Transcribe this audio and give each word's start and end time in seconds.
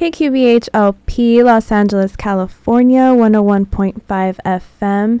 KQBHLP 0.00 1.44
Los 1.44 1.70
Angeles, 1.70 2.16
California, 2.16 3.12
101.5 3.12 4.00
FM, 4.46 5.20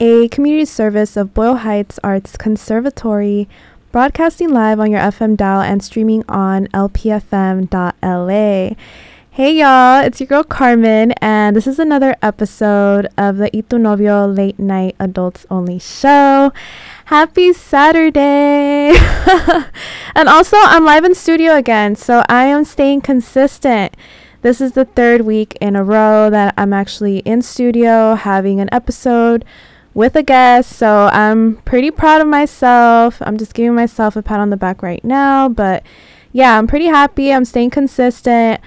a 0.00 0.28
community 0.28 0.66
service 0.66 1.16
of 1.16 1.32
Boyle 1.32 1.56
Heights 1.56 1.98
Arts 2.04 2.36
Conservatory, 2.36 3.48
broadcasting 3.90 4.50
live 4.50 4.80
on 4.80 4.90
your 4.90 5.00
FM 5.00 5.34
dial 5.34 5.62
and 5.62 5.82
streaming 5.82 6.24
on 6.28 6.66
lpfm.la. 6.74 7.68
Hey 9.38 9.56
y'all, 9.56 10.04
it's 10.04 10.18
your 10.18 10.26
girl 10.26 10.42
Carmen, 10.42 11.12
and 11.22 11.54
this 11.54 11.68
is 11.68 11.78
another 11.78 12.16
episode 12.20 13.06
of 13.16 13.36
the 13.36 13.48
Y 13.54 13.60
Tu 13.60 13.78
Novio 13.78 14.26
Late 14.26 14.58
Night 14.58 14.96
Adults 14.98 15.46
Only 15.48 15.78
Show. 15.78 16.52
Happy 17.04 17.52
Saturday! 17.52 18.92
and 20.16 20.28
also, 20.28 20.56
I'm 20.58 20.84
live 20.84 21.04
in 21.04 21.14
studio 21.14 21.54
again, 21.54 21.94
so 21.94 22.24
I 22.28 22.46
am 22.46 22.64
staying 22.64 23.02
consistent. 23.02 23.94
This 24.40 24.60
is 24.60 24.72
the 24.72 24.84
third 24.84 25.22
week 25.22 25.58
in 25.60 25.74
a 25.74 25.82
row 25.82 26.30
that 26.30 26.54
I'm 26.56 26.72
actually 26.72 27.18
in 27.20 27.42
studio 27.42 28.14
having 28.14 28.60
an 28.60 28.68
episode 28.70 29.44
with 29.94 30.14
a 30.14 30.22
guest, 30.22 30.76
so 30.76 31.10
I'm 31.12 31.56
pretty 31.62 31.90
proud 31.90 32.20
of 32.20 32.28
myself. 32.28 33.20
I'm 33.20 33.36
just 33.36 33.52
giving 33.52 33.74
myself 33.74 34.14
a 34.14 34.22
pat 34.22 34.38
on 34.38 34.50
the 34.50 34.56
back 34.56 34.80
right 34.80 35.02
now, 35.02 35.48
but 35.48 35.82
yeah, 36.30 36.56
I'm 36.56 36.68
pretty 36.68 36.86
happy. 36.86 37.32
I'm 37.32 37.44
staying 37.44 37.70
consistent. 37.70 38.60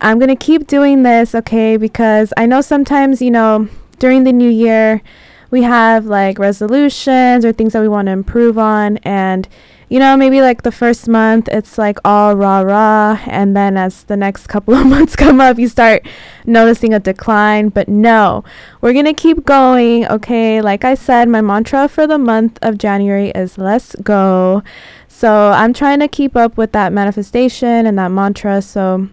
I'm 0.00 0.20
going 0.20 0.28
to 0.28 0.36
keep 0.36 0.68
doing 0.68 1.02
this, 1.02 1.34
okay? 1.34 1.76
Because 1.76 2.32
I 2.36 2.46
know 2.46 2.60
sometimes, 2.60 3.20
you 3.20 3.32
know, 3.32 3.68
during 3.98 4.22
the 4.22 4.32
new 4.32 4.50
year, 4.50 5.02
we 5.50 5.62
have 5.62 6.06
like 6.06 6.38
resolutions 6.38 7.44
or 7.44 7.52
things 7.52 7.72
that 7.72 7.80
we 7.80 7.88
want 7.88 8.06
to 8.06 8.12
improve 8.12 8.58
on. 8.58 8.98
And, 8.98 9.48
you 9.88 9.98
know, 9.98 10.16
maybe 10.16 10.40
like 10.40 10.62
the 10.62 10.72
first 10.72 11.08
month, 11.08 11.48
it's 11.52 11.78
like 11.78 11.98
all 12.04 12.34
rah 12.34 12.60
rah. 12.60 13.20
And 13.26 13.56
then 13.56 13.76
as 13.76 14.04
the 14.04 14.16
next 14.16 14.46
couple 14.48 14.74
of 14.74 14.86
months 14.86 15.14
come 15.16 15.40
up, 15.40 15.58
you 15.58 15.68
start 15.68 16.06
noticing 16.44 16.92
a 16.92 16.98
decline. 16.98 17.68
But 17.68 17.88
no, 17.88 18.42
we're 18.80 18.92
going 18.92 19.04
to 19.04 19.14
keep 19.14 19.44
going, 19.44 20.06
okay? 20.08 20.60
Like 20.60 20.84
I 20.84 20.94
said, 20.94 21.28
my 21.28 21.40
mantra 21.40 21.88
for 21.88 22.06
the 22.06 22.18
month 22.18 22.58
of 22.62 22.78
January 22.78 23.30
is 23.30 23.58
let's 23.58 23.94
go. 23.96 24.62
So 25.08 25.50
I'm 25.50 25.72
trying 25.72 26.00
to 26.00 26.08
keep 26.08 26.36
up 26.36 26.56
with 26.56 26.72
that 26.72 26.92
manifestation 26.92 27.86
and 27.86 27.98
that 27.98 28.10
mantra. 28.10 28.60
So, 28.60 29.08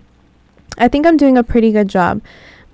I 0.77 0.87
think 0.87 1.05
I'm 1.05 1.17
doing 1.17 1.37
a 1.37 1.43
pretty 1.43 1.71
good 1.71 1.87
job. 1.87 2.21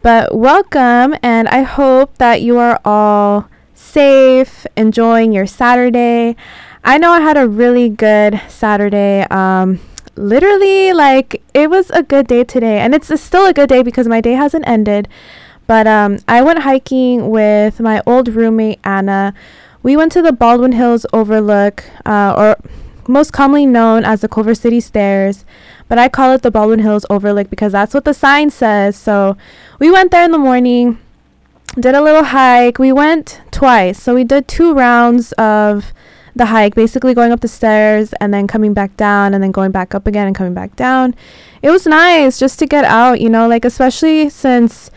But 0.02 0.34
welcome, 0.34 1.16
and 1.22 1.50
I 1.50 1.64
hope 1.64 2.18
that 2.18 2.42
you 2.42 2.58
are 2.58 2.80
all 2.86 3.50
safe, 3.74 4.66
enjoying 4.78 5.34
your 5.34 5.46
Saturday. 5.46 6.38
I 6.84 6.98
know 6.98 7.12
I 7.12 7.22
had 7.22 7.38
a 7.38 7.48
really 7.48 7.90
good 7.90 8.42
Saturday. 8.48 9.26
Um, 9.30 9.80
literally, 10.16 10.94
like, 10.94 11.42
it 11.54 11.70
was 11.70 11.90
a 11.92 12.04
good 12.04 12.28
day 12.28 12.44
today, 12.44 12.80
and 12.80 12.96
it's, 12.96 13.08
still 13.22 13.46
a 13.46 13.54
good 13.54 13.70
day 13.70 13.84
because 13.84 14.08
my 14.08 14.22
day 14.22 14.34
hasn't 14.34 14.68
ended. 14.68 15.08
But 15.68 15.88
um, 15.88 16.20
I 16.28 16.42
went 16.42 16.60
hiking 16.60 17.30
with 17.30 17.80
my 17.80 18.02
old 18.06 18.30
roommate, 18.30 18.80
Anna. 18.84 19.34
We 19.84 19.96
went 19.96 20.12
to 20.14 20.22
the 20.22 20.34
Baldwin 20.34 20.72
Hills 20.72 21.06
Overlook, 21.14 21.84
uh, 22.06 22.34
or 22.36 22.58
most 23.08 23.32
commonly 23.32 23.66
known 23.66 24.04
as 24.04 24.22
the 24.22 24.28
Culver 24.28 24.56
City 24.56 24.80
Stairs 24.80 25.46
but 25.90 25.98
I 25.98 26.08
call 26.08 26.32
it 26.34 26.44
the 26.44 26.52
Baldwin 26.52 26.80
Hills 26.80 27.06
Overlook 27.10 27.50
because 27.50 27.74
that's 27.74 27.94
what 27.94 28.06
the 28.06 28.14
sign 28.14 28.52
says. 28.52 28.96
So 28.96 29.36
we 29.80 29.92
went 29.92 30.12
there 30.12 30.24
in 30.24 30.32
the 30.32 30.38
morning, 30.38 31.00
did 31.74 31.96
a 31.96 32.02
little 32.02 32.26
hike. 32.26 32.78
We 32.78 32.94
went 32.94 33.42
twice. 33.52 34.02
So 34.02 34.14
we 34.14 34.24
did 34.24 34.48
two 34.48 34.74
rounds 34.74 35.32
of 35.34 35.92
the 36.40 36.48
hike, 36.48 36.74
basically 36.74 37.14
going 37.14 37.32
up 37.32 37.42
the 37.42 37.48
stairs 37.48 38.14
and 38.20 38.34
then 38.34 38.48
coming 38.48 38.74
back 38.74 38.98
down 38.98 39.36
and 39.36 39.44
then 39.44 39.52
going 39.52 39.70
back 39.70 39.94
up 39.94 40.08
again 40.08 40.26
and 40.26 40.36
coming 40.36 40.56
back 40.56 40.76
down. 40.76 41.14
It 41.62 41.70
was 41.70 41.86
nice 41.86 42.40
just 42.40 42.58
to 42.60 42.66
get 42.66 42.84
out, 42.84 43.22
you 43.22 43.30
know, 43.30 43.48
like 43.48 43.64
especially 43.64 44.30
since 44.30 44.90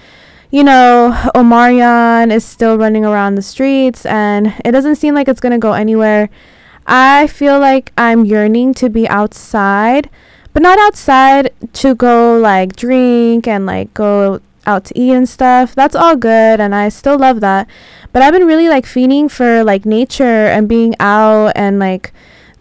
you 0.51 0.63
know, 0.63 1.13
Omarion 1.35 2.31
is 2.31 2.45
still 2.45 2.77
running 2.77 3.07
around 3.07 3.37
the 3.37 3.43
streets 3.43 4.05
and 4.05 4.55
it 4.65 4.73
doesn't 4.73 4.97
seem 4.97 5.15
like 5.15 5.27
it's 5.27 5.41
going 5.41 5.53
to 5.53 5.59
go 5.59 5.73
anywhere. 5.73 6.29
I 6.87 7.27
feel 7.27 7.59
like 7.59 7.91
I'm 7.97 8.25
yearning 8.25 8.75
to 8.75 8.91
be 8.91 9.09
outside 9.09 10.11
but 10.53 10.63
not 10.63 10.79
outside 10.79 11.51
to 11.73 11.95
go 11.95 12.39
like 12.39 12.77
drink 12.77 13.49
and 13.49 13.67
like 13.67 13.93
go 13.95 14.41
out 14.67 14.85
to 14.87 14.99
eat 14.99 15.13
and 15.13 15.29
stuff. 15.29 15.75
That's 15.75 15.95
all 15.95 16.17
good 16.17 16.61
and 16.61 16.75
I 16.75 16.89
still 16.89 17.19
love 17.19 17.41
that. 17.41 17.69
But 18.13 18.23
I've 18.23 18.33
been 18.33 18.47
really 18.47 18.69
like 18.69 18.87
feeding 18.87 19.29
for 19.29 19.65
like 19.65 19.87
nature 19.87 20.47
and 20.47 20.69
being 20.69 20.95
out 21.01 21.53
and 21.57 21.79
like 21.79 22.13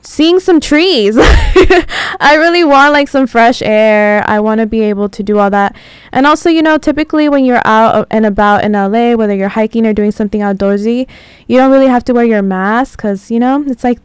seeing 0.02 0.40
some 0.40 0.60
trees. 0.60 1.18
I 1.20 2.36
really 2.38 2.64
want 2.64 2.94
like 2.94 3.08
some 3.08 3.28
fresh 3.28 3.62
air. 3.62 4.24
I 4.28 4.40
want 4.40 4.60
to 4.60 4.66
be 4.66 4.82
able 4.82 5.10
to 5.10 5.24
do 5.24 5.40
all 5.40 5.50
that. 5.50 5.76
And 6.12 6.26
also, 6.26 6.50
you 6.50 6.62
know, 6.62 6.78
typically 6.78 7.30
when 7.30 7.46
you're 7.46 7.62
out 7.66 8.08
and 8.10 8.26
about 8.26 8.64
in 8.64 8.74
LA, 8.74 9.16
whether 9.16 9.36
you're 9.36 9.50
hiking 9.50 9.86
or 9.86 9.94
doing 9.94 10.12
something 10.12 10.42
outdoorsy, 10.42 11.08
you 11.48 11.58
don't 11.58 11.72
really 11.72 11.88
have 11.88 12.04
to 12.06 12.14
wear 12.14 12.26
your 12.26 12.42
mask 12.42 13.00
cuz, 13.00 13.30
you 13.30 13.40
know, 13.40 13.64
it's 13.68 13.84
like 13.84 14.00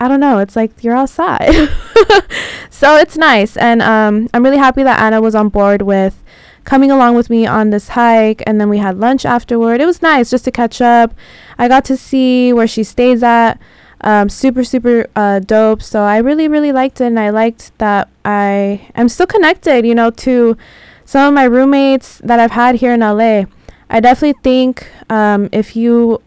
I 0.00 0.06
don't 0.06 0.20
know. 0.20 0.38
It's 0.38 0.54
like 0.54 0.84
you're 0.84 0.94
outside. 0.94 1.52
so 2.70 2.96
it's 2.96 3.16
nice. 3.16 3.56
And 3.56 3.82
um, 3.82 4.28
I'm 4.32 4.44
really 4.44 4.58
happy 4.58 4.84
that 4.84 5.00
Anna 5.00 5.20
was 5.20 5.34
on 5.34 5.48
board 5.48 5.82
with 5.82 6.22
coming 6.68 6.90
along 6.90 7.14
with 7.14 7.30
me 7.30 7.46
on 7.46 7.70
this 7.70 7.88
hike. 7.88 8.42
And 8.46 8.60
then 8.60 8.68
we 8.68 8.76
had 8.76 8.98
lunch 8.98 9.24
afterward. 9.24 9.80
It 9.80 9.86
was 9.86 10.02
nice 10.02 10.28
just 10.28 10.44
to 10.44 10.50
catch 10.50 10.82
up. 10.82 11.14
I 11.56 11.66
got 11.66 11.82
to 11.86 11.96
see 11.96 12.52
where 12.52 12.66
she 12.66 12.84
stays 12.84 13.22
at. 13.22 13.58
Um, 14.02 14.28
super, 14.28 14.62
super 14.62 15.06
uh, 15.16 15.38
dope. 15.38 15.82
So 15.82 16.02
I 16.02 16.18
really, 16.18 16.46
really 16.46 16.70
liked 16.70 17.00
it. 17.00 17.06
And 17.06 17.18
I 17.18 17.30
liked 17.30 17.76
that 17.78 18.10
I 18.22 18.86
am 18.94 19.08
still 19.08 19.26
connected, 19.26 19.86
you 19.86 19.94
know, 19.94 20.10
to 20.10 20.58
some 21.06 21.28
of 21.28 21.34
my 21.34 21.44
roommates 21.44 22.18
that 22.18 22.38
I've 22.38 22.50
had 22.50 22.74
here 22.74 22.92
in 22.92 23.00
LA. 23.00 23.44
I 23.88 24.00
definitely 24.00 24.38
think 24.42 24.86
um, 25.08 25.48
if 25.52 25.74
you 25.74 26.20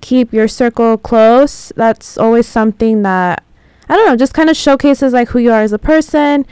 keep 0.00 0.32
your 0.32 0.48
circle 0.48 0.98
close. 0.98 1.72
That's 1.76 2.18
always 2.18 2.48
something 2.48 3.02
that 3.02 3.44
I 3.88 3.94
don't 3.94 4.06
know, 4.06 4.16
just 4.16 4.34
kind 4.34 4.50
of 4.50 4.56
showcases 4.56 5.12
like 5.12 5.28
who 5.28 5.38
you 5.38 5.52
are 5.52 5.62
as 5.62 5.72
a 5.72 5.78
person. 5.78 6.44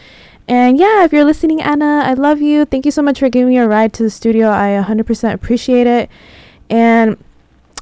And 0.47 0.79
yeah, 0.79 1.05
if 1.05 1.13
you're 1.13 1.25
listening, 1.25 1.63
Anna, 1.63 2.03
I 2.05 2.15
love 2.15 2.43
you. 2.43 2.65
Thank 2.65 2.85
you 2.85 2.91
so 2.91 3.03
much 3.03 3.19
for 3.19 3.29
giving 3.29 3.49
me 3.49 3.59
a 3.59 3.67
ride 3.67 3.93
to 3.95 4.03
the 4.03 4.11
studio. 4.11 4.51
I 4.51 4.83
100% 4.83 5.33
appreciate 5.33 5.87
it. 5.87 6.11
And 6.69 7.17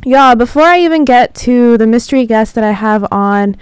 y'all, 0.05 0.37
before 0.37 0.63
I 0.63 0.79
even 0.81 1.05
get 1.05 1.35
to 1.37 1.77
the 1.77 1.87
mystery 1.87 2.25
guest 2.25 2.55
that 2.55 2.63
I 2.63 2.71
have 2.71 3.05
on, 3.11 3.57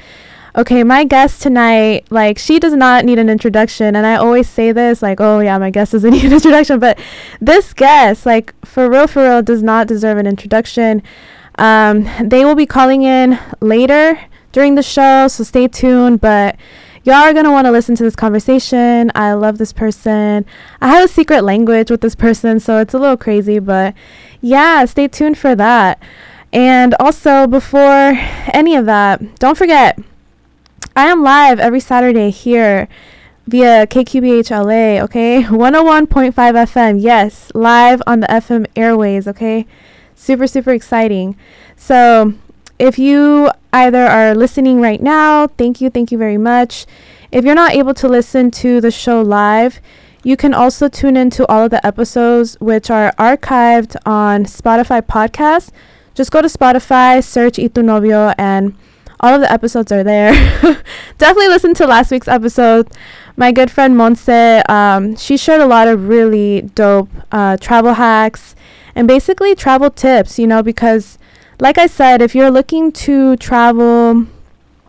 okay, 0.56 0.84
my 0.84 1.04
guest 1.04 1.40
tonight, 1.40 2.06
like, 2.10 2.38
she 2.38 2.58
does 2.58 2.74
not 2.74 3.04
need 3.06 3.18
an 3.18 3.30
introduction. 3.30 3.96
And 3.96 4.04
I 4.04 4.16
always 4.16 4.48
say 4.48 4.72
this, 4.72 5.00
like, 5.00 5.20
oh, 5.20 5.40
yeah, 5.40 5.56
my 5.56 5.70
guest 5.70 5.92
doesn't 5.92 6.10
need 6.12 6.24
an 6.24 6.32
introduction. 6.32 6.78
But 6.78 6.98
this 7.40 7.72
guest, 7.72 8.26
like, 8.26 8.54
for 8.66 8.90
real, 8.90 9.06
for 9.06 9.22
real, 9.22 9.42
does 9.42 9.62
not 9.62 9.86
deserve 9.86 10.18
an 10.18 10.26
introduction. 10.26 11.02
Um, 11.56 12.08
they 12.22 12.44
will 12.44 12.54
be 12.54 12.66
calling 12.66 13.02
in 13.02 13.38
later 13.60 14.20
during 14.52 14.74
the 14.74 14.82
show, 14.82 15.28
so 15.28 15.44
stay 15.44 15.68
tuned. 15.68 16.20
But 16.20 16.56
y'all 17.04 17.14
are 17.16 17.32
gonna 17.32 17.50
want 17.50 17.66
to 17.66 17.70
listen 17.70 17.94
to 17.96 18.02
this 18.02 18.16
conversation. 18.16 19.10
I 19.14 19.32
love 19.32 19.58
this 19.58 19.72
person. 19.72 20.44
I 20.80 20.88
have 20.88 21.04
a 21.04 21.08
secret 21.08 21.42
language 21.42 21.90
with 21.90 22.00
this 22.00 22.14
person, 22.14 22.60
so 22.60 22.78
it's 22.78 22.94
a 22.94 22.98
little 22.98 23.16
crazy, 23.16 23.58
but 23.58 23.94
yeah, 24.40 24.84
stay 24.84 25.08
tuned 25.08 25.38
for 25.38 25.54
that. 25.54 26.02
And 26.52 26.94
also, 26.98 27.46
before 27.46 28.18
any 28.52 28.74
of 28.74 28.86
that, 28.86 29.36
don't 29.38 29.56
forget, 29.56 29.98
I 30.96 31.06
am 31.06 31.22
live 31.22 31.60
every 31.60 31.80
Saturday 31.80 32.30
here 32.30 32.88
via 33.46 33.86
KQBH 33.86 34.50
LA, 34.50 35.02
okay? 35.04 35.42
101.5 35.48 36.32
FM, 36.32 37.00
yes, 37.00 37.52
live 37.54 38.02
on 38.06 38.20
the 38.20 38.26
FM 38.26 38.66
airways, 38.76 39.28
okay? 39.28 39.66
super, 40.20 40.46
super 40.46 40.70
exciting. 40.70 41.36
So, 41.76 42.34
if 42.80 42.98
you 42.98 43.50
either 43.74 44.06
are 44.06 44.34
listening 44.34 44.80
right 44.80 45.02
now, 45.02 45.46
thank 45.46 45.82
you, 45.82 45.90
thank 45.90 46.10
you 46.10 46.16
very 46.16 46.38
much. 46.38 46.86
If 47.30 47.44
you're 47.44 47.54
not 47.54 47.74
able 47.74 47.92
to 47.92 48.08
listen 48.08 48.50
to 48.52 48.80
the 48.80 48.90
show 48.90 49.20
live, 49.20 49.82
you 50.24 50.34
can 50.34 50.54
also 50.54 50.88
tune 50.88 51.14
into 51.14 51.46
all 51.46 51.66
of 51.66 51.70
the 51.70 51.86
episodes, 51.86 52.56
which 52.58 52.90
are 52.90 53.12
archived 53.18 53.96
on 54.06 54.46
Spotify 54.46 55.02
podcast. 55.02 55.72
Just 56.14 56.30
go 56.30 56.40
to 56.40 56.48
Spotify, 56.48 57.22
search 57.22 57.58
Y 57.58 57.68
Tu 57.68 57.82
Novio, 57.82 58.32
and 58.38 58.74
all 59.20 59.34
of 59.34 59.42
the 59.42 59.52
episodes 59.52 59.92
are 59.92 60.02
there. 60.02 60.32
Definitely 61.18 61.48
listen 61.48 61.74
to 61.74 61.86
last 61.86 62.10
week's 62.10 62.28
episode. 62.28 62.88
My 63.36 63.52
good 63.52 63.70
friend 63.70 63.94
Monse, 63.94 64.68
um, 64.70 65.16
she 65.16 65.36
shared 65.36 65.60
a 65.60 65.66
lot 65.66 65.86
of 65.86 66.08
really 66.08 66.62
dope 66.62 67.10
uh, 67.30 67.58
travel 67.58 67.94
hacks 67.94 68.56
and 68.94 69.06
basically 69.06 69.54
travel 69.54 69.90
tips, 69.90 70.38
you 70.38 70.46
know, 70.46 70.62
because 70.62 71.18
like 71.60 71.76
I 71.78 71.86
said, 71.86 72.22
if 72.22 72.34
you're 72.34 72.50
looking 72.50 72.90
to 72.92 73.36
travel 73.36 74.26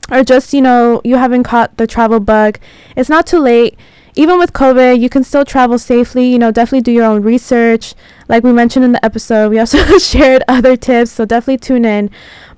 or 0.10 0.24
just, 0.24 0.54
you 0.54 0.62
know, 0.62 1.02
you 1.04 1.18
haven't 1.18 1.44
caught 1.44 1.78
the 1.78 1.86
travel 1.86 2.20
bug, 2.20 2.60
it's 2.96 3.10
not 3.10 3.28
too 3.28 3.40
late. 3.40 3.78
Even 4.16 4.40
with 4.40 4.52
COVID, 4.52 5.00
you 5.00 5.10
can 5.10 5.24
still 5.24 5.46
travel 5.46 5.78
safely. 5.78 6.28
You 6.28 6.40
know, 6.40 6.52
definitely 6.52 6.82
do 6.82 6.92
your 6.92 7.06
own 7.06 7.22
research. 7.22 7.94
Like 8.28 8.44
we 8.44 8.52
mentioned 8.52 8.84
in 8.84 8.92
the 8.94 9.04
episode, 9.06 9.50
we 9.50 9.60
also 9.60 9.98
shared 9.98 10.44
other 10.48 10.76
tips, 10.76 11.12
so 11.12 11.26
definitely 11.26 11.58
tune 11.58 11.86
in. 11.86 12.10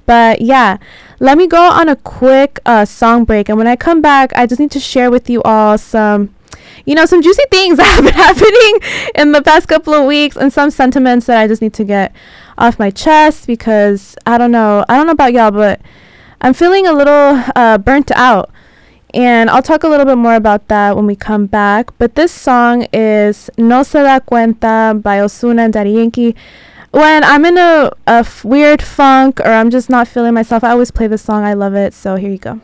But 0.06 0.42
yeah, 0.42 0.78
let 1.20 1.38
me 1.38 1.48
go 1.48 1.62
on 1.62 1.90
a 1.90 1.96
quick 1.96 2.60
uh, 2.66 2.86
song 2.86 3.26
break. 3.26 3.50
And 3.50 3.58
when 3.58 3.68
I 3.68 3.76
come 3.76 4.02
back, 4.02 4.32
I 4.36 4.46
just 4.46 4.60
need 4.60 4.72
to 4.72 4.80
share 4.80 5.10
with 5.10 5.30
you 5.30 5.42
all 5.44 5.78
some 5.78 6.34
you 6.86 6.96
know, 6.96 7.06
some 7.06 7.22
juicy 7.22 7.44
things 7.50 7.78
that 7.78 7.86
have 7.86 8.04
been 8.04 8.14
happening 8.14 9.12
in 9.16 9.32
the 9.32 9.42
past 9.42 9.68
couple 9.68 9.94
of 9.94 10.06
weeks 10.06 10.36
and 10.36 10.52
some 10.52 10.70
sentiments 10.70 11.28
that 11.28 11.40
I 11.40 11.48
just 11.48 11.62
need 11.62 11.74
to 11.76 11.84
get 11.84 12.14
off 12.64 12.80
my 12.80 12.90
chest 12.90 13.46
because 13.46 14.16
I 14.26 14.38
don't 14.38 14.52
know. 14.52 14.86
I 14.88 14.96
don't 14.96 15.06
know 15.06 15.12
about 15.12 15.34
y'all, 15.34 15.52
but 15.52 15.82
I'm 16.42 16.54
feeling 16.54 16.88
a 16.88 16.94
little 16.94 17.44
uh, 17.56 17.78
burnt 17.78 18.10
out. 18.12 18.50
And 19.14 19.50
I'll 19.50 19.62
talk 19.62 19.84
a 19.84 19.88
little 19.88 20.06
bit 20.08 20.18
more 20.18 20.34
about 20.34 20.70
that 20.70 20.96
when 20.96 21.06
we 21.06 21.16
come 21.16 21.46
back. 21.46 21.92
But 22.00 22.16
this 22.16 22.32
song 22.32 22.88
is 22.92 23.50
No 23.58 23.84
Se 23.84 24.02
Da 24.02 24.20
Cuenta 24.20 25.00
by 25.00 25.20
Ozuna 25.20 25.66
and 25.66 25.74
Daddy 25.74 25.92
Yankee. 25.92 26.36
When 26.92 27.24
I'm 27.24 27.46
in 27.46 27.58
a, 27.58 27.92
a 28.08 28.22
f- 28.26 28.44
weird 28.44 28.82
funk 28.82 29.40
or 29.42 29.48
I'm 29.52 29.70
just 29.70 29.90
not 29.90 30.08
feeling 30.08 30.34
myself, 30.34 30.64
I 30.64 30.72
always 30.72 30.90
play 30.90 31.08
this 31.08 31.22
song. 31.22 31.44
I 31.44 31.54
love 31.54 31.76
it. 31.76 31.94
So 31.94 32.16
here 32.16 32.32
you 32.32 32.38
go. 32.40 32.62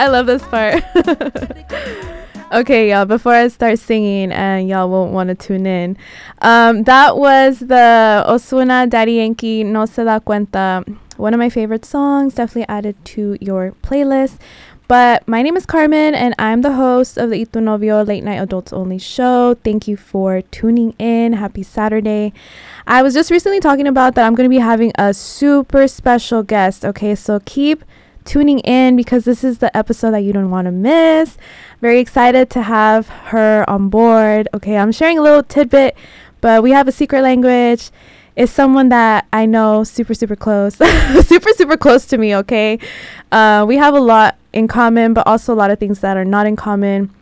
I 0.00 0.08
love 0.08 0.24
this 0.24 0.42
part. 0.46 0.82
okay, 2.52 2.88
y'all, 2.88 3.04
before 3.04 3.34
I 3.34 3.48
start 3.48 3.78
singing 3.78 4.32
and 4.32 4.66
y'all 4.66 4.88
won't 4.88 5.12
want 5.12 5.28
to 5.28 5.34
tune 5.34 5.66
in, 5.66 5.98
um, 6.40 6.84
that 6.84 7.18
was 7.18 7.58
the 7.58 8.24
Ozuna 8.26 8.88
Daddy 8.88 9.16
Yankee 9.16 9.62
No 9.62 9.84
Se 9.84 10.04
Da 10.04 10.18
Cuenta. 10.18 10.88
One 11.18 11.34
of 11.34 11.38
my 11.38 11.50
favorite 11.50 11.84
songs, 11.84 12.36
definitely 12.36 12.66
added 12.74 12.96
to 13.12 13.36
your 13.42 13.72
playlist. 13.82 14.38
But 14.88 15.28
my 15.28 15.42
name 15.42 15.54
is 15.54 15.66
Carmen, 15.66 16.14
and 16.14 16.34
I'm 16.38 16.62
the 16.62 16.72
host 16.72 17.18
of 17.18 17.28
the 17.28 17.44
Tu 17.44 17.60
Novio 17.60 18.02
Late 18.02 18.24
Night 18.24 18.40
Adults 18.40 18.72
Only 18.72 18.96
show. 18.96 19.54
Thank 19.62 19.86
you 19.86 19.98
for 19.98 20.40
tuning 20.50 20.94
in. 20.98 21.34
Happy 21.34 21.62
Saturday. 21.62 22.32
I 22.86 23.02
was 23.02 23.12
just 23.12 23.30
recently 23.30 23.60
talking 23.60 23.86
about 23.86 24.14
that 24.14 24.26
I'm 24.26 24.34
going 24.34 24.48
to 24.48 24.56
be 24.56 24.60
having 24.60 24.92
a 24.94 25.12
super 25.12 25.86
special 25.88 26.42
guest. 26.42 26.86
Okay, 26.86 27.14
so 27.14 27.38
keep 27.44 27.84
tuning 28.24 28.60
in 28.60 28.96
because 28.96 29.24
this 29.24 29.42
is 29.44 29.58
the 29.58 29.74
episode 29.76 30.12
that 30.12 30.20
you 30.20 30.32
don't 30.32 30.50
want 30.50 30.66
to 30.66 30.72
miss. 30.72 31.36
Very 31.80 31.98
excited 31.98 32.50
to 32.50 32.62
have 32.62 33.08
her 33.08 33.68
on 33.68 33.88
board. 33.88 34.48
Okay, 34.54 34.76
I'm 34.76 34.92
sharing 34.92 35.18
a 35.18 35.22
little 35.22 35.42
tidbit, 35.42 35.96
but 36.40 36.62
we 36.62 36.70
have 36.72 36.88
a 36.88 36.92
secret 36.92 37.22
language. 37.22 37.90
It's 38.36 38.52
someone 38.52 38.88
that 38.90 39.26
I 39.32 39.46
know 39.46 39.84
super, 39.84 40.14
super 40.14 40.36
close, 40.36 40.76
super, 41.26 41.50
super 41.52 41.76
close 41.76 42.06
to 42.06 42.18
me. 42.18 42.34
Okay, 42.36 42.78
uh, 43.32 43.64
we 43.66 43.76
have 43.76 43.94
a 43.94 44.00
lot 44.00 44.36
in 44.52 44.68
common, 44.68 45.14
but 45.14 45.26
also 45.26 45.52
a 45.52 45.56
lot 45.56 45.70
of 45.70 45.78
things 45.78 46.00
that 46.00 46.16
are 46.16 46.24
not 46.24 46.46
in 46.46 46.56
common. 46.56 47.14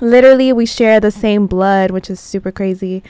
Literally, 0.00 0.52
we 0.52 0.66
share 0.66 1.00
the 1.00 1.10
same 1.10 1.46
blood, 1.46 1.90
which 1.90 2.10
is 2.10 2.18
super 2.18 2.50
crazy. 2.50 3.02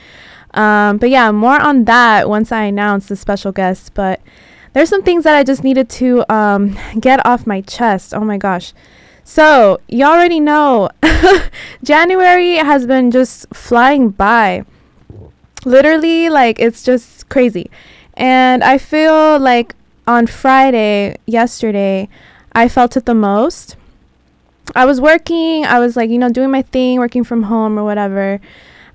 Um, 0.53 0.97
but 0.97 1.09
yeah, 1.09 1.31
more 1.31 1.59
on 1.59 1.85
that 1.85 2.29
once 2.29 2.51
I 2.51 2.63
announce 2.63 3.07
the 3.07 3.15
special 3.15 3.51
guest. 3.51 3.93
But 3.93 4.21
there's 4.73 4.89
some 4.89 5.03
things 5.03 5.23
that 5.23 5.35
I 5.35 5.43
just 5.43 5.63
needed 5.63 5.89
to 5.89 6.31
um, 6.33 6.77
get 6.99 7.25
off 7.25 7.47
my 7.47 7.61
chest. 7.61 8.13
Oh 8.13 8.21
my 8.21 8.37
gosh. 8.37 8.73
So, 9.23 9.79
you 9.87 10.03
already 10.03 10.39
know 10.39 10.89
January 11.83 12.55
has 12.55 12.85
been 12.85 13.09
just 13.09 13.47
flying 13.53 14.09
by. 14.09 14.65
Literally, 15.63 16.29
like, 16.29 16.59
it's 16.59 16.83
just 16.83 17.29
crazy. 17.29 17.71
And 18.15 18.63
I 18.63 18.77
feel 18.77 19.39
like 19.39 19.75
on 20.05 20.27
Friday, 20.27 21.15
yesterday, 21.25 22.09
I 22.51 22.67
felt 22.67 22.97
it 22.97 23.05
the 23.05 23.13
most. 23.13 23.77
I 24.75 24.85
was 24.85 24.99
working, 24.99 25.65
I 25.65 25.79
was 25.79 25.95
like, 25.95 26.09
you 26.09 26.17
know, 26.17 26.29
doing 26.29 26.51
my 26.51 26.61
thing, 26.61 26.99
working 26.99 27.23
from 27.23 27.43
home 27.43 27.77
or 27.77 27.83
whatever. 27.83 28.41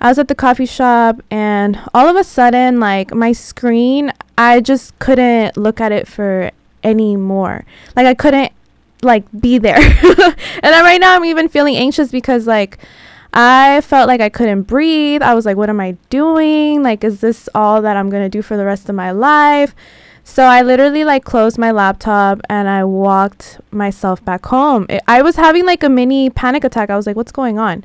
I 0.01 0.09
was 0.09 0.19
at 0.19 0.29
the 0.29 0.35
coffee 0.35 0.67
shop 0.67 1.23
and 1.31 1.81
all 1.93 2.07
of 2.09 2.17
a 2.17 2.23
sudden 2.23 2.79
like 2.79 3.13
my 3.13 3.33
screen 3.33 4.13
I 4.39 4.61
just 4.61 4.99
couldn't 4.99 5.57
look 5.57 5.81
at 5.81 5.93
it 5.93 6.09
for 6.09 6.51
any 6.83 7.17
more. 7.17 7.65
Like 7.95 8.07
I 8.07 8.15
couldn't 8.15 8.53
like 9.03 9.25
be 9.39 9.59
there. 9.59 9.77
and 9.83 10.37
then 10.63 10.85
right 10.85 11.01
now 11.01 11.17
I'm 11.17 11.25
even 11.25 11.49
feeling 11.49 11.77
anxious 11.77 12.11
because 12.11 12.47
like 12.47 12.79
I 13.35 13.81
felt 13.83 14.09
like 14.09 14.21
I 14.21 14.31
couldn't 14.31 14.63
breathe. 14.63 15.21
I 15.23 15.35
was 15.35 15.45
like 15.45 15.57
what 15.57 15.69
am 15.69 15.81
I 15.81 15.97
doing? 16.09 16.83
Like 16.83 17.05
is 17.05 17.21
this 17.21 17.49
all 17.55 17.83
that 17.83 17.97
I'm 17.97 18.09
going 18.09 18.23
to 18.23 18.31
do 18.31 18.41
for 18.41 18.57
the 18.57 18.65
rest 18.65 18.89
of 18.89 18.95
my 18.95 19.11
life? 19.11 19.75
So 20.25 20.45
I 20.45 20.63
literally 20.63 21.05
like 21.05 21.25
closed 21.25 21.59
my 21.59 21.71
laptop 21.71 22.41
and 22.49 22.69
I 22.69 22.85
walked 22.85 23.61
myself 23.71 24.25
back 24.25 24.47
home. 24.47 24.87
It, 24.89 25.03
I 25.09 25.21
was 25.21 25.37
having 25.37 25.67
like 25.67 25.83
a 25.83 25.89
mini 25.89 26.31
panic 26.31 26.65
attack. 26.65 26.89
I 26.89 26.97
was 26.97 27.07
like 27.07 27.17
what's 27.17 27.33
going 27.33 27.59
on? 27.59 27.85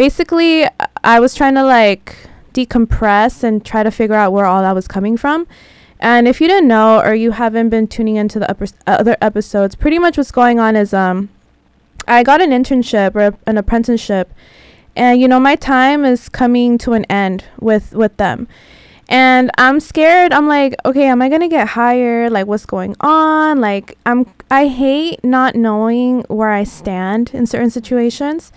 basically 0.00 0.66
I 1.04 1.20
was 1.20 1.34
trying 1.34 1.56
to 1.56 1.62
like 1.62 2.16
decompress 2.52 3.42
and 3.42 3.64
try 3.64 3.82
to 3.82 3.90
figure 3.90 4.14
out 4.14 4.32
where 4.32 4.46
all 4.46 4.62
that 4.62 4.74
was 4.74 4.88
coming 4.88 5.16
from. 5.16 5.46
And 5.98 6.26
if 6.26 6.40
you 6.40 6.48
didn't 6.48 6.68
know 6.68 7.00
or 7.00 7.14
you 7.14 7.32
haven't 7.32 7.68
been 7.68 7.86
tuning 7.86 8.16
into 8.16 8.38
the 8.38 8.50
upper, 8.50 8.66
other 8.86 9.16
episodes, 9.20 9.74
pretty 9.74 9.98
much 9.98 10.16
what's 10.16 10.32
going 10.32 10.58
on 10.58 10.76
is 10.76 10.94
um 10.94 11.28
I 12.08 12.22
got 12.22 12.40
an 12.40 12.50
internship 12.50 13.14
or 13.14 13.36
an 13.46 13.58
apprenticeship 13.58 14.32
and 14.96 15.20
you 15.20 15.28
know 15.28 15.38
my 15.38 15.56
time 15.56 16.04
is 16.04 16.28
coming 16.28 16.78
to 16.78 16.92
an 16.94 17.04
end 17.04 17.44
with 17.60 17.92
with 17.92 18.16
them. 18.16 18.48
And 19.08 19.50
I'm 19.58 19.80
scared. 19.80 20.32
I'm 20.32 20.46
like, 20.46 20.76
okay, 20.84 21.06
am 21.06 21.20
I 21.20 21.28
to 21.28 21.48
get 21.48 21.68
hired? 21.68 22.30
Like 22.30 22.46
what's 22.46 22.64
going 22.64 22.94
on? 23.00 23.60
Like 23.60 23.98
I'm 24.06 24.26
I 24.50 24.68
hate 24.68 25.22
not 25.24 25.54
knowing 25.54 26.22
where 26.28 26.50
I 26.50 26.64
stand 26.64 27.32
in 27.34 27.46
certain 27.46 27.70
situations. 27.70 28.52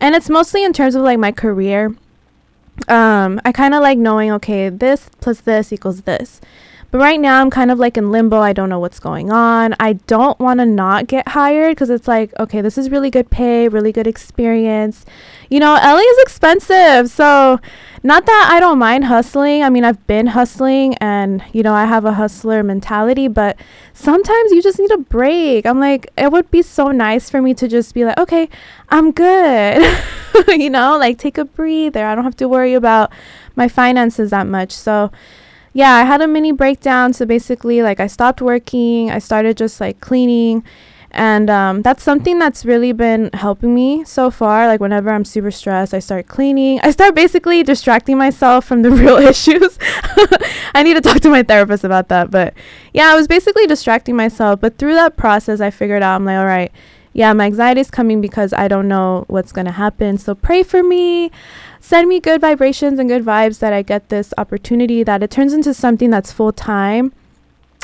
And 0.00 0.14
it's 0.14 0.30
mostly 0.30 0.64
in 0.64 0.72
terms 0.72 0.94
of 0.94 1.02
like 1.02 1.18
my 1.18 1.32
career. 1.32 1.94
Um 2.88 3.40
I 3.44 3.52
kind 3.52 3.74
of 3.74 3.82
like 3.82 3.98
knowing 3.98 4.32
okay, 4.32 4.68
this 4.68 5.10
plus 5.20 5.40
this 5.40 5.72
equals 5.72 6.02
this. 6.02 6.40
But 6.90 6.98
right 6.98 7.20
now, 7.20 7.40
I'm 7.40 7.50
kind 7.50 7.70
of 7.70 7.78
like 7.78 7.96
in 7.96 8.10
limbo. 8.10 8.38
I 8.40 8.52
don't 8.52 8.68
know 8.68 8.80
what's 8.80 8.98
going 8.98 9.30
on. 9.30 9.76
I 9.78 9.92
don't 9.92 10.38
want 10.40 10.58
to 10.58 10.66
not 10.66 11.06
get 11.06 11.28
hired 11.28 11.76
because 11.76 11.88
it's 11.88 12.08
like, 12.08 12.32
okay, 12.40 12.60
this 12.60 12.76
is 12.76 12.90
really 12.90 13.10
good 13.10 13.30
pay, 13.30 13.68
really 13.68 13.92
good 13.92 14.08
experience. 14.08 15.06
You 15.48 15.60
know, 15.60 15.74
LA 15.74 15.98
is 15.98 16.18
expensive. 16.22 17.08
So, 17.08 17.60
not 18.02 18.26
that 18.26 18.50
I 18.52 18.58
don't 18.58 18.78
mind 18.78 19.04
hustling. 19.04 19.62
I 19.62 19.70
mean, 19.70 19.84
I've 19.84 20.04
been 20.06 20.28
hustling 20.28 20.94
and, 20.96 21.44
you 21.52 21.62
know, 21.62 21.74
I 21.74 21.84
have 21.84 22.04
a 22.04 22.14
hustler 22.14 22.62
mentality, 22.62 23.28
but 23.28 23.56
sometimes 23.92 24.50
you 24.50 24.60
just 24.60 24.78
need 24.78 24.90
a 24.90 24.98
break. 24.98 25.66
I'm 25.66 25.78
like, 25.78 26.10
it 26.16 26.32
would 26.32 26.50
be 26.50 26.62
so 26.62 26.90
nice 26.90 27.30
for 27.30 27.40
me 27.40 27.54
to 27.54 27.68
just 27.68 27.94
be 27.94 28.04
like, 28.04 28.18
okay, 28.18 28.48
I'm 28.88 29.12
good. 29.12 30.02
you 30.48 30.70
know, 30.70 30.98
like 30.98 31.18
take 31.18 31.38
a 31.38 31.44
breather. 31.44 32.04
I 32.04 32.16
don't 32.16 32.24
have 32.24 32.36
to 32.36 32.48
worry 32.48 32.74
about 32.74 33.12
my 33.54 33.68
finances 33.68 34.30
that 34.30 34.46
much. 34.46 34.72
So, 34.72 35.12
yeah, 35.72 35.94
I 35.94 36.04
had 36.04 36.20
a 36.20 36.26
mini 36.26 36.52
breakdown. 36.52 37.12
So 37.12 37.26
basically, 37.26 37.82
like, 37.82 38.00
I 38.00 38.06
stopped 38.06 38.40
working, 38.42 39.10
I 39.10 39.18
started 39.18 39.56
just 39.56 39.80
like 39.80 40.00
cleaning. 40.00 40.64
And 41.12 41.50
um, 41.50 41.82
that's 41.82 42.04
something 42.04 42.38
that's 42.38 42.64
really 42.64 42.92
been 42.92 43.30
helping 43.32 43.74
me 43.74 44.04
so 44.04 44.30
far. 44.30 44.68
Like, 44.68 44.80
whenever 44.80 45.10
I'm 45.10 45.24
super 45.24 45.50
stressed, 45.50 45.92
I 45.92 45.98
start 45.98 46.28
cleaning. 46.28 46.78
I 46.82 46.92
start 46.92 47.16
basically 47.16 47.64
distracting 47.64 48.16
myself 48.16 48.64
from 48.64 48.82
the 48.82 48.90
real 49.02 49.16
issues. 49.16 49.76
I 50.74 50.82
need 50.84 50.94
to 50.94 51.00
talk 51.00 51.20
to 51.20 51.28
my 51.28 51.42
therapist 51.42 51.82
about 51.82 52.08
that. 52.08 52.30
But 52.30 52.54
yeah, 52.94 53.08
I 53.08 53.16
was 53.16 53.26
basically 53.26 53.66
distracting 53.66 54.14
myself. 54.14 54.60
But 54.60 54.78
through 54.78 54.94
that 54.94 55.16
process, 55.16 55.60
I 55.60 55.70
figured 55.70 56.02
out 56.02 56.14
I'm 56.14 56.24
like, 56.24 56.38
all 56.38 56.46
right, 56.46 56.70
yeah, 57.12 57.32
my 57.32 57.46
anxiety 57.46 57.80
is 57.80 57.90
coming 57.90 58.20
because 58.20 58.52
I 58.52 58.68
don't 58.68 58.86
know 58.86 59.24
what's 59.26 59.50
going 59.50 59.64
to 59.64 59.72
happen. 59.72 60.16
So 60.16 60.34
pray 60.34 60.62
for 60.62 60.82
me 60.82 61.32
send 61.80 62.08
me 62.08 62.20
good 62.20 62.40
vibrations 62.40 62.98
and 62.98 63.08
good 63.08 63.24
vibes 63.24 63.58
that 63.58 63.72
I 63.72 63.82
get 63.82 64.10
this 64.10 64.32
opportunity, 64.38 65.02
that 65.02 65.22
it 65.22 65.30
turns 65.30 65.52
into 65.52 65.74
something 65.74 66.10
that's 66.10 66.32
full 66.32 66.52
time. 66.52 67.12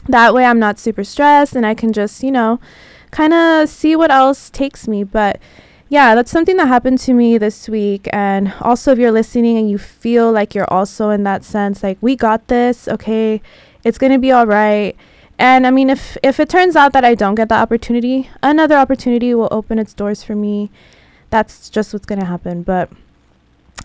That 0.08 0.34
way 0.34 0.44
I'm 0.44 0.58
not 0.58 0.78
super 0.78 1.02
stressed 1.02 1.56
and 1.56 1.66
I 1.66 1.74
can 1.74 1.92
just, 1.92 2.22
you 2.22 2.30
know, 2.30 2.60
kind 3.10 3.32
of 3.32 3.68
see 3.68 3.96
what 3.96 4.10
else 4.10 4.50
takes 4.50 4.86
me. 4.86 5.02
But 5.02 5.40
yeah, 5.88 6.14
that's 6.14 6.30
something 6.30 6.56
that 6.58 6.68
happened 6.68 6.98
to 7.00 7.12
me 7.12 7.38
this 7.38 7.68
week. 7.68 8.08
And 8.12 8.52
also, 8.60 8.92
if 8.92 8.98
you're 8.98 9.12
listening 9.12 9.56
and 9.56 9.70
you 9.70 9.78
feel 9.78 10.30
like 10.30 10.54
you're 10.54 10.72
also 10.72 11.10
in 11.10 11.24
that 11.24 11.44
sense, 11.44 11.82
like, 11.82 11.98
we 12.00 12.16
got 12.16 12.48
this, 12.48 12.86
okay, 12.88 13.40
it's 13.84 13.98
going 13.98 14.12
to 14.12 14.18
be 14.18 14.30
all 14.30 14.46
right. 14.46 14.96
And 15.38 15.66
I 15.66 15.70
mean, 15.70 15.90
if, 15.90 16.16
if 16.22 16.40
it 16.40 16.48
turns 16.48 16.76
out 16.76 16.92
that 16.92 17.04
I 17.04 17.14
don't 17.14 17.34
get 17.34 17.48
the 17.48 17.56
opportunity, 17.56 18.30
another 18.42 18.76
opportunity 18.76 19.34
will 19.34 19.48
open 19.50 19.78
its 19.78 19.94
doors 19.94 20.22
for 20.22 20.34
me. 20.34 20.70
That's 21.30 21.68
just 21.68 21.92
what's 21.92 22.06
going 22.06 22.20
to 22.20 22.26
happen. 22.26 22.62
But 22.62 22.90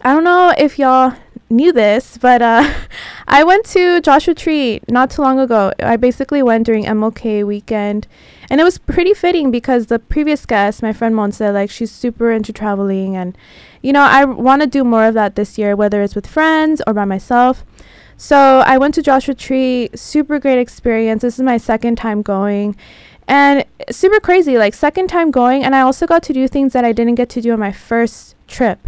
I 0.03 0.13
don't 0.13 0.23
know 0.23 0.51
if 0.57 0.79
y'all 0.79 1.13
knew 1.47 1.71
this, 1.71 2.17
but 2.17 2.41
uh, 2.41 2.73
I 3.27 3.43
went 3.43 3.67
to 3.67 4.01
Joshua 4.01 4.33
Tree 4.33 4.81
not 4.89 5.11
too 5.11 5.21
long 5.21 5.39
ago. 5.39 5.73
I 5.77 5.95
basically 5.95 6.41
went 6.41 6.65
during 6.65 6.85
MLK 6.85 7.45
weekend, 7.45 8.07
and 8.49 8.59
it 8.59 8.63
was 8.63 8.79
pretty 8.79 9.13
fitting 9.13 9.51
because 9.51 9.85
the 9.87 9.99
previous 9.99 10.47
guest, 10.47 10.81
my 10.81 10.91
friend 10.91 11.15
Mon, 11.15 11.31
said 11.31 11.53
like 11.53 11.69
she's 11.69 11.91
super 11.91 12.31
into 12.31 12.51
traveling, 12.51 13.15
and 13.15 13.37
you 13.83 13.93
know 13.93 14.01
I 14.01 14.25
want 14.25 14.63
to 14.63 14.67
do 14.67 14.83
more 14.83 15.05
of 15.05 15.13
that 15.13 15.35
this 15.35 15.59
year, 15.59 15.75
whether 15.75 16.01
it's 16.01 16.15
with 16.15 16.25
friends 16.25 16.81
or 16.87 16.95
by 16.95 17.05
myself. 17.05 17.63
So 18.17 18.63
I 18.65 18.79
went 18.79 18.95
to 18.95 19.03
Joshua 19.03 19.35
Tree, 19.35 19.89
super 19.93 20.39
great 20.39 20.59
experience. 20.59 21.21
This 21.21 21.37
is 21.37 21.43
my 21.43 21.57
second 21.57 21.97
time 21.97 22.23
going. 22.23 22.75
And 23.27 23.65
super 23.91 24.19
crazy, 24.19 24.57
like 24.57 24.73
second 24.73 25.09
time 25.09 25.29
going, 25.29 25.63
and 25.63 25.75
I 25.75 25.81
also 25.81 26.07
got 26.07 26.23
to 26.23 26.33
do 26.33 26.47
things 26.47 26.73
that 26.73 26.83
I 26.83 26.91
didn't 26.91 27.15
get 27.15 27.29
to 27.29 27.41
do 27.41 27.53
on 27.53 27.59
my 27.59 27.71
first 27.71 28.35
trip. 28.47 28.79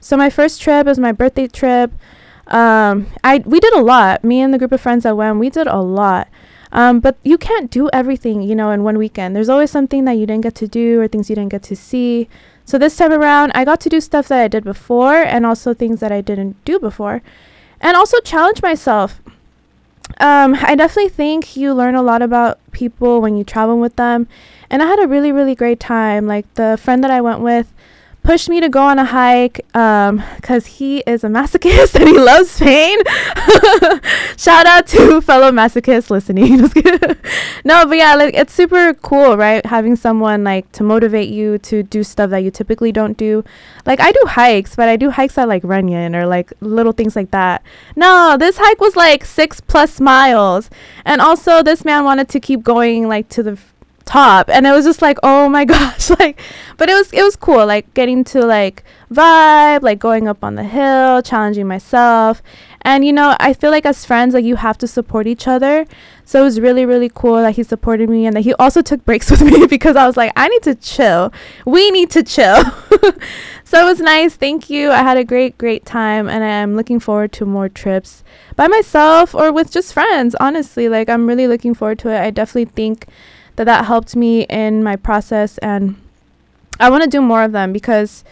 So 0.00 0.16
my 0.16 0.30
first 0.30 0.60
trip 0.60 0.86
was 0.86 0.98
my 0.98 1.12
birthday 1.12 1.46
trip. 1.46 1.92
Um, 2.46 3.06
I 3.22 3.42
we 3.44 3.60
did 3.60 3.74
a 3.74 3.80
lot. 3.80 4.24
Me 4.24 4.40
and 4.40 4.52
the 4.52 4.58
group 4.58 4.72
of 4.72 4.80
friends 4.80 5.04
that 5.04 5.16
went, 5.16 5.38
we 5.38 5.50
did 5.50 5.66
a 5.66 5.80
lot. 5.80 6.28
Um, 6.72 7.00
but 7.00 7.16
you 7.22 7.36
can't 7.36 7.70
do 7.70 7.90
everything, 7.92 8.42
you 8.42 8.54
know, 8.54 8.70
in 8.70 8.84
one 8.84 8.96
weekend. 8.96 9.34
There's 9.34 9.48
always 9.48 9.70
something 9.70 10.04
that 10.04 10.12
you 10.12 10.26
didn't 10.26 10.42
get 10.42 10.54
to 10.56 10.68
do 10.68 11.00
or 11.00 11.08
things 11.08 11.28
you 11.28 11.34
didn't 11.34 11.50
get 11.50 11.64
to 11.64 11.76
see. 11.76 12.28
So 12.64 12.78
this 12.78 12.96
time 12.96 13.12
around, 13.12 13.50
I 13.54 13.64
got 13.64 13.80
to 13.80 13.88
do 13.88 14.00
stuff 14.00 14.28
that 14.28 14.40
I 14.40 14.48
did 14.48 14.62
before 14.62 15.16
and 15.16 15.44
also 15.44 15.74
things 15.74 15.98
that 16.00 16.12
I 16.12 16.20
didn't 16.20 16.64
do 16.64 16.78
before, 16.78 17.22
and 17.80 17.96
also 17.96 18.20
challenge 18.20 18.62
myself. 18.62 19.20
Um, 20.18 20.56
I 20.60 20.76
definitely 20.76 21.08
think 21.08 21.56
you 21.56 21.74
learn 21.74 21.94
a 21.94 22.02
lot 22.02 22.22
about 22.22 22.58
people 22.70 23.20
when 23.20 23.36
you 23.36 23.42
travel 23.42 23.78
with 23.78 23.96
them, 23.96 24.28
and 24.68 24.82
I 24.82 24.86
had 24.86 25.00
a 25.00 25.08
really 25.08 25.32
really 25.32 25.54
great 25.54 25.80
time. 25.80 26.26
Like 26.26 26.52
the 26.54 26.78
friend 26.80 27.02
that 27.02 27.10
I 27.10 27.20
went 27.20 27.40
with 27.40 27.72
pushed 28.22 28.48
me 28.48 28.60
to 28.60 28.68
go 28.68 28.82
on 28.82 28.98
a 28.98 29.04
hike 29.04 29.56
because 29.66 30.66
um, 30.66 30.70
he 30.70 30.98
is 31.00 31.24
a 31.24 31.28
masochist 31.28 31.94
and 32.00 32.08
he 32.08 32.18
loves 32.18 32.58
pain. 32.58 32.98
Shout 34.36 34.66
out 34.66 34.86
to 34.88 35.20
fellow 35.20 35.50
masochists 35.50 36.10
listening. 36.10 36.58
no, 37.64 37.86
but 37.86 37.96
yeah, 37.96 38.14
like 38.14 38.34
it's 38.34 38.52
super 38.52 38.94
cool, 38.94 39.36
right? 39.36 39.64
Having 39.66 39.96
someone 39.96 40.44
like 40.44 40.70
to 40.72 40.84
motivate 40.84 41.28
you 41.28 41.58
to 41.58 41.82
do 41.82 42.02
stuff 42.02 42.30
that 42.30 42.38
you 42.38 42.50
typically 42.50 42.92
don't 42.92 43.16
do. 43.16 43.44
Like 43.86 44.00
I 44.00 44.12
do 44.12 44.24
hikes, 44.26 44.76
but 44.76 44.88
I 44.88 44.96
do 44.96 45.10
hikes 45.10 45.38
at 45.38 45.48
like 45.48 45.64
Runyon 45.64 46.14
or 46.14 46.26
like 46.26 46.52
little 46.60 46.92
things 46.92 47.16
like 47.16 47.30
that. 47.30 47.62
No, 47.96 48.36
this 48.38 48.58
hike 48.58 48.80
was 48.80 48.96
like 48.96 49.24
six 49.24 49.60
plus 49.60 50.00
miles, 50.00 50.70
and 51.04 51.20
also 51.20 51.62
this 51.62 51.84
man 51.84 52.04
wanted 52.04 52.28
to 52.30 52.40
keep 52.40 52.62
going 52.62 53.08
like 53.08 53.28
to 53.30 53.42
the 53.42 53.58
top. 54.10 54.48
And 54.48 54.66
it 54.66 54.72
was 54.72 54.84
just 54.84 55.02
like 55.02 55.18
oh 55.22 55.48
my 55.48 55.64
gosh 55.74 56.10
like 56.18 56.40
but 56.76 56.88
it 56.88 56.94
was 56.94 57.12
it 57.12 57.22
was 57.22 57.36
cool 57.36 57.64
like 57.64 57.92
getting 57.94 58.24
to 58.24 58.44
like 58.44 58.82
vibe 59.10 59.82
like 59.82 59.98
going 59.98 60.28
up 60.28 60.42
on 60.42 60.56
the 60.56 60.64
hill 60.64 61.22
challenging 61.22 61.66
myself. 61.66 62.42
And 62.82 63.04
you 63.04 63.12
know 63.12 63.36
i 63.38 63.52
feel 63.52 63.70
like 63.70 63.84
as 63.84 64.04
friends 64.06 64.32
like 64.34 64.44
you 64.44 64.56
have 64.56 64.78
to 64.78 64.86
support 64.86 65.26
each 65.26 65.46
other. 65.46 65.86
So 66.24 66.40
it 66.40 66.44
was 66.44 66.60
really 66.60 66.84
really 66.84 67.10
cool 67.12 67.36
that 67.36 67.56
he 67.56 67.62
supported 67.62 68.08
me 68.08 68.26
and 68.26 68.34
that 68.36 68.42
he 68.42 68.54
also 68.54 68.82
took 68.82 69.04
breaks 69.04 69.30
with 69.32 69.42
me 69.42 69.66
because 69.66 69.96
i 69.96 70.06
was 70.06 70.16
like 70.16 70.32
i 70.36 70.48
need 70.48 70.62
to 70.62 70.74
chill. 70.74 71.32
We 71.64 71.90
need 71.90 72.10
to 72.10 72.22
chill. 72.22 72.62
So 73.70 73.80
it 73.80 73.84
was 73.84 74.00
nice. 74.00 74.34
Thank 74.34 74.68
you. 74.68 74.90
I 74.90 75.04
had 75.04 75.16
a 75.16 75.22
great 75.22 75.56
great 75.56 75.86
time 75.86 76.28
and 76.28 76.42
i'm 76.42 76.74
looking 76.74 76.98
forward 76.98 77.30
to 77.34 77.46
more 77.46 77.68
trips 77.68 78.24
by 78.56 78.66
myself 78.66 79.32
or 79.32 79.52
with 79.52 79.70
just 79.70 79.92
friends 79.92 80.34
honestly. 80.40 80.88
Like 80.88 81.08
i'm 81.08 81.28
really 81.28 81.46
looking 81.46 81.74
forward 81.74 82.00
to 82.00 82.08
it. 82.08 82.18
I 82.20 82.30
definitely 82.30 82.64
think 82.64 83.06
that 83.60 83.66
that 83.66 83.84
helped 83.84 84.16
me 84.16 84.44
in 84.44 84.82
my 84.82 84.96
process 84.96 85.58
and 85.58 85.94
I 86.78 86.88
want 86.88 87.04
to 87.04 87.10
do 87.10 87.20
more 87.20 87.42
of 87.42 87.52
them 87.52 87.74
because 87.74 88.24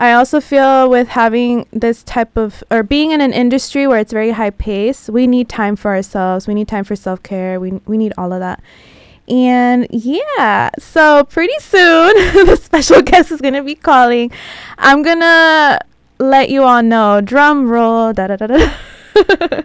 I 0.00 0.12
also 0.14 0.40
feel 0.40 0.90
with 0.90 1.10
having 1.10 1.68
this 1.72 2.02
type 2.02 2.36
of 2.36 2.64
or 2.72 2.82
being 2.82 3.12
in 3.12 3.20
an 3.20 3.32
industry 3.32 3.86
where 3.86 4.00
it's 4.00 4.12
very 4.12 4.32
high 4.32 4.50
pace, 4.50 5.08
we 5.08 5.28
need 5.28 5.48
time 5.48 5.76
for 5.76 5.92
ourselves. 5.92 6.48
We 6.48 6.54
need 6.54 6.66
time 6.66 6.82
for 6.82 6.96
self-care. 6.96 7.60
We 7.60 7.80
we 7.86 7.96
need 7.96 8.12
all 8.18 8.32
of 8.32 8.40
that. 8.40 8.60
And 9.28 9.86
yeah, 9.90 10.70
so 10.76 11.22
pretty 11.22 11.58
soon 11.60 12.14
the 12.46 12.56
special 12.56 13.00
guest 13.00 13.30
is 13.30 13.40
going 13.40 13.54
to 13.54 13.62
be 13.62 13.76
calling. 13.76 14.32
I'm 14.76 15.04
to 15.04 15.78
let 16.18 16.50
you 16.50 16.64
all 16.64 16.82
know. 16.82 17.20
Drum 17.20 17.68
roll. 17.70 18.12
Da 18.12 18.26
da 18.26 18.34
da 18.34 18.48
da. 18.48 18.74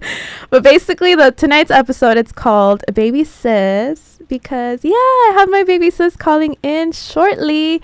but 0.51 0.61
basically 0.61 1.15
the 1.15 1.31
tonight's 1.31 1.71
episode 1.71 2.17
it's 2.17 2.31
called 2.31 2.83
Baby 2.93 3.23
Sis 3.23 4.18
because 4.29 4.85
yeah, 4.85 4.93
I 4.93 5.33
have 5.37 5.49
my 5.49 5.63
baby 5.63 5.89
sis 5.89 6.15
calling 6.15 6.55
in 6.63 6.93
shortly. 6.93 7.81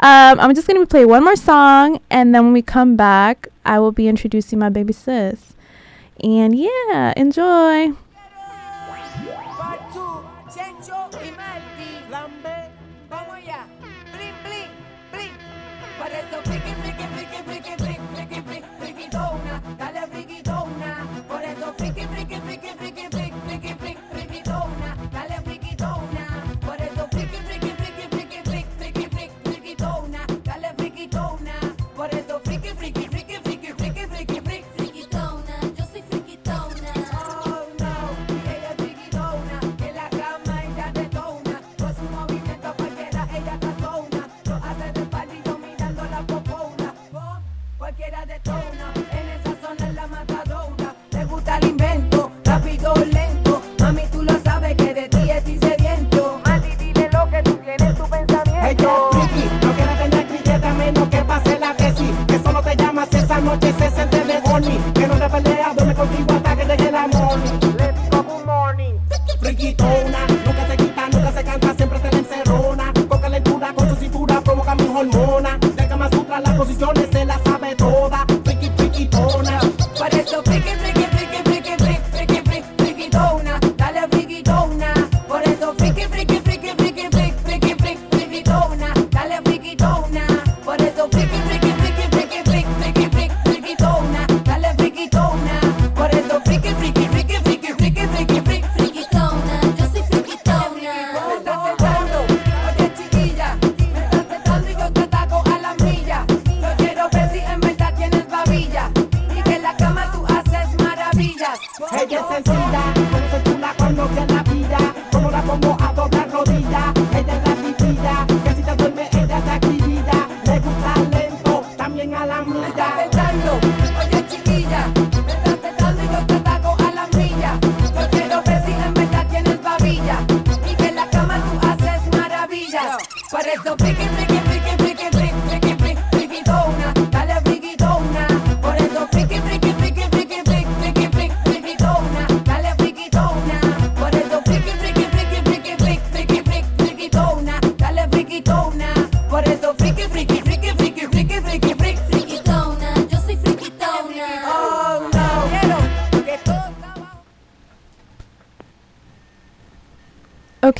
Um, 0.00 0.40
I'm 0.40 0.54
just 0.54 0.66
gonna 0.66 0.84
play 0.86 1.04
one 1.04 1.22
more 1.22 1.36
song, 1.36 2.00
and 2.10 2.34
then 2.34 2.44
when 2.44 2.52
we 2.52 2.62
come 2.62 2.96
back, 2.96 3.48
I 3.64 3.78
will 3.78 3.92
be 3.92 4.08
introducing 4.08 4.58
my 4.58 4.70
baby 4.70 4.92
sis. 4.92 5.54
And 6.24 6.58
yeah, 6.58 7.12
enjoy. 7.16 7.92
noche 63.52 63.74
se 63.78 63.90
siente 63.90 64.24
de 64.24 64.40
horny. 64.50 64.78
Que 64.94 65.06
no 65.06 65.14
te 65.14 65.28
pelea, 65.28 65.74
duele 65.76 65.94
contigo 65.94 66.32
hasta 66.36 66.56
que 66.56 66.64
llegue 66.64 66.88
el 66.88 66.94
amor. 66.94 67.61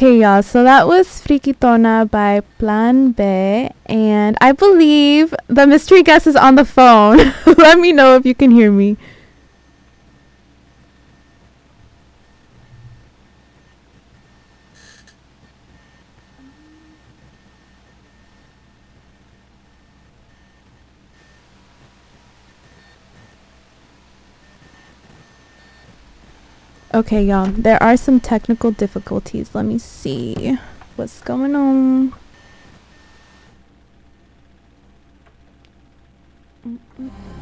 Okay, 0.03 0.19
y'all. 0.19 0.43
So 0.43 0.65
that 0.65 0.89
was 0.89 1.07
Frikitona 1.07 2.11
by 2.11 2.41
Plan 2.59 3.13
B. 3.13 3.23
And 3.87 4.37
I 4.41 4.51
believe 4.51 5.33
the 5.47 5.65
mystery 5.65 6.03
guest 6.03 6.27
is 6.27 6.35
on 6.35 6.57
the 6.57 6.65
phone. 6.65 7.19
Let 7.47 7.79
me 7.79 7.93
know 7.93 8.17
if 8.17 8.27
you 8.27 8.35
can 8.35 8.51
hear 8.51 8.73
me. 8.73 8.97
Okay, 26.95 27.25
y'all. 27.25 27.47
There 27.47 27.83
are 27.83 27.97
some 27.97 28.21
technical 28.21 28.71
difficulties. 28.71 29.55
Let 29.55 29.65
me 29.65 29.79
see 29.79 30.59
what's 30.97 31.23
going 31.23 31.55
on. 31.57 32.13
Mm 36.67 36.79
-mm. 36.99 37.42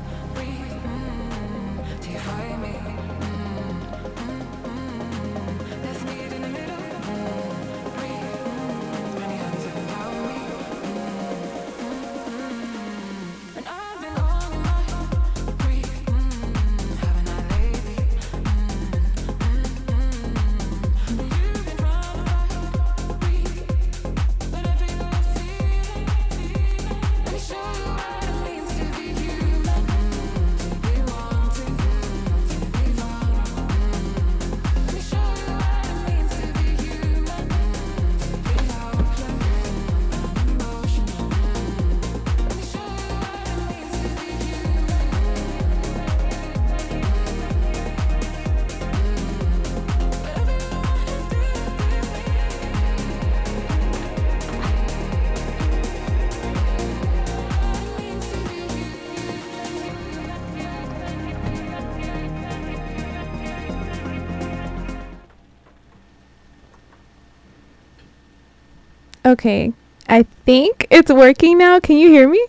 Okay. 69.30 69.72
I 70.08 70.24
think 70.44 70.88
it's 70.90 71.12
working 71.12 71.56
now. 71.56 71.78
Can 71.78 71.96
you 71.96 72.10
hear 72.10 72.28
me? 72.28 72.44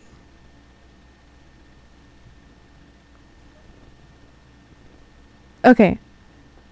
Okay. 5.64 6.00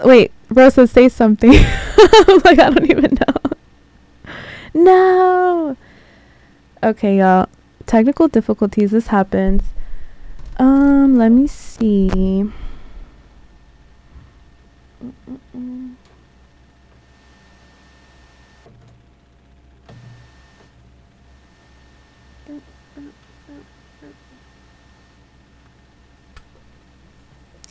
Wait, 0.03 0.31
Rosa, 0.49 0.87
say 0.87 1.09
something. 1.09 1.51
like, 2.43 2.57
I 2.57 2.71
don't 2.71 2.89
even 2.89 3.19
know. 3.19 4.33
No. 4.73 5.77
Okay, 6.81 7.19
y'all. 7.19 7.47
Technical 7.85 8.27
difficulties. 8.27 8.89
This 8.89 9.07
happens. 9.07 9.61
Um, 10.57 11.19
let 11.19 11.29
me 11.31 11.45
see. 11.45 12.49
Mm-mm-mm. 15.03 15.88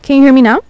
Can 0.08 0.16
you 0.16 0.22
hear 0.22 0.32
me 0.32 0.40
now? 0.40 0.62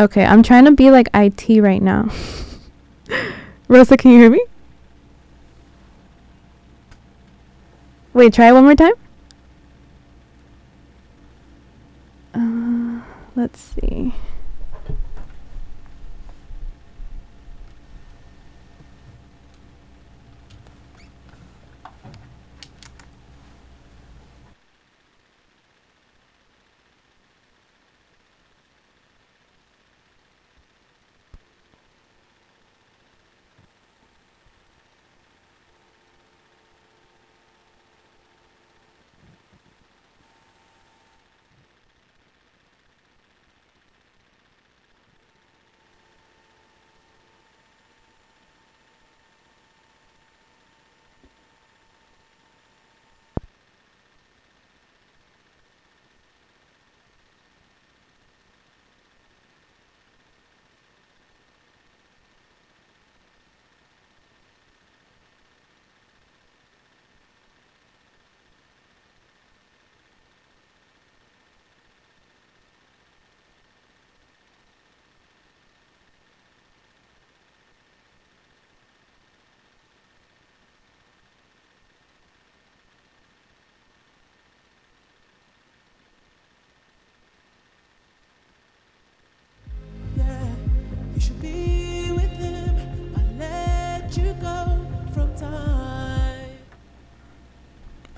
Okay, 0.00 0.24
I'm 0.24 0.42
trying 0.42 0.64
to 0.64 0.72
be 0.72 0.90
like 0.90 1.10
IT 1.12 1.60
right 1.60 1.82
now. 1.82 2.08
Rosa, 3.68 3.98
can 3.98 4.12
you 4.12 4.18
hear 4.18 4.30
me? 4.30 4.42
Wait, 8.14 8.32
try 8.32 8.50
one 8.50 8.64
more 8.64 8.74
time. 8.74 8.94
Uh, 12.32 13.02
let's 13.36 13.60
see. 13.60 14.14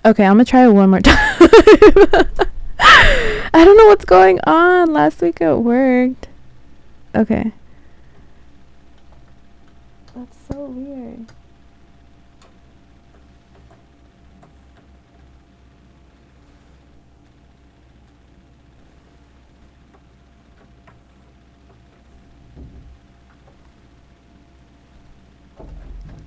Okay, 0.05 0.25
I'm 0.25 0.33
gonna 0.33 0.45
try 0.45 0.65
it 0.65 0.71
one 0.71 0.91
more 0.91 1.01
time. 1.01 1.17
I 3.55 3.65
don't 3.65 3.77
know 3.77 3.87
what's 3.87 4.05
going 4.05 4.41
on. 4.41 4.93
Last 4.93 5.21
week 5.23 5.41
it 5.41 5.55
worked. 5.55 6.27
Okay. 7.15 7.53
That's 10.15 10.37
so 10.51 10.65
weird. 10.65 11.27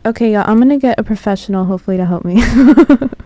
Okay, 0.06 0.32
y'all, 0.32 0.44
I'm 0.48 0.60
gonna 0.60 0.78
get 0.78 0.98
a 0.98 1.04
professional 1.04 1.66
hopefully 1.66 1.98
to 1.98 2.06
help 2.06 2.24
me. 2.24 2.42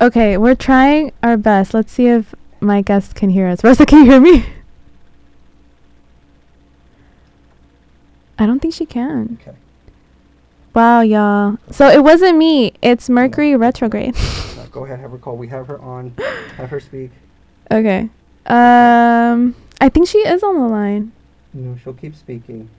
Okay, 0.00 0.36
we're 0.36 0.54
trying 0.54 1.12
our 1.22 1.36
best. 1.36 1.74
Let's 1.74 1.92
see 1.92 2.06
if 2.06 2.34
my 2.60 2.82
guest 2.82 3.14
can 3.14 3.30
hear 3.30 3.48
us. 3.48 3.64
Rosa, 3.64 3.84
can 3.84 4.04
you 4.04 4.10
hear 4.12 4.20
me? 4.20 4.44
I 8.38 8.46
don't 8.46 8.60
think 8.60 8.74
she 8.74 8.86
can. 8.86 9.38
Okay. 9.42 9.56
Wow, 10.74 11.00
y'all. 11.00 11.58
So 11.72 11.88
it 11.88 12.04
wasn't 12.04 12.38
me. 12.38 12.72
It's 12.82 13.08
Mercury 13.10 13.56
retrograde. 13.56 14.14
Now 14.14 14.66
go 14.70 14.84
ahead, 14.84 15.00
have 15.00 15.10
her 15.10 15.18
call. 15.18 15.36
We 15.36 15.48
have 15.48 15.66
her 15.66 15.80
on. 15.80 16.14
Have 16.56 16.70
her 16.70 16.78
speak. 16.78 17.10
okay. 17.70 18.08
Um, 18.46 19.54
I 19.80 19.88
think 19.88 20.08
she 20.08 20.18
is 20.18 20.42
on 20.42 20.54
the 20.54 20.68
line. 20.68 21.12
No, 21.52 21.76
she'll 21.82 21.94
keep 21.94 22.14
speaking. 22.14 22.70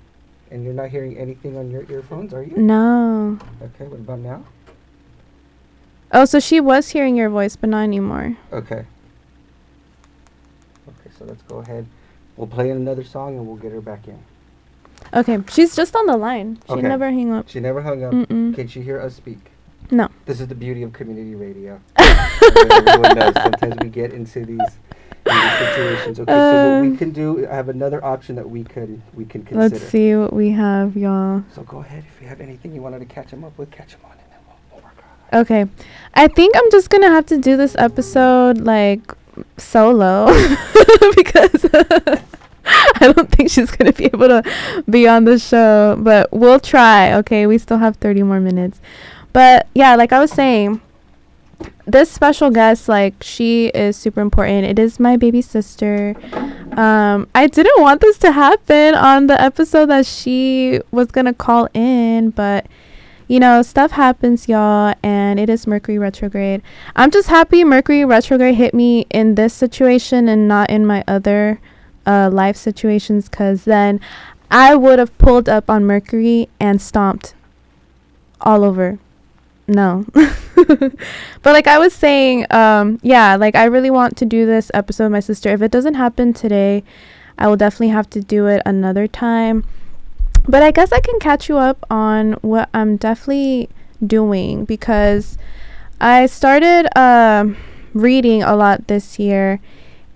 And 0.50 0.64
you're 0.64 0.74
not 0.74 0.90
hearing 0.90 1.18
anything 1.18 1.58
on 1.58 1.70
your 1.70 1.84
earphones, 1.92 2.34
are 2.34 2.42
you? 2.42 2.56
No. 2.58 3.38
Okay, 3.62 3.86
what 3.86 4.00
about 4.00 4.20
now? 4.20 4.44
Oh, 6.12 6.26
so 6.26 6.40
she 6.40 6.60
was 6.60 6.90
hearing 6.90 7.16
your 7.16 7.30
voice, 7.30 7.56
but 7.56 7.70
not 7.70 7.82
anymore. 7.84 8.36
Okay. 8.52 8.86
Okay, 10.88 11.10
so 11.18 11.26
let's 11.26 11.42
go 11.44 11.58
ahead. 11.58 11.86
We'll 12.36 12.48
play 12.48 12.70
another 12.72 13.04
song 13.04 13.38
and 13.38 13.46
we'll 13.46 13.58
get 13.58 13.72
her 13.72 13.82
back 13.82 14.08
in. 14.08 14.18
Okay, 15.14 15.40
she's 15.52 15.76
just 15.76 15.96
on 15.96 16.06
the 16.08 16.18
line. 16.18 16.58
She 16.68 16.74
Okay. 16.74 16.82
never 16.88 17.12
hung 17.12 17.32
up. 17.32 17.48
She 17.50 17.60
never 17.60 17.82
hung 17.82 18.04
up. 18.04 18.14
Mm-mm. 18.14 18.56
Can 18.56 18.68
she 18.68 18.82
hear 18.82 19.00
us 19.00 19.16
speak? 19.16 19.38
No. 19.92 20.10
This 20.26 20.40
is 20.40 20.48
the 20.48 20.56
beauty 20.56 20.84
of 20.84 20.94
community 20.94 21.36
radio. 21.36 21.80
Everyone 22.00 23.16
knows. 23.18 23.34
Sometimes 23.36 23.76
we 23.82 23.90
get 23.90 24.14
into 24.14 24.46
these, 24.46 24.60
these 25.26 25.58
situations. 25.58 26.20
Okay, 26.20 26.32
so 26.32 26.72
what 26.76 26.82
we 26.82 26.88
Um, 26.90 26.98
can 26.98 27.12
do, 27.12 27.48
I 27.50 27.56
have 27.56 27.70
another 27.70 28.04
option 28.04 28.36
that 28.36 28.48
we 28.50 28.64
can 28.64 29.02
we 29.16 29.26
can 29.26 29.44
consider. 29.44 29.76
Let's 29.76 29.84
see 29.92 30.16
what 30.16 30.34
we 30.34 30.52
have, 30.52 30.96
y'all. 30.96 31.44
So 31.56 31.64
go 31.64 31.80
ahead. 31.80 32.04
If 32.08 32.22
you 32.22 32.28
have 32.28 32.40
anything 32.42 32.74
you 32.74 32.82
wanted 32.82 33.00
to 33.00 33.06
catch 33.06 33.32
him 33.32 33.44
up 33.44 33.58
with, 33.58 33.72
catch 33.72 33.94
him 33.94 34.02
on, 34.06 34.12
and 34.12 34.20
then 34.32 34.40
we'll, 34.48 34.58
we'll 34.74 34.84
work 34.84 34.98
on 34.98 35.19
Okay. 35.34 35.66
I 36.14 36.28
think 36.28 36.56
I'm 36.56 36.72
just 36.72 36.90
going 36.90 37.04
to 37.04 37.10
have 37.10 37.26
to 37.28 37.38
do 37.38 37.58
this 37.58 37.76
episode 37.78 38.60
like 38.60 39.02
solo 39.58 40.26
because 41.16 41.66
I 42.66 43.12
don't 43.14 43.32
think 43.32 43.50
she's 43.50 43.72
going 43.72 43.92
to 43.92 43.98
be 43.98 44.06
able 44.06 44.28
to 44.28 44.44
be 44.90 45.08
on 45.08 45.26
the 45.26 45.40
show, 45.40 45.98
but 46.00 46.32
we'll 46.32 46.60
try. 46.60 47.14
Okay. 47.16 47.48
We 47.48 47.58
still 47.58 47.78
have 47.78 47.98
30 47.98 48.24
more 48.24 48.40
minutes. 48.40 48.82
But 49.34 49.68
yeah, 49.76 49.96
like 49.96 50.12
I 50.12 50.20
was 50.20 50.32
saying, 50.32 50.82
this 51.86 52.12
special 52.12 52.52
guest, 52.52 52.88
like, 52.88 53.16
she 53.22 53.68
is 53.68 53.98
super 53.98 54.22
important. 54.22 54.66
It 54.66 54.80
is 54.80 55.00
my 55.00 55.18
baby 55.18 55.42
sister. 55.42 56.16
Um, 56.78 57.28
I 57.34 57.48
didn't 57.48 57.82
want 57.82 58.02
this 58.02 58.18
to 58.20 58.32
happen 58.32 58.96
on 58.96 59.28
the 59.28 59.40
episode 59.40 59.88
that 59.88 60.06
she 60.06 60.80
was 60.92 61.12
gonna 61.12 61.34
call 61.34 61.68
in, 61.74 62.30
but 62.30 62.68
you 63.30 63.40
know, 63.40 63.62
stuff 63.62 63.92
happens, 63.92 64.50
y'all, 64.50 64.94
and 65.02 65.40
it 65.40 65.50
is 65.50 65.66
Mercury 65.66 65.98
retrograde. 65.98 66.62
I'm 66.98 67.12
just 67.12 67.30
happy 67.30 67.64
Mercury 67.64 68.04
retrograde 68.04 68.56
hit 68.56 68.74
me 68.74 69.06
in 69.10 69.36
this 69.36 69.54
situation 69.54 70.28
and 70.28 70.48
not 70.48 70.70
in 70.70 70.86
my 70.86 71.06
other 71.08 71.62
uh, 72.06 72.30
life 72.30 72.58
situations, 72.58 73.30
because 73.30 73.64
then 73.64 74.02
I 74.52 74.76
would 74.76 75.00
have 75.00 75.18
pulled 75.18 75.48
up 75.48 75.70
on 75.70 75.86
Mercury 75.86 76.50
and 76.60 76.82
stomped 76.82 77.36
all 78.42 78.66
over 78.66 79.00
no. 79.70 80.06
but 80.14 80.98
like 81.46 81.68
I 81.68 81.78
was 81.78 81.94
saying, 81.94 82.48
um, 82.50 83.00
yeah, 83.04 83.36
like 83.36 83.56
I 83.56 83.66
really 83.66 83.92
want 83.92 84.18
to 84.18 84.26
do 84.26 84.46
this 84.46 84.72
episode 84.74 85.06
with 85.06 85.12
my 85.12 85.20
sister. 85.20 85.50
If 85.50 85.62
it 85.62 85.72
doesn't 85.72 85.94
happen 85.94 86.34
today, 86.34 86.84
I 87.38 87.48
will 87.48 87.56
definitely 87.56 87.90
have 87.90 88.10
to 88.12 88.22
do 88.22 88.48
it 88.48 88.62
another 88.66 89.08
time. 89.08 89.64
But 90.48 90.64
I 90.64 90.72
guess 90.72 90.92
I 90.92 91.00
can 91.00 91.20
catch 91.20 91.48
you 91.48 91.58
up 91.58 91.86
on 91.90 92.34
what 92.42 92.70
I'm 92.74 92.98
definitely 92.98 93.70
doing 94.06 94.66
because 94.66 95.38
I 96.02 96.26
started 96.26 96.88
uh, 96.98 97.46
reading 97.94 98.42
a 98.44 98.56
lot 98.56 98.88
this 98.88 99.20
year 99.20 99.60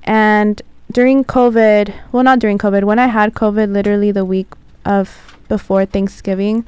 and 0.03 0.61
during 0.91 1.23
COVID, 1.23 1.93
well, 2.11 2.23
not 2.23 2.39
during 2.39 2.57
COVID, 2.57 2.83
when 2.83 2.99
I 2.99 3.07
had 3.07 3.33
COVID, 3.33 3.71
literally 3.71 4.11
the 4.11 4.25
week 4.25 4.47
of 4.85 5.37
before 5.49 5.85
Thanksgiving, 5.85 6.65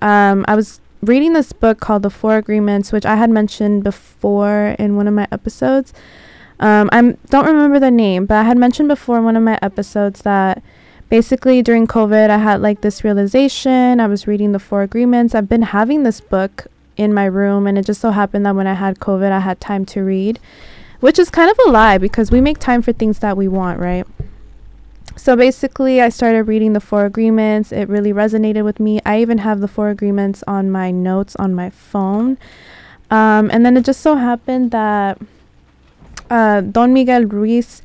um, 0.00 0.44
I 0.48 0.56
was 0.56 0.80
reading 1.02 1.32
this 1.32 1.52
book 1.52 1.80
called 1.80 2.02
The 2.02 2.10
Four 2.10 2.36
Agreements, 2.36 2.92
which 2.92 3.06
I 3.06 3.16
had 3.16 3.30
mentioned 3.30 3.84
before 3.84 4.76
in 4.78 4.96
one 4.96 5.06
of 5.06 5.14
my 5.14 5.28
episodes. 5.30 5.92
Um, 6.58 6.90
I 6.92 7.00
don't 7.30 7.46
remember 7.46 7.78
the 7.78 7.90
name, 7.90 8.26
but 8.26 8.36
I 8.36 8.42
had 8.42 8.58
mentioned 8.58 8.88
before 8.88 9.18
in 9.18 9.24
one 9.24 9.36
of 9.36 9.42
my 9.42 9.58
episodes 9.62 10.22
that 10.22 10.62
basically 11.10 11.60
during 11.60 11.86
COVID, 11.86 12.30
I 12.30 12.38
had 12.38 12.62
like 12.62 12.80
this 12.80 13.04
realization. 13.04 14.00
I 14.00 14.06
was 14.06 14.26
reading 14.26 14.52
The 14.52 14.58
Four 14.58 14.82
Agreements. 14.82 15.34
I've 15.34 15.48
been 15.48 15.62
having 15.62 16.04
this 16.04 16.20
book 16.20 16.68
in 16.96 17.12
my 17.12 17.26
room, 17.26 17.66
and 17.66 17.76
it 17.76 17.84
just 17.84 18.00
so 18.00 18.12
happened 18.12 18.46
that 18.46 18.54
when 18.54 18.66
I 18.66 18.74
had 18.74 18.98
COVID, 18.98 19.30
I 19.30 19.40
had 19.40 19.60
time 19.60 19.84
to 19.86 20.02
read, 20.02 20.38
which 21.00 21.18
is 21.18 21.28
kind 21.28 21.50
of 21.50 21.58
a 21.66 21.70
lie 21.70 21.98
because 21.98 22.30
we 22.30 22.40
make 22.40 22.58
time 22.58 22.80
for 22.80 22.92
things 22.92 23.18
that 23.18 23.36
we 23.36 23.48
want, 23.48 23.80
right? 23.80 24.06
So 25.16 25.36
basically, 25.36 26.00
I 26.00 26.08
started 26.08 26.44
reading 26.44 26.72
the 26.72 26.80
Four 26.80 27.04
Agreements. 27.04 27.72
It 27.72 27.88
really 27.88 28.12
resonated 28.12 28.64
with 28.64 28.80
me. 28.80 29.00
I 29.04 29.20
even 29.20 29.38
have 29.38 29.60
the 29.60 29.68
Four 29.68 29.90
Agreements 29.90 30.42
on 30.46 30.70
my 30.70 30.90
notes 30.90 31.36
on 31.36 31.54
my 31.54 31.68
phone. 31.68 32.38
Um, 33.10 33.50
and 33.50 33.66
then 33.66 33.76
it 33.76 33.84
just 33.84 34.00
so 34.00 34.14
happened 34.14 34.70
that 34.70 35.18
uh, 36.30 36.60
Don 36.60 36.94
Miguel 36.94 37.24
Ruiz 37.24 37.82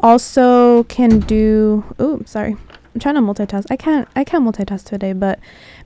also 0.00 0.84
can 0.84 1.20
do. 1.20 1.84
Oh, 1.98 2.22
sorry. 2.26 2.56
I'm 2.94 3.00
trying 3.00 3.16
to 3.16 3.20
multitask. 3.20 3.66
I 3.70 3.76
can't. 3.76 4.08
I 4.16 4.24
can't 4.24 4.44
multitask 4.44 4.84
today. 4.84 5.12
But 5.12 5.38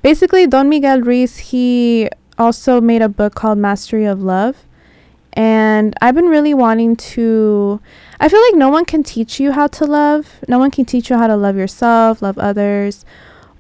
basically, 0.03 0.47
Don 0.47 0.69
Miguel 0.69 1.01
Ruiz 1.01 1.39
he 1.39 2.09
also 2.39 2.81
made 2.81 3.03
a 3.03 3.09
book 3.09 3.35
called 3.35 3.59
Mastery 3.59 4.05
of 4.05 4.23
Love, 4.23 4.65
and 5.33 5.95
I've 6.01 6.15
been 6.15 6.29
really 6.29 6.55
wanting 6.55 6.97
to. 6.97 7.81
I 8.21 8.29
feel 8.29 8.41
like 8.43 8.55
no 8.55 8.69
one 8.69 8.85
can 8.85 9.03
teach 9.03 9.41
you 9.41 9.53
how 9.53 9.67
to 9.69 9.85
love. 9.85 10.41
No 10.49 10.59
one 10.59 10.71
can 10.71 10.85
teach 10.85 11.11
you 11.11 11.17
how 11.17 11.27
to 11.27 11.37
love 11.37 11.57
yourself, 11.57 12.23
love 12.23 12.39
others, 12.39 13.05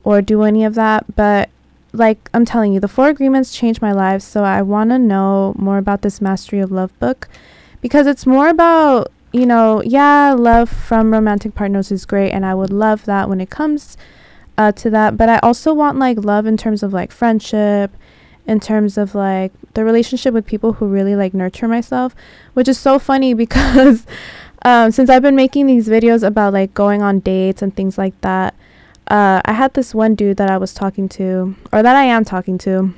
or 0.04 0.22
do 0.22 0.42
any 0.42 0.64
of 0.64 0.74
that. 0.74 1.16
But 1.16 1.50
like 1.92 2.30
I'm 2.32 2.44
telling 2.44 2.72
you, 2.72 2.80
the 2.80 2.88
four 2.88 3.08
agreements 3.08 3.52
changed 3.52 3.82
my 3.82 3.92
life. 3.92 4.22
So 4.22 4.44
I 4.44 4.62
want 4.62 4.90
to 4.90 4.98
know 4.98 5.54
more 5.58 5.78
about 5.78 6.02
this 6.02 6.20
Mastery 6.20 6.60
of 6.60 6.70
Love 6.70 6.96
book 6.98 7.28
because 7.80 8.06
it's 8.06 8.26
more 8.26 8.48
about, 8.48 9.10
you 9.32 9.46
know, 9.46 9.82
yeah, 9.84 10.32
love 10.32 10.68
from 10.68 11.12
romantic 11.12 11.54
partners 11.54 11.92
is 11.92 12.04
great. 12.04 12.32
And 12.32 12.44
I 12.44 12.54
would 12.54 12.70
love 12.70 13.04
that 13.04 13.28
when 13.28 13.40
it 13.40 13.50
comes 13.50 13.96
uh, 14.58 14.72
to 14.72 14.90
that. 14.90 15.16
But 15.16 15.28
I 15.28 15.38
also 15.38 15.72
want 15.72 15.98
like 15.98 16.18
love 16.18 16.46
in 16.46 16.56
terms 16.56 16.82
of 16.82 16.92
like 16.92 17.12
friendship 17.12 17.92
in 18.46 18.58
terms 18.58 18.98
of 18.98 19.14
like 19.14 19.52
the 19.74 19.84
relationship 19.84 20.34
with 20.34 20.44
people 20.46 20.74
who 20.74 20.86
really 20.86 21.14
like 21.14 21.32
nurture 21.32 21.68
myself, 21.68 22.14
which 22.54 22.66
is 22.68 22.78
so 22.78 22.98
funny 22.98 23.32
because 23.44 24.06
um, 24.62 24.90
since 24.90 25.08
I've 25.08 25.22
been 25.22 25.36
making 25.36 25.66
these 25.66 25.88
videos 25.88 26.26
about 26.26 26.52
like 26.52 26.74
going 26.74 27.00
on 27.00 27.20
dates 27.20 27.62
and 27.62 27.74
things 27.74 27.96
like 27.96 28.20
that, 28.22 28.54
uh, 29.06 29.40
I 29.44 29.52
had 29.52 29.74
this 29.74 29.94
one 29.94 30.14
dude 30.14 30.36
that 30.36 30.50
I 30.50 30.58
was 30.58 30.72
talking 30.74 31.08
to, 31.10 31.56
or 31.72 31.82
that 31.82 31.96
I 31.96 32.04
am 32.04 32.24
talking 32.24 32.58
to. 32.58 32.94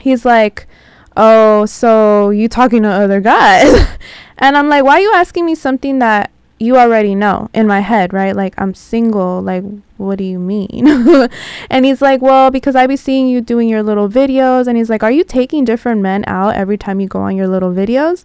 He's 0.00 0.24
like, 0.24 0.66
"Oh, 1.16 1.66
so 1.66 2.30
you 2.30 2.48
talking 2.48 2.82
to 2.82 2.88
other 2.88 3.20
guys?" 3.20 3.86
and 4.38 4.56
I'm 4.56 4.68
like, 4.68 4.84
"Why 4.84 4.98
are 4.98 5.00
you 5.00 5.12
asking 5.14 5.46
me 5.46 5.54
something 5.54 5.98
that 6.00 6.30
you 6.58 6.76
already 6.76 7.14
know 7.14 7.48
in 7.52 7.66
my 7.66 7.80
head, 7.80 8.12
right? 8.12 8.36
Like 8.36 8.54
I'm 8.58 8.74
single. 8.74 9.42
Like 9.42 9.64
what 9.96 10.18
do 10.18 10.24
you 10.24 10.38
mean?" 10.38 10.86
and 11.70 11.84
he's 11.84 12.02
like, 12.02 12.22
"Well, 12.22 12.50
because 12.50 12.76
I 12.76 12.86
be 12.86 12.96
seeing 12.96 13.28
you 13.28 13.40
doing 13.40 13.68
your 13.68 13.82
little 13.82 14.08
videos." 14.08 14.66
And 14.66 14.76
he's 14.76 14.90
like, 14.90 15.02
"Are 15.02 15.12
you 15.12 15.24
taking 15.24 15.64
different 15.64 16.00
men 16.00 16.24
out 16.26 16.54
every 16.54 16.78
time 16.78 17.00
you 17.00 17.08
go 17.08 17.20
on 17.20 17.36
your 17.36 17.48
little 17.48 17.72
videos?" 17.72 18.24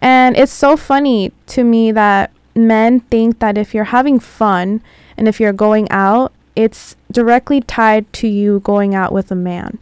And 0.00 0.36
it's 0.36 0.52
so 0.52 0.76
funny 0.76 1.32
to 1.46 1.64
me 1.64 1.90
that 1.92 2.30
men 2.54 3.00
think 3.00 3.38
that 3.38 3.56
if 3.56 3.74
you're 3.74 3.84
having 3.84 4.20
fun 4.20 4.82
and 5.16 5.26
if 5.26 5.40
you're 5.40 5.52
going 5.52 5.90
out, 5.90 6.32
it's 6.54 6.96
directly 7.10 7.60
tied 7.60 8.12
to 8.14 8.28
you 8.28 8.60
going 8.60 8.94
out 8.94 9.12
with 9.12 9.30
a 9.30 9.34
man. 9.34 9.78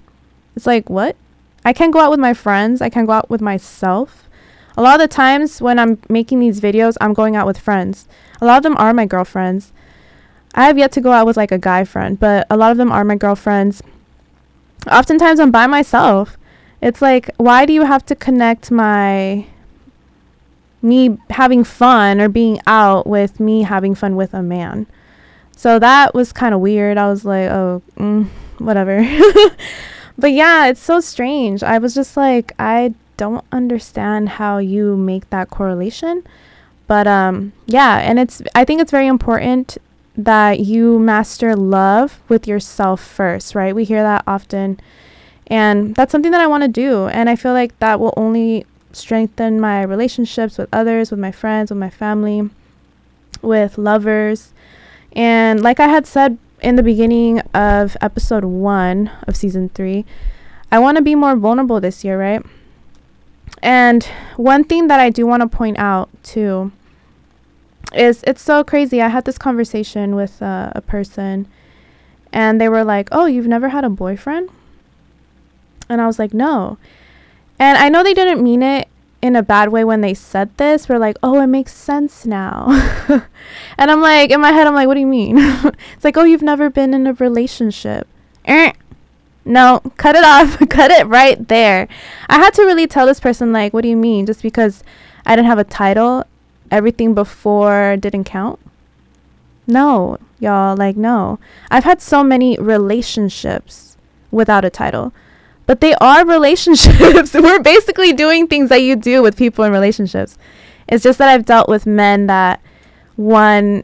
It's 0.54 0.66
like, 0.66 0.88
what? 0.88 1.16
I 1.64 1.72
can 1.72 1.90
go 1.90 2.00
out 2.00 2.10
with 2.10 2.20
my 2.20 2.34
friends, 2.34 2.80
I 2.80 2.88
can 2.88 3.06
go 3.06 3.12
out 3.12 3.30
with 3.30 3.40
myself. 3.40 4.28
A 4.76 4.82
lot 4.82 4.94
of 4.94 5.00
the 5.00 5.14
times 5.14 5.60
when 5.60 5.78
I'm 5.78 5.98
making 6.08 6.40
these 6.40 6.60
videos, 6.60 6.96
I'm 7.00 7.12
going 7.12 7.36
out 7.36 7.46
with 7.46 7.58
friends. 7.58 8.08
A 8.40 8.46
lot 8.46 8.56
of 8.56 8.62
them 8.62 8.76
are 8.78 8.94
my 8.94 9.06
girlfriends. 9.06 9.72
I 10.54 10.66
have 10.66 10.78
yet 10.78 10.92
to 10.92 11.00
go 11.00 11.12
out 11.12 11.26
with 11.26 11.36
like 11.36 11.52
a 11.52 11.58
guy 11.58 11.84
friend, 11.84 12.18
but 12.18 12.46
a 12.50 12.56
lot 12.56 12.72
of 12.72 12.78
them 12.78 12.90
are 12.90 13.04
my 13.04 13.16
girlfriends. 13.16 13.82
Oftentimes 14.90 15.40
I'm 15.40 15.50
by 15.50 15.66
myself. 15.66 16.36
It's 16.80 17.00
like, 17.00 17.30
why 17.36 17.66
do 17.66 17.72
you 17.72 17.82
have 17.82 18.04
to 18.06 18.16
connect 18.16 18.70
my 18.70 19.46
me 20.82 21.16
having 21.30 21.64
fun 21.64 22.20
or 22.20 22.28
being 22.28 22.60
out 22.66 23.06
with 23.06 23.38
me 23.38 23.62
having 23.62 23.94
fun 23.94 24.16
with 24.16 24.34
a 24.34 24.42
man. 24.42 24.86
So 25.56 25.78
that 25.78 26.14
was 26.14 26.32
kind 26.32 26.54
of 26.54 26.60
weird. 26.60 26.98
I 26.98 27.08
was 27.08 27.24
like, 27.24 27.48
oh, 27.48 27.82
mm, 27.96 28.26
whatever. 28.58 29.02
but 30.18 30.32
yeah, 30.32 30.66
it's 30.66 30.82
so 30.82 31.00
strange. 31.00 31.62
I 31.62 31.78
was 31.78 31.94
just 31.94 32.16
like, 32.16 32.52
I 32.58 32.94
don't 33.16 33.44
understand 33.52 34.30
how 34.30 34.58
you 34.58 34.96
make 34.96 35.30
that 35.30 35.50
correlation. 35.50 36.24
But 36.86 37.06
um 37.06 37.52
yeah, 37.66 37.98
and 37.98 38.18
it's 38.18 38.42
I 38.54 38.64
think 38.64 38.80
it's 38.80 38.90
very 38.90 39.06
important 39.06 39.78
that 40.16 40.60
you 40.60 40.98
master 40.98 41.56
love 41.56 42.20
with 42.28 42.46
yourself 42.46 43.00
first, 43.02 43.54
right? 43.54 43.74
We 43.74 43.84
hear 43.84 44.02
that 44.02 44.24
often. 44.26 44.78
And 45.46 45.94
that's 45.94 46.12
something 46.12 46.32
that 46.32 46.40
I 46.40 46.46
want 46.46 46.62
to 46.64 46.68
do. 46.68 47.06
And 47.08 47.28
I 47.30 47.36
feel 47.36 47.52
like 47.52 47.78
that 47.78 47.98
will 47.98 48.14
only 48.16 48.66
strengthen 48.92 49.60
my 49.60 49.82
relationships 49.82 50.58
with 50.58 50.68
others, 50.72 51.10
with 51.10 51.20
my 51.20 51.32
friends, 51.32 51.70
with 51.70 51.78
my 51.78 51.90
family, 51.90 52.50
with 53.40 53.78
lovers. 53.78 54.52
And 55.12 55.62
like 55.62 55.80
I 55.80 55.88
had 55.88 56.06
said 56.06 56.38
in 56.62 56.76
the 56.76 56.82
beginning 56.82 57.40
of 57.52 57.96
episode 58.00 58.44
one 58.44 59.10
of 59.26 59.36
season 59.36 59.68
three, 59.70 60.04
I 60.70 60.78
want 60.78 60.96
to 60.96 61.02
be 61.02 61.14
more 61.14 61.36
vulnerable 61.36 61.80
this 61.80 62.04
year, 62.04 62.18
right? 62.18 62.44
And 63.62 64.04
one 64.36 64.64
thing 64.64 64.86
that 64.88 65.00
I 65.00 65.10
do 65.10 65.26
want 65.26 65.42
to 65.42 65.48
point 65.48 65.78
out 65.78 66.08
too 66.22 66.72
is 67.94 68.22
it's 68.26 68.40
so 68.40 68.64
crazy. 68.64 69.02
I 69.02 69.08
had 69.08 69.24
this 69.24 69.38
conversation 69.38 70.14
with 70.14 70.40
uh, 70.40 70.72
a 70.74 70.80
person 70.80 71.46
and 72.32 72.60
they 72.60 72.68
were 72.68 72.84
like, 72.84 73.08
Oh, 73.12 73.26
you've 73.26 73.46
never 73.46 73.68
had 73.68 73.84
a 73.84 73.90
boyfriend? 73.90 74.48
And 75.88 76.00
I 76.00 76.06
was 76.06 76.18
like, 76.18 76.32
No. 76.32 76.78
And 77.58 77.76
I 77.76 77.88
know 77.88 78.02
they 78.02 78.14
didn't 78.14 78.42
mean 78.42 78.62
it 78.62 78.88
in 79.22 79.36
a 79.36 79.42
bad 79.42 79.70
way 79.70 79.84
when 79.84 80.00
they 80.00 80.12
said 80.12 80.54
this. 80.58 80.88
We're 80.88 80.98
like, 80.98 81.16
oh, 81.22 81.40
it 81.40 81.46
makes 81.46 81.72
sense 81.72 82.26
now. 82.26 82.66
and 83.78 83.90
I'm 83.90 84.02
like, 84.02 84.30
in 84.30 84.40
my 84.40 84.50
head, 84.50 84.66
I'm 84.66 84.74
like, 84.74 84.88
what 84.88 84.94
do 84.94 85.00
you 85.00 85.06
mean? 85.06 85.36
it's 85.94 86.04
like, 86.04 86.16
oh, 86.16 86.24
you've 86.24 86.42
never 86.42 86.68
been 86.68 86.92
in 86.92 87.06
a 87.06 87.14
relationship. 87.14 88.08
Eh. 88.44 88.72
No, 89.44 89.80
cut 89.96 90.16
it 90.16 90.24
off. 90.24 90.58
cut 90.68 90.90
it 90.90 91.06
right 91.06 91.48
there. 91.48 91.88
I 92.28 92.38
had 92.38 92.52
to 92.54 92.62
really 92.64 92.88
tell 92.88 93.06
this 93.06 93.20
person, 93.20 93.52
like, 93.52 93.72
what 93.72 93.82
do 93.82 93.88
you 93.88 93.96
mean? 93.96 94.26
Just 94.26 94.42
because 94.42 94.82
I 95.24 95.36
didn't 95.36 95.48
have 95.48 95.58
a 95.58 95.64
title, 95.64 96.24
everything 96.70 97.14
before 97.14 97.96
didn't 97.96 98.24
count? 98.24 98.58
No, 99.66 100.18
y'all, 100.40 100.76
like, 100.76 100.96
no. 100.96 101.38
I've 101.70 101.84
had 101.84 102.02
so 102.02 102.24
many 102.24 102.58
relationships 102.58 103.96
without 104.32 104.64
a 104.64 104.70
title. 104.70 105.12
But 105.72 105.80
they 105.80 105.94
are 106.02 106.26
relationships. 106.26 107.32
We're 107.34 107.62
basically 107.62 108.12
doing 108.12 108.46
things 108.46 108.68
that 108.68 108.82
you 108.82 108.94
do 108.94 109.22
with 109.22 109.38
people 109.38 109.64
in 109.64 109.72
relationships. 109.72 110.36
It's 110.86 111.02
just 111.02 111.18
that 111.18 111.30
I've 111.30 111.46
dealt 111.46 111.66
with 111.66 111.86
men 111.86 112.26
that 112.26 112.60
one 113.16 113.82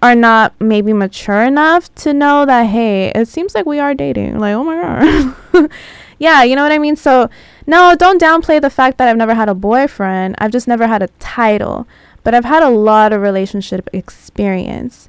are 0.00 0.14
not 0.14 0.54
maybe 0.60 0.92
mature 0.92 1.42
enough 1.42 1.92
to 1.96 2.14
know 2.14 2.46
that 2.46 2.66
hey, 2.66 3.10
it 3.12 3.26
seems 3.26 3.56
like 3.56 3.66
we 3.66 3.80
are 3.80 3.92
dating. 3.92 4.38
Like, 4.38 4.54
oh 4.54 4.62
my 4.62 5.34
god. 5.52 5.68
yeah, 6.20 6.44
you 6.44 6.54
know 6.54 6.62
what 6.62 6.70
I 6.70 6.78
mean? 6.78 6.94
So, 6.94 7.28
no, 7.66 7.96
don't 7.98 8.22
downplay 8.22 8.60
the 8.60 8.70
fact 8.70 8.98
that 8.98 9.08
I've 9.08 9.16
never 9.16 9.34
had 9.34 9.48
a 9.48 9.56
boyfriend. 9.56 10.36
I've 10.38 10.52
just 10.52 10.68
never 10.68 10.86
had 10.86 11.02
a 11.02 11.08
title, 11.18 11.88
but 12.22 12.36
I've 12.36 12.44
had 12.44 12.62
a 12.62 12.70
lot 12.70 13.12
of 13.12 13.20
relationship 13.20 13.90
experience. 13.92 15.08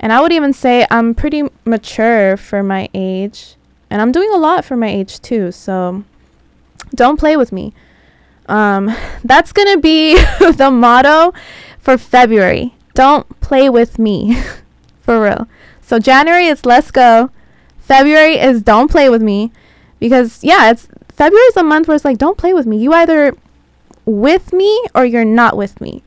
And 0.00 0.12
I 0.12 0.20
would 0.20 0.32
even 0.32 0.52
say 0.52 0.88
I'm 0.90 1.14
pretty 1.14 1.44
mature 1.64 2.36
for 2.36 2.64
my 2.64 2.88
age, 2.94 3.54
and 3.90 4.02
I'm 4.02 4.12
doing 4.12 4.30
a 4.32 4.36
lot 4.36 4.64
for 4.64 4.76
my 4.76 4.88
age 4.88 5.20
too. 5.20 5.52
So, 5.52 6.04
don't 6.94 7.18
play 7.18 7.36
with 7.36 7.52
me. 7.52 7.72
Um, 8.48 8.94
that's 9.24 9.52
to 9.52 9.78
be 9.80 10.14
the 10.38 10.70
motto 10.70 11.32
for 11.78 11.98
February. 11.98 12.74
Don't 12.94 13.40
play 13.40 13.68
with 13.68 13.98
me. 13.98 14.42
for 15.00 15.22
real. 15.22 15.48
So 15.80 15.98
January 15.98 16.46
is 16.46 16.66
let's 16.66 16.90
go. 16.90 17.30
February 17.78 18.34
is 18.34 18.62
don't 18.62 18.90
play 18.90 19.08
with 19.08 19.22
me 19.22 19.50
because 19.98 20.44
yeah, 20.44 20.70
it's 20.70 20.86
February 21.08 21.46
is 21.46 21.56
a 21.56 21.64
month 21.64 21.88
where 21.88 21.94
it's 21.94 22.04
like 22.04 22.18
don't 22.18 22.36
play 22.36 22.52
with 22.52 22.66
me. 22.66 22.76
You 22.76 22.92
either 22.92 23.34
with 24.04 24.52
me 24.52 24.82
or 24.94 25.06
you're 25.06 25.24
not 25.24 25.56
with 25.56 25.80
me. 25.80 26.02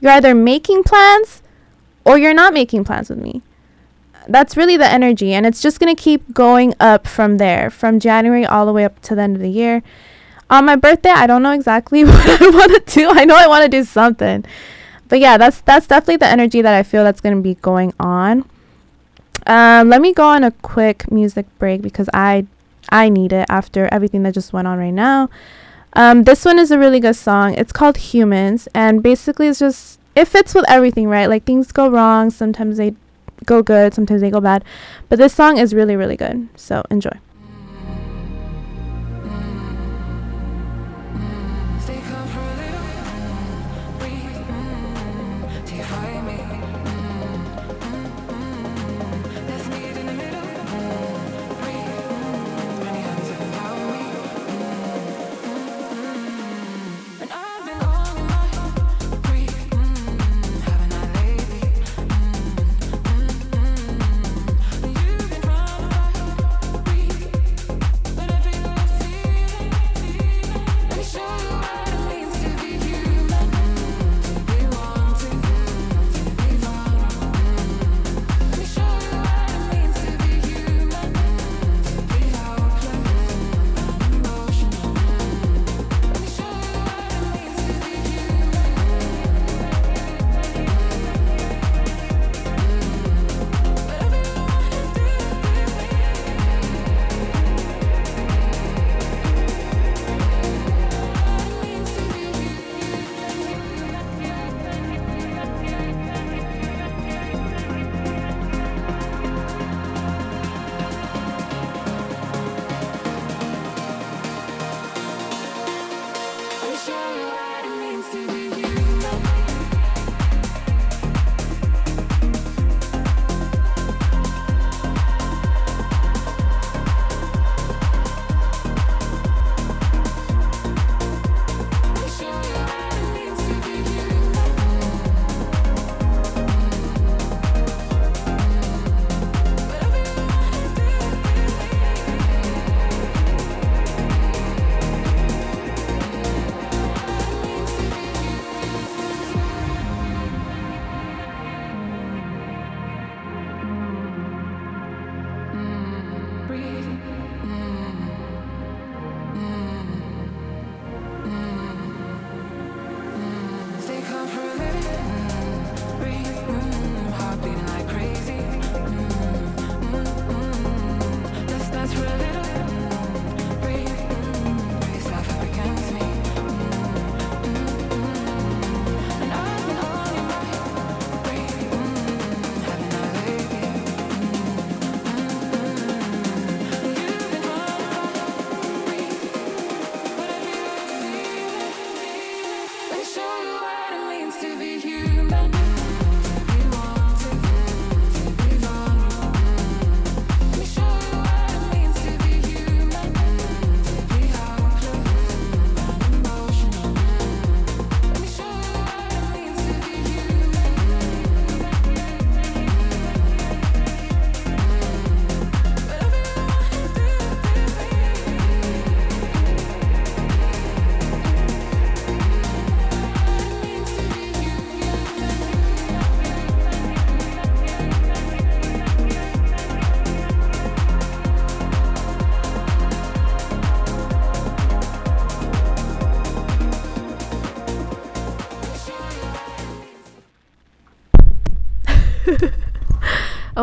You're 0.00 0.12
either 0.12 0.34
making 0.34 0.84
plans 0.84 1.42
or 2.04 2.18
you're 2.18 2.34
not 2.34 2.54
making 2.54 2.84
plans 2.84 3.10
with 3.10 3.18
me. 3.18 3.42
That's 4.28 4.56
really 4.56 4.76
the 4.76 4.86
energy 4.86 5.32
and 5.32 5.46
it's 5.46 5.62
just 5.62 5.80
going 5.80 5.94
to 5.94 6.00
keep 6.00 6.34
going 6.34 6.74
up 6.80 7.06
from 7.06 7.38
there 7.38 7.70
from 7.70 8.00
January 8.00 8.44
all 8.44 8.66
the 8.66 8.72
way 8.72 8.84
up 8.84 9.00
to 9.02 9.14
the 9.14 9.22
end 9.22 9.36
of 9.36 9.42
the 9.42 9.50
year. 9.50 9.82
On 10.48 10.64
my 10.64 10.76
birthday 10.76 11.10
i 11.10 11.26
don't 11.26 11.42
know 11.42 11.50
exactly 11.50 12.04
what 12.04 12.42
i 12.42 12.48
want 12.48 12.86
to 12.86 12.94
do. 12.94 13.10
I 13.10 13.24
know 13.24 13.36
i 13.36 13.46
want 13.46 13.62
to 13.64 13.68
do 13.68 13.84
something. 13.84 14.44
But 15.08 15.20
yeah 15.20 15.36
that's 15.38 15.60
that's 15.60 15.86
definitely 15.86 16.16
the 16.16 16.26
energy 16.26 16.62
that 16.62 16.74
i 16.74 16.82
feel 16.82 17.04
that's 17.04 17.20
going 17.20 17.36
to 17.36 17.42
be 17.42 17.54
going 17.54 17.92
on. 18.00 18.48
Um, 19.46 19.88
let 19.88 20.00
me 20.00 20.12
go 20.12 20.26
on 20.26 20.42
a 20.42 20.50
quick 20.50 21.10
music 21.10 21.46
break 21.58 21.82
because 21.82 22.08
i 22.12 22.46
i 22.90 23.08
need 23.08 23.32
it 23.32 23.46
after 23.48 23.88
everything 23.92 24.22
that 24.24 24.34
just 24.34 24.52
went 24.52 24.66
on 24.66 24.78
right 24.78 24.90
now. 24.90 25.28
Um, 25.92 26.24
this 26.24 26.44
one 26.44 26.58
is 26.58 26.70
a 26.70 26.78
really 26.78 27.00
good 27.00 27.16
song. 27.16 27.54
It's 27.54 27.72
called 27.72 27.96
humans 27.96 28.68
and 28.74 29.02
basically 29.02 29.48
it's 29.48 29.60
just 29.60 29.98
it 30.14 30.26
fits 30.26 30.54
with 30.54 30.64
everything 30.68 31.08
right? 31.08 31.26
Like 31.26 31.44
things 31.44 31.72
go 31.72 31.88
wrong. 31.88 32.30
Sometimes 32.30 32.76
they 32.76 32.94
go 33.44 33.62
good 33.62 33.94
sometimes 33.94 34.20
they 34.20 34.30
go 34.30 34.40
bad. 34.40 34.64
But 35.08 35.18
this 35.18 35.34
song 35.34 35.58
is 35.58 35.74
really 35.74 35.96
really 35.96 36.16
good 36.16 36.48
so 36.56 36.82
enjoy 36.90 37.18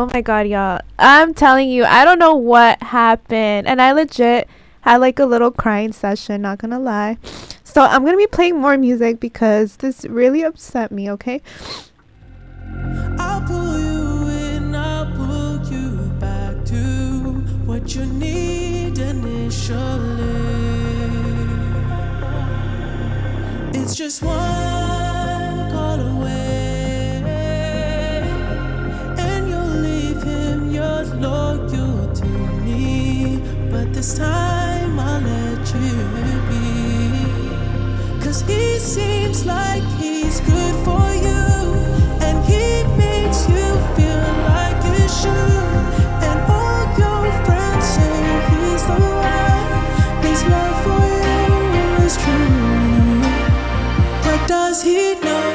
Oh 0.04 0.10
my 0.12 0.20
god, 0.20 0.46
y'all. 0.46 0.82
I'm 0.98 1.32
telling 1.32 1.70
you, 1.70 1.82
I 1.86 2.04
don't 2.04 2.18
know 2.18 2.34
what 2.34 2.82
happened. 2.82 3.66
And 3.66 3.80
I 3.80 3.92
legit 3.92 4.50
had 4.82 4.98
like 4.98 5.18
a 5.18 5.24
little 5.24 5.50
crying 5.50 5.92
session, 5.92 6.42
not 6.42 6.58
gonna 6.58 6.78
lie. 6.78 7.16
So 7.62 7.80
I'm 7.80 8.04
gonna 8.04 8.18
be 8.18 8.26
playing 8.26 8.60
more 8.60 8.76
music 8.76 9.18
because 9.18 9.76
this 9.76 10.04
really 10.04 10.42
upset 10.42 10.92
me, 10.92 11.10
okay? 11.12 11.40
I'll 13.18 13.40
pull 13.46 13.78
you 13.78 13.94
loyal 31.14 32.12
to 32.14 32.26
me. 32.64 33.38
But 33.70 33.92
this 33.92 34.16
time 34.16 34.98
I'll 34.98 35.20
let 35.20 35.74
you 35.74 35.96
be. 36.48 38.24
Cause 38.24 38.40
he 38.42 38.78
seems 38.78 39.44
like 39.44 39.82
he's 40.00 40.40
good 40.40 40.74
for 40.84 41.06
you. 41.26 41.44
And 42.26 42.36
he 42.44 42.84
makes 42.96 43.48
you 43.48 43.66
feel 43.96 44.26
like 44.52 44.78
should. 45.20 45.84
And 46.28 46.38
all 46.50 46.84
your 47.02 47.24
friends 47.44 47.84
say 47.94 48.16
he's 48.50 48.84
the 48.86 48.98
one. 49.00 49.74
Love 50.54 50.76
for 50.84 51.04
you 51.14 52.08
true. 52.24 53.22
But 54.24 54.48
does 54.48 54.82
he 54.82 55.14
know 55.24 55.53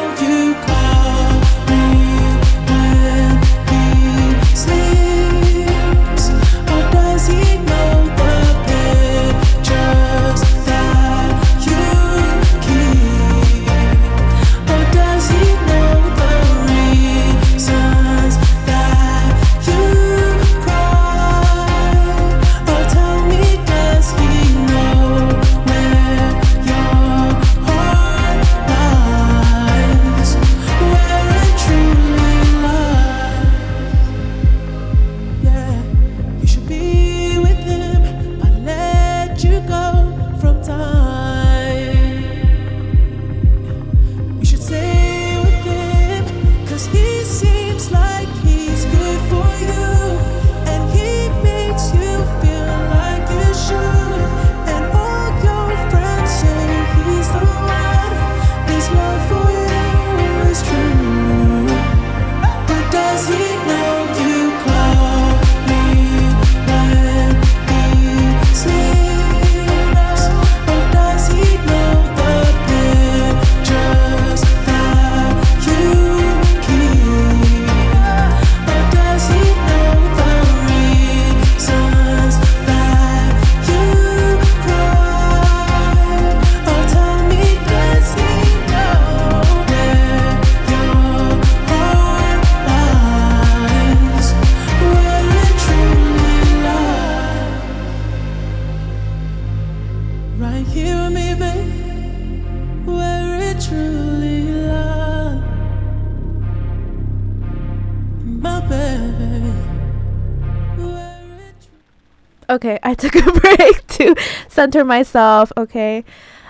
center 114.60 114.84
myself, 114.84 115.51
okay? 115.55 116.03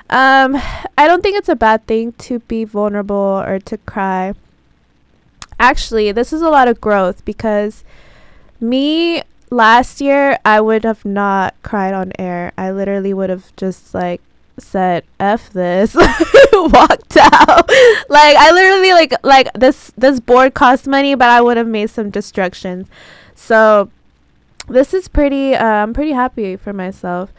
Um 0.09 0.57
I 0.97 1.07
don't 1.07 1.21
think 1.21 1.37
it's 1.37 1.49
a 1.49 1.55
bad 1.67 1.85
thing 1.85 2.13
to 2.25 2.39
be 2.51 2.65
vulnerable 2.65 3.43
or 3.45 3.59
to 3.69 3.77
cry. 3.77 4.33
Actually, 5.59 6.11
this 6.11 6.33
is 6.33 6.41
a 6.41 6.49
lot 6.49 6.67
of 6.67 6.81
growth 6.81 7.23
because 7.23 7.83
me 8.59 9.21
last 9.51 10.01
year 10.01 10.39
I 10.43 10.57
would 10.61 10.83
have 10.83 11.05
not 11.05 11.53
cried 11.61 11.93
on 11.93 12.11
air. 12.17 12.51
I 12.57 12.71
literally 12.71 13.13
would 13.13 13.29
have 13.29 13.55
just 13.55 13.93
like 13.93 14.21
said 14.57 15.03
F 15.19 15.53
this 15.53 15.95
walked 16.53 17.15
out. 17.17 17.69
like 18.17 18.35
I 18.45 18.49
literally 18.51 18.93
like 18.93 19.13
like 19.23 19.53
this 19.53 19.93
this 19.95 20.19
board 20.19 20.55
cost 20.55 20.87
money 20.87 21.13
but 21.13 21.29
I 21.29 21.41
would 21.41 21.57
have 21.57 21.67
made 21.67 21.91
some 21.91 22.09
destructions. 22.09 22.87
So 23.35 23.91
this 24.67 24.93
is 24.93 25.07
pretty 25.07 25.53
uh, 25.53 25.85
I'm 25.85 25.93
pretty 25.93 26.13
happy 26.13 26.55
for 26.55 26.73
myself. 26.73 27.29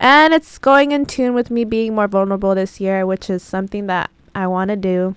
And 0.00 0.32
it's 0.32 0.58
going 0.58 0.92
in 0.92 1.06
tune 1.06 1.34
with 1.34 1.50
me 1.50 1.64
being 1.64 1.94
more 1.94 2.08
vulnerable 2.08 2.54
this 2.54 2.80
year, 2.80 3.04
which 3.04 3.28
is 3.28 3.42
something 3.42 3.86
that 3.86 4.10
I 4.34 4.46
want 4.46 4.68
to 4.70 4.76
do. 4.76 5.16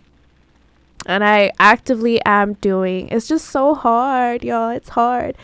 And 1.06 1.24
I 1.24 1.52
actively 1.60 2.22
am 2.26 2.54
doing. 2.54 3.10
It's 3.10 3.28
just 3.28 3.48
so 3.48 3.76
hard, 3.76 4.44
y'all. 4.44 4.70
It's 4.70 4.90
hard. 4.90 5.36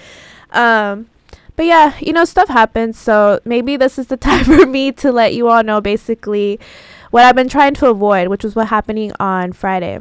Um 0.52 1.10
but 1.56 1.66
yeah, 1.66 1.98
you 2.00 2.14
know, 2.14 2.24
stuff 2.24 2.50
happens. 2.50 3.00
So 3.00 3.40
maybe 3.44 3.78
this 3.78 3.98
is 3.98 4.08
the 4.08 4.18
time 4.30 4.46
for 4.46 4.66
me 4.66 4.92
to 4.94 5.12
let 5.12 5.34
you 5.34 5.50
all 5.50 5.64
know 5.64 5.82
basically 5.82 6.60
what 7.12 7.26
I've 7.26 7.36
been 7.36 7.50
trying 7.50 7.74
to 7.76 7.90
avoid, 7.90 8.28
which 8.28 8.44
was 8.44 8.56
what 8.56 8.68
happening 8.68 9.12
on 9.20 9.54
Friday. 9.54 10.00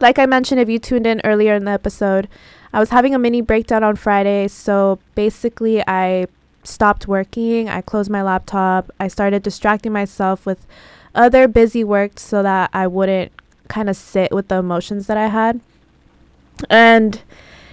Like 0.00 0.18
I 0.18 0.26
mentioned, 0.26 0.60
if 0.60 0.68
you 0.68 0.78
tuned 0.78 1.06
in 1.06 1.20
earlier 1.24 1.54
in 1.54 1.64
the 1.64 1.70
episode, 1.70 2.28
I 2.72 2.80
was 2.80 2.90
having 2.90 3.14
a 3.14 3.18
mini 3.18 3.40
breakdown 3.40 3.82
on 3.84 3.96
Friday. 3.96 4.48
So 4.48 4.98
basically, 5.14 5.82
I 5.86 6.26
stopped 6.66 7.08
working. 7.08 7.68
I 7.68 7.80
closed 7.80 8.10
my 8.10 8.22
laptop. 8.22 8.90
I 8.98 9.08
started 9.08 9.42
distracting 9.42 9.92
myself 9.92 10.46
with 10.46 10.66
other 11.14 11.48
busy 11.48 11.84
work 11.84 12.18
so 12.18 12.42
that 12.42 12.70
I 12.72 12.86
wouldn't 12.86 13.32
kind 13.68 13.88
of 13.88 13.96
sit 13.96 14.32
with 14.32 14.48
the 14.48 14.56
emotions 14.56 15.06
that 15.06 15.16
I 15.16 15.28
had. 15.28 15.60
And 16.70 17.22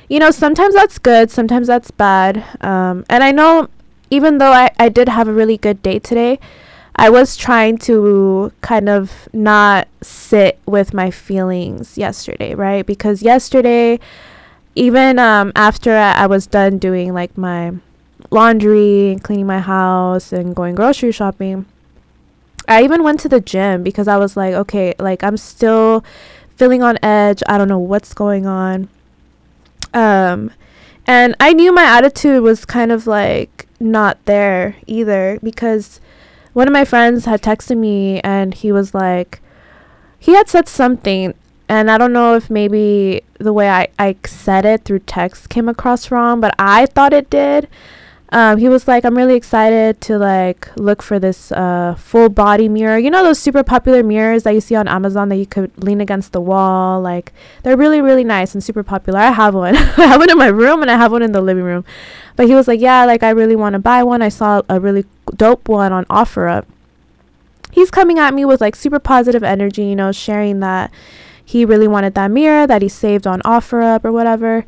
you 0.09 0.19
know, 0.19 0.31
sometimes 0.31 0.75
that's 0.75 0.99
good, 0.99 1.31
sometimes 1.31 1.67
that's 1.67 1.91
bad. 1.91 2.43
Um, 2.61 3.05
and 3.09 3.23
I 3.23 3.31
know 3.31 3.69
even 4.09 4.37
though 4.37 4.51
I, 4.51 4.69
I 4.77 4.89
did 4.89 5.09
have 5.09 5.27
a 5.27 5.33
really 5.33 5.57
good 5.57 5.81
day 5.81 5.97
today, 5.99 6.39
I 6.95 7.09
was 7.09 7.35
trying 7.35 7.79
to 7.79 8.51
kind 8.61 8.87
of 8.87 9.27
not 9.33 9.87
sit 10.01 10.59
with 10.67 10.93
my 10.93 11.09
feelings 11.09 11.97
yesterday, 11.97 12.53
right? 12.53 12.85
Because 12.85 13.23
yesterday, 13.23 13.99
even 14.75 15.17
um, 15.17 15.51
after 15.55 15.95
I, 15.95 16.11
I 16.11 16.27
was 16.27 16.45
done 16.45 16.77
doing 16.77 17.13
like 17.13 17.35
my 17.35 17.73
laundry 18.33 19.11
and 19.11 19.23
cleaning 19.23 19.47
my 19.47 19.59
house 19.59 20.33
and 20.33 20.55
going 20.55 20.75
grocery 20.75 21.11
shopping, 21.11 21.65
I 22.67 22.83
even 22.83 23.03
went 23.03 23.19
to 23.21 23.29
the 23.29 23.39
gym 23.39 23.83
because 23.83 24.07
I 24.07 24.17
was 24.17 24.35
like, 24.35 24.53
okay, 24.53 24.93
like 24.99 25.23
I'm 25.23 25.37
still 25.37 26.03
feeling 26.55 26.81
on 26.81 26.97
edge. 27.03 27.41
I 27.47 27.57
don't 27.57 27.67
know 27.67 27.79
what's 27.79 28.13
going 28.13 28.45
on. 28.45 28.89
Um, 29.93 30.51
and 31.05 31.35
I 31.39 31.53
knew 31.53 31.71
my 31.71 31.83
attitude 31.83 32.41
was 32.41 32.65
kind 32.65 32.91
of 32.91 33.05
like 33.05 33.67
not 33.79 34.23
there 34.25 34.77
either 34.87 35.39
because 35.43 35.99
one 36.53 36.67
of 36.67 36.73
my 36.73 36.85
friends 36.85 37.25
had 37.25 37.41
texted 37.41 37.77
me 37.77 38.19
and 38.21 38.53
he 38.53 38.71
was 38.71 38.93
like, 38.93 39.41
he 40.17 40.33
had 40.33 40.47
said 40.47 40.69
something, 40.69 41.33
and 41.67 41.91
I 41.91 41.97
don't 41.97 42.13
know 42.13 42.35
if 42.35 42.49
maybe 42.49 43.23
the 43.39 43.51
way 43.51 43.69
I, 43.69 43.89
I 43.99 44.15
said 44.25 44.65
it 44.65 44.85
through 44.85 44.99
text 44.99 45.49
came 45.49 45.67
across 45.67 46.11
wrong, 46.11 46.39
but 46.39 46.55
I 46.57 46.85
thought 46.85 47.11
it 47.11 47.29
did. 47.29 47.67
Um, 48.33 48.57
he 48.57 48.67
was 48.67 48.87
like, 48.87 49.05
I'm 49.05 49.15
really 49.15 49.35
excited 49.35 50.01
to 50.01 50.17
like 50.17 50.67
look 50.75 51.03
for 51.03 51.19
this 51.19 51.51
uh, 51.51 51.93
full 51.95 52.29
body 52.29 52.67
mirror. 52.67 52.97
You 52.97 53.11
know 53.11 53.23
those 53.23 53.37
super 53.37 53.61
popular 53.61 54.01
mirrors 54.01 54.41
that 54.41 54.55
you 54.55 54.59
see 54.59 54.73
on 54.73 54.87
Amazon 54.87 55.29
that 55.29 55.35
you 55.35 55.45
could 55.45 55.71
lean 55.77 56.01
against 56.01 56.31
the 56.31 56.41
wall. 56.41 56.99
Like 56.99 57.31
they're 57.61 57.77
really 57.77 58.01
really 58.01 58.23
nice 58.23 58.55
and 58.55 58.63
super 58.63 58.81
popular. 58.81 59.19
I 59.19 59.29
have 59.29 59.53
one. 59.53 59.75
I 59.77 60.07
have 60.07 60.19
one 60.19 60.31
in 60.31 60.37
my 60.39 60.47
room 60.47 60.81
and 60.81 60.89
I 60.89 60.97
have 60.97 61.11
one 61.11 61.21
in 61.21 61.31
the 61.31 61.43
living 61.43 61.63
room. 61.63 61.85
But 62.35 62.47
he 62.47 62.55
was 62.55 62.67
like, 62.67 62.79
yeah, 62.79 63.05
like 63.05 63.21
I 63.21 63.29
really 63.29 63.55
want 63.55 63.73
to 63.73 63.79
buy 63.79 64.01
one. 64.01 64.23
I 64.23 64.29
saw 64.29 64.63
a 64.67 64.79
really 64.79 65.05
dope 65.35 65.69
one 65.69 65.93
on 65.93 66.05
OfferUp. 66.05 66.65
He's 67.69 67.91
coming 67.91 68.17
at 68.17 68.33
me 68.33 68.45
with 68.45 68.61
like 68.61 68.75
super 68.75 68.97
positive 68.97 69.43
energy, 69.43 69.85
you 69.85 69.95
know, 69.95 70.11
sharing 70.11 70.59
that 70.61 70.91
he 71.45 71.65
really 71.65 71.87
wanted 71.87 72.15
that 72.15 72.31
mirror 72.31 72.65
that 72.65 72.81
he 72.81 72.89
saved 72.89 73.27
on 73.27 73.41
OfferUp 73.43 74.03
or 74.03 74.11
whatever. 74.11 74.65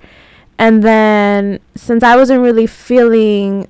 And 0.57 0.83
then 0.83 1.59
since 1.75 2.03
I 2.03 2.15
wasn't 2.15 2.41
really 2.41 2.67
feeling, 2.67 3.67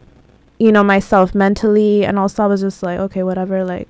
you 0.60 0.72
know, 0.72 0.84
myself 0.84 1.34
mentally, 1.34 2.06
and 2.06 2.20
also 2.20 2.44
I 2.44 2.48
was 2.48 2.62
just 2.62 2.84
like, 2.84 3.00
okay, 3.00 3.24
whatever, 3.24 3.64
like. 3.66 3.90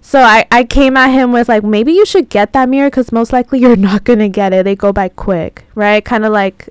So 0.00 0.20
I, 0.20 0.46
I 0.52 0.62
came 0.62 0.96
at 0.96 1.08
him 1.08 1.32
with 1.32 1.48
like 1.48 1.64
maybe 1.64 1.92
you 1.92 2.06
should 2.06 2.28
get 2.28 2.52
that 2.52 2.68
mirror 2.68 2.88
because 2.88 3.10
most 3.10 3.32
likely 3.32 3.58
you're 3.58 3.76
not 3.90 4.04
gonna 4.04 4.28
get 4.28 4.52
it. 4.52 4.64
They 4.64 4.76
go 4.76 4.92
by 4.92 5.08
quick, 5.08 5.64
right? 5.74 6.04
Kind 6.04 6.24
of 6.24 6.32
like 6.32 6.68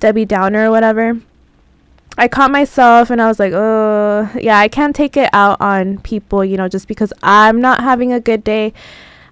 Debbie 0.00 0.24
Downer 0.24 0.68
or 0.68 0.70
whatever. 0.70 1.20
I 2.18 2.28
caught 2.28 2.50
myself 2.50 3.10
and 3.10 3.20
I 3.20 3.28
was 3.28 3.38
like, 3.38 3.52
oh, 3.54 4.30
yeah, 4.40 4.58
I 4.58 4.68
can't 4.68 4.96
take 4.96 5.16
it 5.16 5.28
out 5.34 5.60
on 5.60 5.98
people, 5.98 6.44
you 6.44 6.56
know, 6.56 6.68
just 6.68 6.88
because 6.88 7.12
I'm 7.22 7.60
not 7.60 7.80
having 7.80 8.12
a 8.12 8.20
good 8.20 8.42
day. 8.42 8.72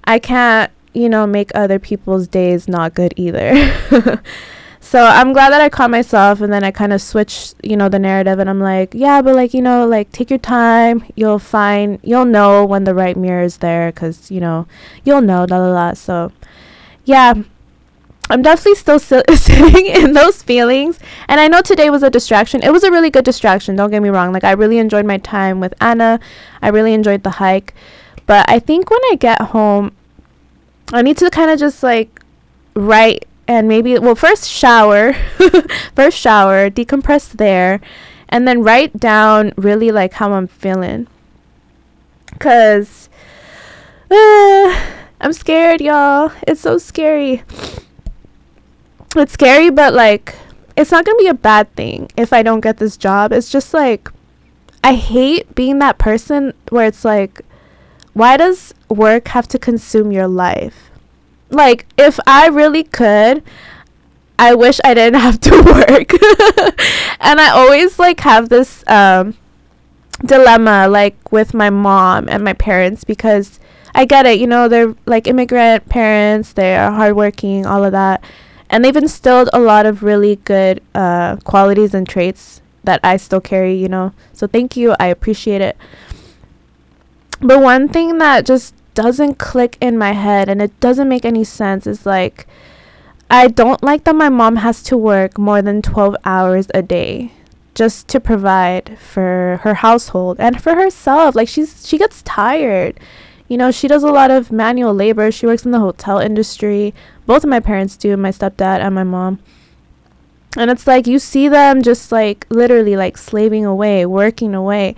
I 0.05 0.19
can't, 0.19 0.71
you 0.93 1.09
know, 1.09 1.27
make 1.27 1.51
other 1.55 1.79
people's 1.79 2.29
days 2.29 2.69
not 2.69 2.95
good 2.95 3.15
either. 3.17 3.81
so 4.85 5.03
I'm 5.03 5.33
glad 5.33 5.49
that 5.51 5.63
I 5.63 5.71
caught 5.71 5.91
myself 5.91 6.43
and 6.43 6.53
then 6.53 6.63
I 6.63 6.71
kind 6.71 6.93
of 6.93 7.01
switched, 7.01 7.55
you 7.63 7.75
know, 7.75 7.89
the 7.89 7.99
narrative 7.99 8.39
and 8.39 8.51
I'm 8.51 8.61
like, 8.61 8.93
yeah, 8.93 9.23
but 9.23 9.35
like, 9.35 9.55
you 9.55 9.63
know, 9.63 9.87
like 9.87 10.13
take 10.13 10.29
your 10.29 10.39
time. 10.39 11.03
You'll 11.15 11.39
find, 11.39 11.99
you'll 12.03 12.27
know 12.27 12.67
when 12.67 12.85
the 12.85 12.95
right 12.95 13.17
mirror 13.17 13.43
is 13.43 13.57
there 13.57 13.91
because, 13.91 14.31
you 14.31 14.41
know, 14.41 14.67
you'll 15.03 15.23
know, 15.23 15.47
la 15.49 15.57
la 15.57 15.73
la. 15.73 15.95
So, 15.95 16.33
yeah, 17.07 17.33
I'm 18.29 18.43
definitely 18.43 18.75
still 18.75 18.99
si- 18.99 19.23
sitting 19.35 19.87
in 19.87 20.13
those 20.13 20.43
feelings. 20.43 21.01
And 21.29 21.41
I 21.41 21.49
know 21.49 21.63
today 21.63 21.89
was 21.89 22.03
a 22.03 22.11
distraction. 22.11 22.63
It 22.63 22.71
was 22.71 22.85
a 22.85 22.91
really 22.91 23.09
good 23.09 23.25
distraction, 23.25 23.77
don't 23.77 23.91
get 23.91 24.03
me 24.03 24.11
wrong. 24.11 24.35
Like, 24.35 24.45
I 24.45 24.53
really 24.53 24.77
enjoyed 24.77 25.07
my 25.07 25.17
time 25.17 25.61
with 25.61 25.73
Anna, 25.81 26.21
I 26.61 26.69
really 26.69 26.93
enjoyed 26.93 27.23
the 27.23 27.31
hike. 27.31 27.73
But 28.27 28.45
I 28.51 28.59
think 28.59 28.91
when 28.91 29.01
I 29.11 29.17
get 29.19 29.41
home, 29.41 29.97
I 30.93 31.01
need 31.01 31.17
to 31.17 31.31
kind 31.31 31.51
of 31.51 31.59
just 31.59 31.83
like 31.83 32.21
write 32.75 33.25
and 33.47 33.69
maybe, 33.69 33.99
well, 33.99 34.15
first 34.15 34.49
shower, 34.49 35.13
first 35.95 36.19
shower, 36.19 36.71
decompress 36.71 37.33
there, 37.33 37.81
and 38.29 38.49
then 38.49 38.63
write 38.63 38.99
down 38.99 39.53
really 39.57 39.93
like 39.93 40.15
how 40.15 40.33
I'm 40.33 40.47
feeling. 40.47 41.07
Because 42.33 43.09
uh, 44.11 44.81
I'm 45.21 45.33
scared, 45.33 45.81
y'all. 45.81 46.33
It's 46.47 46.61
so 46.61 46.79
scary 46.79 47.43
it's 49.17 49.33
scary, 49.33 49.71
but 49.71 49.95
like 49.95 50.35
it's 50.77 50.91
not 50.91 51.05
gonna 51.05 51.19
be 51.19 51.29
a 51.29 51.35
bad 51.35 51.73
thing 51.75 52.11
if 52.17 52.33
I 52.33 52.43
don't 52.43 52.61
get 52.61 52.79
this 52.79 52.97
job. 52.97 53.33
It's 53.33 53.51
just 53.51 53.73
like 53.73 54.11
I 54.83 54.95
hate 54.95 55.55
being 55.55 55.79
that 55.79 55.99
person 55.99 56.53
where 56.71 56.87
it's 56.87 57.05
like, 57.05 57.43
why 58.13 58.37
does 58.37 58.75
work 58.89 59.29
have 59.29 59.49
to 59.49 59.59
consume 59.59 60.13
your 60.13 60.29
life? 60.29 60.91
Like, 61.55 61.87
if 61.97 62.19
I 62.27 62.49
really 62.49 62.85
could, 62.85 63.43
I 64.39 64.55
wish 64.55 64.81
I 64.85 64.95
didn't 64.95 65.21
have 65.21 65.41
to 65.41 65.51
work. 65.63 66.13
and 67.21 67.41
I 67.41 67.51
always 67.51 67.99
like 67.99 68.21
have 68.21 68.49
this 68.49 68.85
um 68.89 69.37
dilemma 70.25 70.87
like 70.89 71.33
with 71.33 71.55
my 71.55 71.71
mom 71.71 72.29
and 72.29 72.45
my 72.45 72.53
parents 72.53 73.05
because 73.05 73.59
I 73.95 74.05
get 74.05 74.27
it, 74.27 74.41
you 74.41 74.47
know, 74.47 74.69
they're 74.69 74.95
like 75.07 75.27
immigrant 75.27 75.89
parents, 75.89 76.53
they 76.53 76.77
are 76.77 76.91
hardworking, 76.93 77.65
all 77.67 77.85
of 77.85 77.93
that 77.93 78.23
and 78.75 78.85
they've 78.85 78.97
instilled 78.97 79.49
a 79.53 79.61
lot 79.61 79.87
of 79.87 80.03
really 80.03 80.37
good 80.37 80.83
uh, 80.95 81.37
qualities 81.45 81.95
and 81.95 82.09
traits 82.09 82.61
that 82.83 83.01
I 83.05 83.17
still 83.17 83.41
carry, 83.41 83.75
you 83.75 83.89
know. 83.89 84.13
So 84.33 84.47
thank 84.47 84.77
you. 84.77 84.95
I 84.99 85.07
appreciate 85.07 85.61
it. 85.61 85.77
But 87.41 87.61
one 87.61 87.89
thing 87.89 88.19
that 88.19 88.45
just 88.45 88.75
doesn't 88.95 89.39
click 89.39 89.77
in 89.81 89.99
my 89.99 90.13
head 90.13 90.49
and 90.49 90.63
it 90.63 90.79
doesn't 90.81 91.09
make 91.09 91.25
any 91.25 91.45
sense 91.45 91.87
is 91.87 92.07
like 92.07 92.47
I 93.31 93.49
don't 93.49 93.83
like 93.83 94.05
that 94.05 94.15
my 94.15 94.29
mom 94.29 94.57
has 94.57 94.83
to 94.85 94.97
work 94.97 95.39
more 95.39 95.63
than 95.63 95.83
12 95.83 96.17
hours 96.25 96.69
a 96.75 96.83
day 96.83 97.33
just 97.75 98.07
to 98.09 98.21
provide 98.21 98.99
for 98.99 99.61
her 99.63 99.75
household 99.75 100.37
and 100.39 100.63
for 100.63 100.75
herself. 100.75 101.35
Like 101.35 101.49
she's 101.49 101.87
she 101.87 101.99
gets 101.99 102.23
tired. 102.23 102.99
You 103.49 103.59
know, 103.59 103.71
she 103.71 103.89
does 103.89 104.03
a 104.03 104.13
lot 104.13 104.31
of 104.31 104.51
manual 104.51 104.95
labor. 104.95 105.31
She 105.31 105.47
works 105.47 105.65
in 105.65 105.73
the 105.73 105.81
hotel 105.81 106.19
industry. 106.19 106.95
Both 107.27 107.45
of 107.45 107.51
my 107.51 107.61
parents 107.61 107.97
do, 107.97 108.17
my 108.17 108.31
stepdad 108.31 108.81
and 108.81 108.95
my 108.95 109.05
mom. 109.05 109.41
And 110.57 110.71
it's 110.71 110.87
like 110.87 111.07
you 111.07 111.19
see 111.19 111.49
them 111.49 111.83
just 111.83 112.13
like 112.13 112.47
literally 112.49 112.97
like 112.97 113.19
slaving 113.19 113.65
away, 113.65 114.07
working 114.07 114.55
away. 114.55 114.95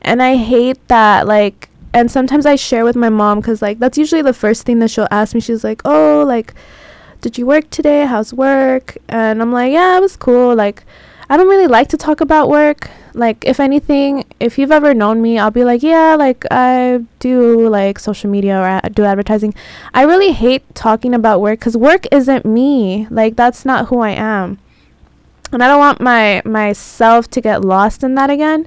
And 0.00 0.22
I 0.22 0.36
hate 0.36 0.86
that 0.88 1.26
like 1.26 1.68
and 1.94 2.10
sometimes 2.10 2.46
I 2.46 2.56
share 2.56 2.84
with 2.84 2.96
my 2.96 3.08
mom 3.08 3.42
cuz 3.42 3.62
like 3.62 3.78
that's 3.78 3.98
usually 3.98 4.22
the 4.22 4.32
first 4.32 4.64
thing 4.64 4.78
that 4.80 4.90
she'll 4.90 5.08
ask 5.10 5.34
me. 5.34 5.40
She's 5.40 5.64
like, 5.64 5.82
"Oh, 5.84 6.24
like 6.26 6.54
did 7.20 7.38
you 7.38 7.46
work 7.46 7.70
today? 7.70 8.06
How's 8.06 8.32
work?" 8.34 8.96
And 9.08 9.42
I'm 9.42 9.52
like, 9.52 9.72
"Yeah, 9.72 9.98
it 9.98 10.00
was 10.00 10.16
cool." 10.16 10.54
Like 10.54 10.84
I 11.32 11.38
don't 11.38 11.48
really 11.48 11.66
like 11.66 11.88
to 11.88 11.96
talk 11.96 12.20
about 12.20 12.50
work. 12.50 12.90
Like, 13.14 13.44
if 13.46 13.58
anything, 13.58 14.24
if 14.38 14.58
you've 14.58 14.70
ever 14.70 14.92
known 14.92 15.22
me, 15.22 15.38
I'll 15.38 15.50
be 15.50 15.64
like, 15.64 15.82
yeah, 15.82 16.14
like 16.14 16.44
I 16.50 17.04
do 17.20 17.68
like 17.70 17.98
social 17.98 18.28
media 18.28 18.58
or 18.60 18.80
I 18.84 18.88
do 18.88 19.04
advertising. 19.04 19.54
I 19.94 20.02
really 20.02 20.32
hate 20.32 20.74
talking 20.74 21.14
about 21.14 21.40
work 21.40 21.60
because 21.60 21.74
work 21.74 22.06
isn't 22.12 22.44
me. 22.44 23.06
Like, 23.10 23.36
that's 23.36 23.64
not 23.64 23.86
who 23.88 24.00
I 24.00 24.10
am. 24.10 24.58
And 25.52 25.62
I 25.62 25.68
don't 25.68 25.78
want 25.78 26.02
my 26.02 26.42
myself 26.44 27.28
to 27.30 27.40
get 27.40 27.64
lost 27.64 28.02
in 28.02 28.14
that 28.16 28.28
again. 28.28 28.66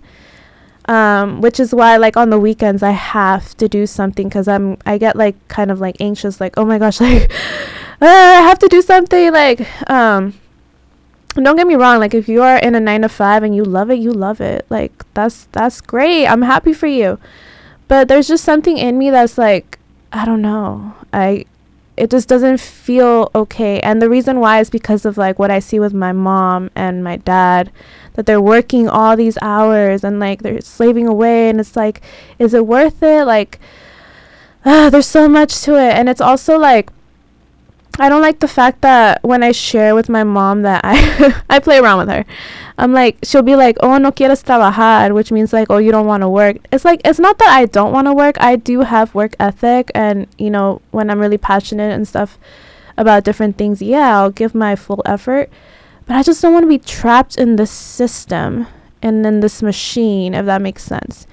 Um, 0.87 1.41
which 1.41 1.59
is 1.59 1.73
why 1.73 1.97
like 1.97 2.15
on 2.15 2.29
the 2.29 2.39
weekends 2.39 2.83
I 2.83 2.91
have 2.91 3.57
to 3.57 3.67
do 3.67 3.87
something 3.87 4.29
because 4.29 4.47
I'm 4.47 4.77
I 4.85 4.99
get 4.99 5.15
like 5.15 5.35
kind 5.47 5.71
of 5.71 5.79
like 5.79 5.95
anxious 5.99 6.39
like 6.39 6.53
oh 6.57 6.65
my 6.65 6.77
gosh 6.77 7.01
like 7.07 7.31
uh, 8.01 8.05
I 8.05 8.41
have 8.45 8.59
to 8.59 8.67
do 8.67 8.83
something 8.83 9.33
like 9.33 9.65
um 9.89 10.35
don't 11.33 11.55
get 11.55 11.65
me 11.65 11.73
wrong 11.75 11.99
like 11.99 12.13
if 12.13 12.29
you 12.29 12.43
are 12.43 12.57
in 12.57 12.75
a 12.75 12.79
9 12.79 13.01
to 13.01 13.09
5 13.09 13.43
and 13.43 13.55
you 13.55 13.63
love 13.63 13.89
it 13.89 13.95
you 13.95 14.13
love 14.13 14.39
it. 14.39 14.65
Like 14.69 14.91
that's 15.15 15.45
that's 15.51 15.81
great. 15.81 16.27
I'm 16.27 16.43
happy 16.43 16.71
for 16.71 16.87
you. 16.87 17.17
But 17.87 18.07
there's 18.07 18.27
just 18.27 18.43
something 18.43 18.77
in 18.77 18.97
me 18.97 19.09
that's 19.09 19.37
like 19.37 19.79
i 20.13 20.23
don't 20.23 20.41
know. 20.41 20.93
I 21.11 21.45
it 21.97 22.09
just 22.09 22.27
doesn't 22.27 22.59
feel 22.59 23.31
okay. 23.33 23.79
And 23.79 24.01
the 24.01 24.09
reason 24.09 24.39
why 24.39 24.59
is 24.59 24.69
because 24.69 25.05
of 25.05 25.17
like 25.17 25.39
what 25.39 25.51
i 25.51 25.59
see 25.59 25.79
with 25.79 25.93
my 25.93 26.11
mom 26.11 26.69
and 26.75 27.03
my 27.03 27.17
dad 27.17 27.71
that 28.13 28.25
they're 28.25 28.41
working 28.41 28.87
all 28.87 29.15
these 29.15 29.37
hours 29.41 30.03
and 30.03 30.19
like 30.19 30.41
they're 30.41 30.61
slaving 30.61 31.07
away 31.07 31.49
and 31.49 31.59
it's 31.59 31.75
like 31.75 32.01
is 32.39 32.53
it 32.53 32.67
worth 32.67 33.01
it? 33.03 33.25
Like 33.25 33.59
uh, 34.65 34.89
there's 34.89 35.05
so 35.07 35.29
much 35.29 35.61
to 35.61 35.75
it. 35.75 35.93
And 35.93 36.09
it's 36.09 36.21
also 36.21 36.57
like 36.57 36.89
I 37.97 38.09
don't 38.09 38.21
like 38.21 38.39
the 38.39 38.47
fact 38.47 38.81
that 38.81 39.23
when 39.23 39.41
I 39.41 39.53
share 39.53 39.95
with 39.95 40.09
my 40.09 40.23
mom 40.23 40.63
that 40.63 40.81
I 40.83 41.33
I 41.49 41.59
play 41.59 41.77
around 41.79 41.99
with 41.99 42.09
her. 42.09 42.25
I'm 42.77 42.91
like 42.91 43.17
she'll 43.23 43.41
be 43.41 43.55
like, 43.55 43.77
"Oh, 43.79 43.97
no 43.97 44.11
quieres 44.11 44.43
trabajar," 44.43 45.13
which 45.13 45.31
means 45.31 45.53
like, 45.53 45.67
"Oh, 45.69 45.77
you 45.77 45.91
don't 45.91 46.05
want 46.05 46.21
to 46.21 46.29
work." 46.29 46.57
It's 46.73 46.83
like 46.83 46.99
it's 47.05 47.19
not 47.19 47.39
that 47.39 47.49
I 47.49 47.65
don't 47.65 47.93
want 47.93 48.07
to 48.07 48.13
work. 48.13 48.35
I 48.39 48.57
do 48.57 48.81
have 48.81 49.15
work 49.15 49.35
ethic 49.39 49.91
and, 49.95 50.27
you 50.37 50.49
know, 50.49 50.81
when 50.91 51.09
I'm 51.09 51.19
really 51.19 51.37
passionate 51.37 51.93
and 51.93 52.05
stuff 52.07 52.37
about 52.97 53.23
different 53.23 53.57
things, 53.57 53.81
yeah, 53.81 54.19
I'll 54.19 54.31
give 54.31 54.53
my 54.53 54.75
full 54.75 55.01
effort. 55.05 55.49
But 56.05 56.17
I 56.17 56.23
just 56.23 56.41
don't 56.41 56.53
want 56.53 56.63
to 56.63 56.69
be 56.69 56.79
trapped 56.79 57.37
in 57.37 57.55
this 57.55 57.71
system 57.71 58.67
and 59.01 59.25
in 59.25 59.39
this 59.39 59.61
machine, 59.61 60.33
if 60.33 60.45
that 60.45 60.61
makes 60.61 60.83
sense. 60.83 61.27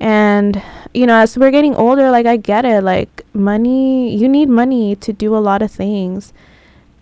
And, 0.00 0.62
you 0.94 1.06
know, 1.06 1.16
as 1.16 1.36
we're 1.36 1.50
getting 1.50 1.74
older, 1.74 2.10
like, 2.10 2.26
I 2.26 2.36
get 2.36 2.64
it. 2.64 2.82
Like, 2.82 3.24
money, 3.34 4.14
you 4.14 4.28
need 4.28 4.48
money 4.48 4.96
to 4.96 5.12
do 5.12 5.36
a 5.36 5.38
lot 5.38 5.62
of 5.62 5.70
things. 5.70 6.32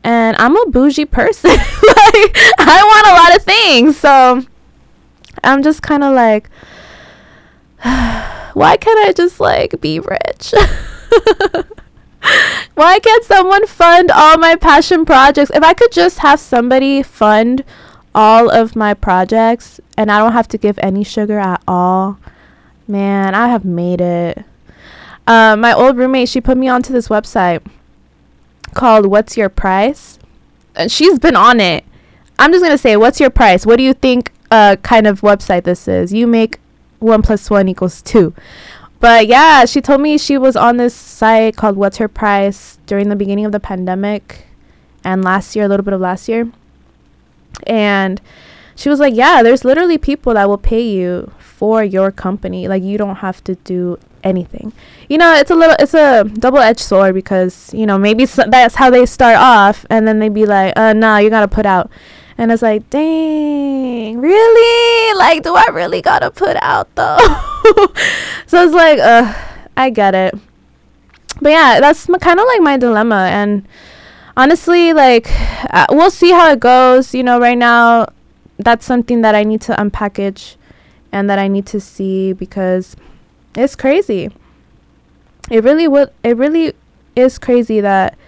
And 0.03 0.36
I'm 0.38 0.57
a 0.57 0.66
bougie 0.70 1.05
person. 1.05 1.51
like, 1.51 2.36
I 2.59 2.82
want 2.84 3.07
a 3.07 3.14
lot 3.14 3.36
of 3.36 3.42
things. 3.42 3.99
So 3.99 4.42
I'm 5.44 5.62
just 5.62 5.82
kind 5.82 6.05
of 6.05 6.14
like, 6.14 6.49
why 8.55 8.76
can't 8.76 9.09
I 9.09 9.12
just, 9.12 9.40
like, 9.40 9.80
be 9.80 10.01
rich? 10.01 10.55
why 12.74 12.99
can't 12.99 13.24
someone 13.24 13.66
fund 13.66 14.11
all 14.11 14.38
my 14.38 14.57
passion 14.57 15.05
projects? 15.05 15.51
If 15.55 15.62
I 15.62 15.74
could 15.74 15.92
just 15.92 16.20
have 16.20 16.40
somebody 16.40 17.03
fund 17.03 17.64
all 18.14 18.49
of 18.49 18.74
my 18.74 18.94
projects 18.94 19.78
and 19.99 20.11
I 20.11 20.18
don't 20.18 20.32
have 20.32 20.49
to 20.49 20.59
give 20.59 20.78
any 20.78 21.05
sugar 21.05 21.38
at 21.38 21.62
all 21.68 22.18
Man, 22.89 23.34
I 23.34 23.49
have 23.49 23.64
made 23.64 24.01
it. 24.01 24.45
Uh, 25.26 25.57
my 25.57 25.72
old 25.72 25.97
roommate, 25.97 26.28
she 26.28 26.41
put 26.41 26.57
me 26.57 26.68
onto 26.68 26.93
this 26.93 27.09
website 27.09 27.66
called 28.74 29.07
What's 29.07 29.37
Your 29.37 29.49
Price? 29.49 30.18
And 30.74 30.93
she's 30.93 31.18
been 31.18 31.37
on 31.37 31.61
it. 31.61 31.84
I'm 32.39 32.53
just 32.53 32.62
going 32.62 32.74
to 32.74 32.78
say, 32.78 32.97
What's 32.97 33.18
your 33.18 33.30
price? 33.30 33.64
What 33.64 33.76
do 33.76 33.82
you 33.82 33.95
think 33.95 34.30
uh 34.51 34.76
kind 34.82 35.07
of 35.07 35.20
website 35.20 35.64
this 35.64 35.89
is. 35.89 36.12
You 36.12 36.26
make 36.26 36.59
one 36.99 37.22
plus 37.22 37.51
one 37.51 37.68
equals 37.68 38.03
two. 38.03 38.34
But 39.01 39.26
yeah, 39.26 39.64
she 39.66 39.80
told 39.80 40.01
me 40.01 40.16
she 40.16 40.39
was 40.39 40.57
on 40.57 40.78
this 40.78 40.95
site 40.95 41.57
called 41.57 41.76
What's 41.76 41.99
Her 41.99 42.09
Price 42.09 42.78
during 42.87 43.09
the 43.09 43.16
beginning 43.16 43.45
of 43.45 43.53
the 43.53 43.61
pandemic 43.61 44.47
and 45.05 45.22
last 45.22 45.55
year, 45.55 45.66
a 45.66 45.68
little 45.68 45.84
bit 45.84 45.95
of 45.95 46.01
last 46.01 46.28
year. 46.28 46.51
And 47.66 48.20
she 48.74 48.89
was 48.89 49.01
like, 49.01 49.14
Yeah, 49.14 49.43
there's 49.43 49.64
literally 49.64 49.99
people 49.99 50.34
that 50.34 50.49
will 50.49 50.59
pay 50.59 50.82
you 50.82 51.32
for 51.57 51.82
your 51.82 52.12
company. 52.12 52.68
Like, 52.68 52.82
you 52.82 52.98
don't 52.98 53.16
have 53.16 53.42
to 53.44 53.54
do 53.54 53.98
anything. 54.22 54.74
You 55.09 55.16
know, 55.16 55.34
it's 55.34 55.50
a 55.50 55.54
little, 55.54 55.76
it's 55.78 55.94
a 55.94 56.24
double 56.24 56.59
edged 56.59 56.80
sword 56.80 57.14
because, 57.14 57.72
you 57.72 57.86
know, 57.86 57.96
maybe 57.96 58.24
s 58.24 58.38
that's 58.48 58.74
how 58.74 58.90
they 58.90 59.07
start 59.07 59.36
off 59.36 59.86
and 59.88 60.07
then 60.07 60.18
they 60.18 60.28
be 60.28 60.44
like, 60.44 60.74
Uh, 60.76 60.92
no, 60.92 61.16
you 61.16 61.30
gotta 61.30 61.48
put 61.48 61.64
out. 61.64 61.90
And 62.36 62.52
it's 62.52 62.61
like, 62.61 62.90
dang, 62.90 64.20
really? 64.20 65.18
Like, 65.18 65.42
do 65.42 65.54
I 65.54 65.68
really 65.72 66.02
gotta 66.02 66.30
put 66.30 66.59
out 66.61 66.94
though? 66.94 67.16
so 68.46 68.62
it's 68.64 68.74
like, 68.74 68.98
uh, 68.98 69.32
I 69.78 69.88
get 69.88 70.14
it. 70.14 70.34
But 71.40 71.52
yeah, 71.52 71.80
that's 71.80 72.04
kind 72.04 72.38
of 72.38 72.46
like 72.46 72.61
my 72.61 72.76
dilemma. 72.76 73.28
And 73.32 73.66
honestly, 74.36 74.92
like, 74.92 75.28
uh, 75.72 75.86
we'll 75.90 76.11
see 76.11 76.32
how 76.32 76.50
it 76.52 76.61
goes. 76.61 77.14
You 77.14 77.22
know, 77.22 77.40
right 77.40 77.57
now, 77.57 78.09
that's 78.59 78.84
something 78.84 79.22
that 79.22 79.34
I 79.34 79.42
need 79.44 79.62
to 79.62 79.74
unpackage 79.74 80.55
and 81.16 81.30
that 81.30 81.38
I 81.38 81.48
need 81.48 81.66
to 81.66 81.80
see 81.80 82.32
because 82.32 82.96
it's 83.54 83.76
crazy. 83.76 84.30
It 85.50 85.64
really 85.64 85.88
would, 85.88 86.10
it 86.22 86.36
really 86.36 86.74
is 87.14 87.38
crazy 87.38 87.80
that 87.80 88.18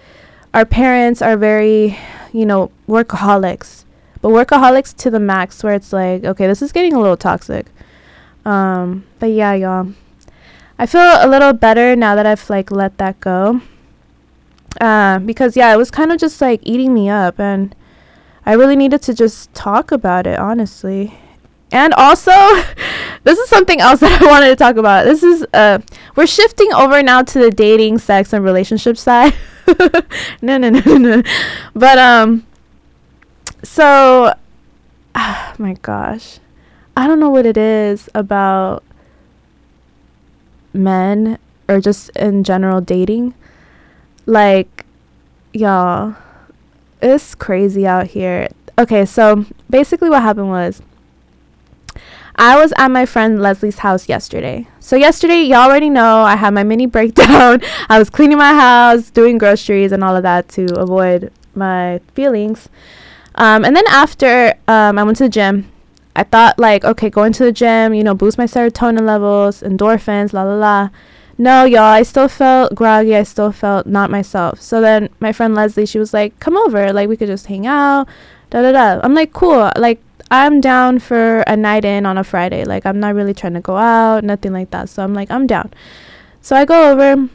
our 0.53 0.65
parents 0.65 1.21
are 1.21 1.37
very, 1.37 1.97
you 2.33 2.45
know, 2.45 2.71
workaholics 2.87 3.85
but 4.21 4.29
workaholics 4.29 4.95
to 4.97 5.09
the 5.09 5.19
max 5.19 5.63
where 5.63 5.73
it's 5.73 5.93
like 5.93 6.23
okay 6.25 6.47
this 6.47 6.61
is 6.61 6.71
getting 6.71 6.93
a 6.93 6.99
little 6.99 7.17
toxic. 7.17 7.67
Um 8.45 9.05
but 9.19 9.27
yeah 9.27 9.53
y'all. 9.53 9.93
I 10.77 10.85
feel 10.85 11.01
a 11.01 11.27
little 11.27 11.53
better 11.53 11.95
now 11.95 12.15
that 12.15 12.25
i've 12.25 12.49
like 12.49 12.71
let 12.71 12.97
that 12.97 13.19
go. 13.19 13.61
Uh 14.79 15.19
because 15.19 15.55
yeah 15.55 15.73
it 15.73 15.77
was 15.77 15.91
kind 15.91 16.11
of 16.11 16.19
just 16.19 16.41
like 16.41 16.59
eating 16.63 16.93
me 16.93 17.09
up 17.09 17.39
and 17.39 17.75
i 18.45 18.53
really 18.53 18.75
needed 18.75 19.01
to 19.01 19.13
just 19.13 19.53
talk 19.53 19.91
about 19.91 20.27
it 20.27 20.39
honestly 20.39 21.17
and 21.71 21.93
also 21.93 22.31
this 23.23 23.37
is 23.37 23.49
something 23.49 23.79
else 23.79 23.99
that 24.01 24.21
i 24.21 24.25
wanted 24.25 24.47
to 24.47 24.55
talk 24.55 24.77
about. 24.77 25.05
This 25.05 25.23
is 25.23 25.45
uh 25.53 25.79
we're 26.15 26.27
shifting 26.27 26.71
over 26.73 27.01
now 27.03 27.21
to 27.23 27.39
the 27.39 27.51
dating 27.51 27.99
sex 27.99 28.33
and 28.33 28.43
relationship 28.43 28.97
side. 28.97 29.33
No 30.41 30.57
no 30.57 30.69
no 30.71 30.97
no 30.97 31.23
but 31.75 31.99
um 31.99 32.43
so 33.61 34.33
oh 35.15 35.53
my 35.59 35.73
gosh. 35.81 36.39
I 36.97 37.07
don't 37.07 37.19
know 37.19 37.29
what 37.29 37.45
it 37.45 37.55
is 37.55 38.09
about 38.15 38.83
men 40.73 41.37
or 41.67 41.79
just 41.79 42.09
in 42.11 42.43
general 42.43 42.81
dating. 42.81 43.35
Like 44.25 44.85
y'all 45.53 46.15
it's 46.99 47.35
crazy 47.35 47.85
out 47.85 48.07
here. 48.07 48.49
Okay 48.77 49.05
so 49.05 49.45
basically 49.69 50.09
what 50.09 50.23
happened 50.23 50.49
was 50.49 50.81
I 52.39 52.55
was 52.55 52.71
at 52.77 52.87
my 52.87 53.05
friend 53.05 53.41
Leslie's 53.41 53.79
house 53.79 54.07
yesterday. 54.07 54.65
So 54.79 54.95
yesterday, 54.95 55.41
y'all 55.41 55.69
already 55.69 55.89
know 55.89 56.21
I 56.21 56.37
had 56.37 56.53
my 56.53 56.63
mini 56.63 56.85
breakdown. 56.95 57.61
I 57.89 57.99
was 57.99 58.09
cleaning 58.09 58.37
my 58.37 58.53
house, 58.53 59.09
doing 59.09 59.37
groceries 59.37 59.91
and 59.91 60.05
all 60.05 60.15
of 60.15 60.23
that 60.23 60.47
to 60.49 60.73
avoid 60.79 61.33
my 61.53 61.99
feelings. 62.13 62.69
Um, 63.35 63.65
and 63.65 63.75
then 63.75 63.83
after 63.89 64.53
um, 64.69 64.97
I 64.97 65.03
went 65.03 65.17
to 65.17 65.25
the 65.25 65.29
gym, 65.29 65.69
I 66.15 66.23
thought 66.23 66.57
like, 66.57 66.85
okay, 66.85 67.09
going 67.09 67.33
to 67.33 67.43
the 67.43 67.51
gym, 67.51 67.93
you 67.93 68.05
know, 68.05 68.13
boost 68.15 68.37
my 68.37 68.45
serotonin 68.45 69.05
levels, 69.05 69.61
endorphins, 69.61 70.31
la 70.31 70.43
la 70.43 70.55
la. 70.55 70.89
No, 71.37 71.65
y'all, 71.65 71.83
I 71.83 72.03
still 72.03 72.29
felt 72.29 72.73
groggy. 72.73 73.17
I 73.17 73.23
still 73.23 73.51
felt 73.51 73.85
not 73.85 74.09
myself. 74.09 74.61
So 74.61 74.79
then 74.79 75.09
my 75.19 75.33
friend 75.33 75.55
Leslie, 75.55 75.85
she 75.85 75.99
was 75.99 76.13
like, 76.13 76.39
come 76.39 76.55
over, 76.55 76.93
like 76.93 77.09
we 77.09 77.17
could 77.17 77.27
just 77.27 77.47
hang 77.47 77.67
out, 77.67 78.07
da 78.49 78.61
da 78.61 78.71
da. 78.71 79.01
I'm 79.03 79.13
like, 79.13 79.33
cool. 79.33 79.71
Like 79.75 80.01
I'm 80.31 80.61
down 80.61 80.99
for 80.99 81.39
a 81.41 81.57
night 81.57 81.85
in 81.85 82.05
on 82.05 82.17
a 82.17 82.23
Friday. 82.23 82.63
Like 82.65 82.85
I'm 82.85 82.99
not 82.99 83.15
really 83.15 83.33
trying 83.33 83.55
to 83.55 83.61
go 83.61 83.77
out, 83.77 84.23
nothing 84.23 84.53
like 84.53 84.71
that. 84.71 84.89
So 84.89 85.03
I'm 85.03 85.13
like, 85.13 85.31
I'm 85.31 85.47
down. 85.47 85.71
So 86.41 86.55
I 86.55 86.65
go 86.65 86.91
over 86.91 87.29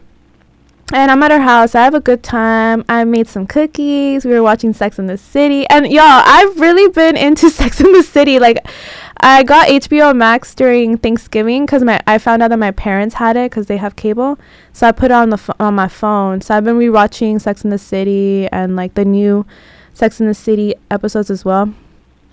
and 0.92 1.10
I'm 1.10 1.22
at 1.22 1.30
her 1.30 1.40
house. 1.40 1.74
I 1.74 1.82
have 1.82 1.94
a 1.94 2.00
good 2.00 2.22
time. 2.22 2.84
I 2.88 3.04
made 3.04 3.26
some 3.26 3.46
cookies. 3.46 4.24
We 4.24 4.32
were 4.32 4.42
watching 4.42 4.72
Sex 4.72 4.98
in 4.98 5.06
the 5.06 5.18
City. 5.18 5.66
And 5.68 5.86
y'all, 5.86 6.02
I've 6.04 6.60
really 6.60 6.90
been 6.90 7.16
into 7.16 7.50
Sex 7.60 7.80
in 7.80 7.92
the 7.92 8.02
City. 8.02 8.38
Like 8.38 8.58
I 9.20 9.42
got 9.42 9.68
HBO 9.68 10.14
Max 10.14 10.54
during 10.54 10.98
Thanksgiving 10.98 11.66
cuz 11.66 11.82
my 11.82 12.00
I 12.06 12.18
found 12.18 12.42
out 12.42 12.48
that 12.48 12.58
my 12.58 12.70
parents 12.70 13.16
had 13.16 13.36
it 13.36 13.50
cuz 13.50 13.66
they 13.66 13.78
have 13.78 13.96
cable. 13.96 14.38
So 14.72 14.86
I 14.86 14.92
put 14.92 15.06
it 15.06 15.14
on 15.14 15.30
the 15.30 15.38
ph 15.38 15.50
on 15.58 15.74
my 15.74 15.88
phone. 15.88 16.40
So 16.42 16.54
I've 16.54 16.64
been 16.64 16.78
rewatching 16.78 17.40
Sex 17.40 17.64
in 17.64 17.70
the 17.70 17.78
City 17.78 18.48
and 18.52 18.76
like 18.76 18.94
the 18.94 19.04
new 19.04 19.46
Sex 19.94 20.20
in 20.20 20.26
the 20.26 20.34
City 20.34 20.74
episodes 20.90 21.30
as 21.30 21.44
well. 21.44 21.74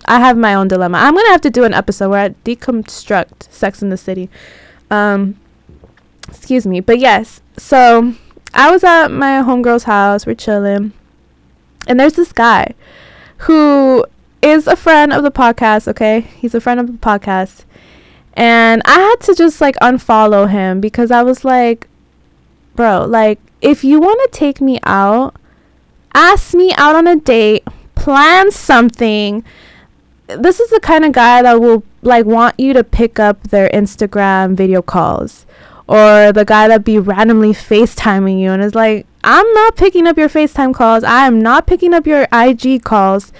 I 0.06 0.20
have 0.20 0.36
my 0.36 0.54
own 0.54 0.68
dilemma. 0.68 0.98
I'm 0.98 1.14
to 1.14 1.22
have 1.30 1.40
to 1.42 1.50
do 1.50 1.64
an 1.64 1.74
episode 1.74 2.10
where 2.10 2.20
I 2.20 2.28
deconstruct 2.30 3.50
Sex 3.52 3.82
in 3.82 3.90
the 3.90 3.96
City. 3.96 4.28
Um 4.90 5.38
excuse 6.28 6.66
me. 6.66 6.80
But 6.80 6.98
yes. 6.98 7.40
So 7.56 8.14
I 8.54 8.70
was 8.70 8.84
at 8.84 9.08
my 9.08 9.42
homegirl's 9.42 9.84
house. 9.84 10.26
We're 10.26 10.34
chilling. 10.34 10.92
And 11.86 11.98
there's 11.98 12.14
this 12.14 12.32
guy 12.32 12.74
who 13.38 14.04
is 14.40 14.66
a 14.66 14.76
friend 14.76 15.12
of 15.12 15.22
the 15.22 15.30
podcast, 15.30 15.88
okay? 15.88 16.20
He's 16.20 16.54
a 16.54 16.60
friend 16.60 16.78
of 16.80 16.86
the 16.86 16.92
podcast. 16.94 17.64
And 18.34 18.82
I 18.84 18.98
had 18.98 19.16
to 19.26 19.34
just 19.34 19.60
like 19.60 19.76
unfollow 19.76 20.50
him 20.50 20.80
because 20.80 21.10
I 21.10 21.22
was 21.22 21.44
like, 21.44 21.88
bro, 22.74 23.04
like, 23.04 23.38
if 23.60 23.84
you 23.84 24.00
want 24.00 24.20
to 24.32 24.38
take 24.38 24.60
me 24.60 24.80
out, 24.84 25.36
ask 26.14 26.54
me 26.54 26.72
out 26.76 26.96
on 26.96 27.06
a 27.06 27.16
date, 27.16 27.66
plan 27.94 28.50
something. 28.50 29.44
This 30.38 30.60
is 30.60 30.70
the 30.70 30.80
kind 30.80 31.04
of 31.04 31.12
guy 31.12 31.42
that 31.42 31.60
will 31.60 31.82
like 32.02 32.26
want 32.26 32.58
you 32.58 32.72
to 32.72 32.84
pick 32.84 33.18
up 33.18 33.42
their 33.44 33.68
Instagram 33.70 34.56
video 34.56 34.82
calls 34.82 35.46
or 35.88 36.32
the 36.32 36.44
guy 36.44 36.68
that 36.68 36.84
be 36.84 36.98
randomly 36.98 37.52
FaceTiming 37.52 38.40
you 38.40 38.50
and 38.50 38.62
is 38.62 38.74
like, 38.74 39.06
I'm 39.24 39.52
not 39.52 39.76
picking 39.76 40.06
up 40.06 40.16
your 40.16 40.28
FaceTime 40.28 40.74
calls. 40.74 41.04
I 41.04 41.26
am 41.26 41.40
not 41.40 41.66
picking 41.66 41.94
up 41.94 42.06
your 42.06 42.26
IG 42.32 42.82
calls. 42.82 43.32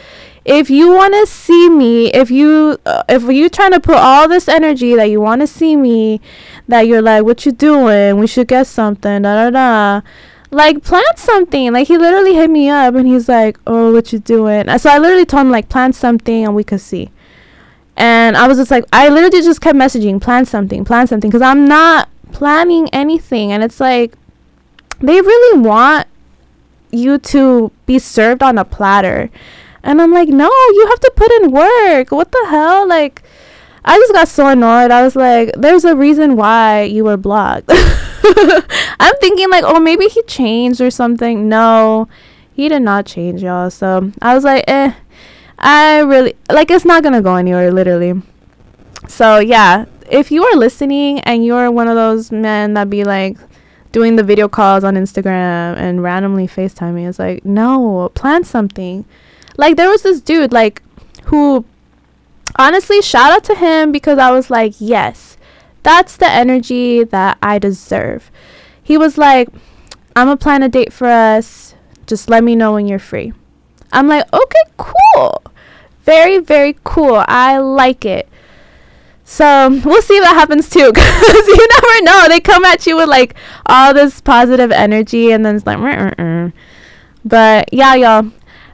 If 0.44 0.70
you 0.70 0.92
want 0.92 1.14
to 1.14 1.26
see 1.26 1.70
me, 1.70 2.12
if 2.12 2.30
you 2.30 2.78
uh, 2.84 3.04
if 3.08 3.22
you 3.22 3.48
trying 3.48 3.70
to 3.72 3.80
put 3.80 3.94
all 3.94 4.28
this 4.28 4.48
energy 4.48 4.94
that 4.96 5.04
you 5.04 5.20
want 5.20 5.40
to 5.40 5.46
see 5.46 5.76
me, 5.76 6.20
that 6.66 6.88
you're 6.88 7.02
like, 7.02 7.24
what 7.24 7.46
you 7.46 7.52
doing? 7.52 8.18
We 8.18 8.26
should 8.26 8.48
get 8.48 8.66
something. 8.66 9.22
Da 9.22 9.50
da 9.50 9.50
da. 9.50 10.06
Like 10.52 10.84
plant 10.84 11.18
something. 11.18 11.72
Like 11.72 11.88
he 11.88 11.98
literally 11.98 12.34
hit 12.34 12.50
me 12.50 12.68
up 12.68 12.94
and 12.94 13.08
he's 13.08 13.28
like, 13.28 13.58
oh, 13.66 13.92
what 13.92 14.12
you 14.12 14.20
doing? 14.20 14.66
So 14.78 14.90
I 14.90 14.98
literally 14.98 15.24
told 15.24 15.40
him 15.46 15.50
like 15.50 15.68
plant 15.68 15.96
something 15.96 16.44
and 16.44 16.54
we 16.54 16.62
could 16.62 16.80
see. 16.80 17.10
And 17.96 18.36
I 18.36 18.46
was 18.46 18.58
just 18.58 18.70
like, 18.70 18.84
I 18.92 19.08
literally 19.08 19.42
just 19.42 19.60
kept 19.60 19.76
messaging, 19.76 20.20
plant 20.20 20.48
something, 20.48 20.84
plant 20.84 21.08
something, 21.08 21.28
because 21.28 21.42
I'm 21.42 21.66
not 21.66 22.08
planning 22.32 22.88
anything 22.92 23.52
and 23.52 23.62
it's 23.62 23.78
like 23.78 24.14
they 25.00 25.20
really 25.20 25.60
want 25.60 26.06
you 26.90 27.18
to 27.18 27.70
be 27.86 27.98
served 27.98 28.42
on 28.42 28.58
a 28.58 28.64
platter 28.64 29.30
and 29.82 30.00
i'm 30.00 30.12
like 30.12 30.28
no 30.28 30.46
you 30.46 30.86
have 30.88 31.00
to 31.00 31.12
put 31.14 31.30
in 31.32 31.50
work 31.50 32.10
what 32.10 32.32
the 32.32 32.46
hell 32.48 32.86
like 32.88 33.22
i 33.84 33.96
just 33.98 34.12
got 34.12 34.28
so 34.28 34.46
annoyed. 34.46 34.90
I 34.90 35.02
was 35.02 35.16
like 35.16 35.52
there's 35.56 35.84
a 35.84 35.96
reason 35.96 36.36
why 36.36 36.82
you 36.82 37.04
were 37.04 37.16
blocked. 37.16 37.66
I'm 39.00 39.14
thinking 39.20 39.50
like 39.50 39.64
oh 39.66 39.80
maybe 39.80 40.06
he 40.06 40.22
changed 40.22 40.80
or 40.80 40.90
something. 40.90 41.48
No 41.48 42.08
he 42.52 42.68
did 42.68 42.82
not 42.82 43.06
change 43.06 43.42
y'all. 43.42 43.70
So 43.70 44.12
i 44.20 44.34
was 44.34 44.44
like 44.44 44.64
eh 44.68 44.94
i 45.58 45.98
really 46.00 46.34
like 46.50 46.70
it's 46.70 46.84
not 46.84 47.02
gonna 47.02 47.22
go 47.22 47.36
anywhere 47.36 47.72
literally. 47.72 48.20
So 49.08 49.38
yeah 49.38 49.86
if 50.12 50.30
you 50.30 50.44
are 50.44 50.56
listening 50.56 51.20
and 51.20 51.44
you're 51.44 51.70
one 51.70 51.88
of 51.88 51.96
those 51.96 52.30
men 52.30 52.74
that 52.74 52.90
be 52.90 53.02
like 53.02 53.38
doing 53.92 54.16
the 54.16 54.22
video 54.22 54.48
calls 54.48 54.84
on 54.84 54.94
Instagram 54.94 55.76
and 55.76 56.02
randomly 56.02 56.46
FaceTiming, 56.46 57.08
it's 57.08 57.18
like, 57.18 57.44
no, 57.44 58.10
plan 58.14 58.44
something. 58.44 59.04
Like 59.56 59.76
there 59.76 59.88
was 59.88 60.02
this 60.02 60.20
dude 60.20 60.52
like 60.52 60.82
who 61.26 61.64
honestly 62.56 63.02
shout 63.02 63.32
out 63.32 63.44
to 63.44 63.54
him 63.54 63.92
because 63.92 64.18
I 64.18 64.30
was 64.30 64.50
like, 64.50 64.74
yes, 64.78 65.36
that's 65.82 66.16
the 66.16 66.28
energy 66.28 67.04
that 67.04 67.38
I 67.42 67.58
deserve. 67.58 68.30
He 68.82 68.96
was 68.98 69.18
like, 69.18 69.48
I'm 70.14 70.26
gonna 70.26 70.36
plan 70.36 70.62
a 70.62 70.68
date 70.68 70.92
for 70.92 71.06
us. 71.06 71.74
Just 72.06 72.28
let 72.28 72.44
me 72.44 72.56
know 72.56 72.72
when 72.74 72.86
you're 72.86 72.98
free. 72.98 73.32
I'm 73.92 74.08
like, 74.08 74.26
okay, 74.32 74.62
cool. 74.76 75.42
Very, 76.04 76.38
very 76.38 76.76
cool. 76.84 77.24
I 77.28 77.58
like 77.58 78.04
it. 78.04 78.28
So 79.24 79.80
we'll 79.84 80.02
see 80.02 80.20
what 80.20 80.34
happens 80.34 80.68
too, 80.68 80.92
because 80.92 81.46
you 81.46 81.68
never 81.70 82.04
know. 82.04 82.26
They 82.28 82.40
come 82.40 82.64
at 82.64 82.86
you 82.86 82.96
with 82.96 83.08
like 83.08 83.34
all 83.66 83.94
this 83.94 84.20
positive 84.20 84.70
energy, 84.70 85.30
and 85.30 85.44
then 85.46 85.56
it's 85.56 85.66
like, 85.66 85.78
"Meh, 85.78 86.12
uh, 86.18 86.22
uh." 86.22 86.50
but 87.24 87.72
yeah, 87.72 87.94
y'all. 87.94 88.30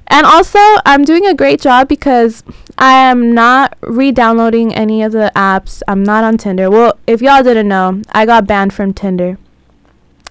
And 0.08 0.26
also, 0.26 0.58
I'm 0.86 1.04
doing 1.04 1.26
a 1.26 1.34
great 1.34 1.60
job 1.60 1.86
because 1.86 2.42
I 2.80 2.92
am 2.92 3.32
not 3.34 3.76
re-downloading 3.82 4.72
any 4.72 5.02
of 5.02 5.10
the 5.10 5.32
apps. 5.34 5.82
I'm 5.88 6.04
not 6.04 6.22
on 6.22 6.38
Tinder. 6.38 6.70
Well, 6.70 6.96
if 7.08 7.20
y'all 7.20 7.42
didn't 7.42 7.66
know, 7.66 8.02
I 8.12 8.24
got 8.24 8.46
banned 8.46 8.72
from 8.72 8.94
Tinder. 8.94 9.36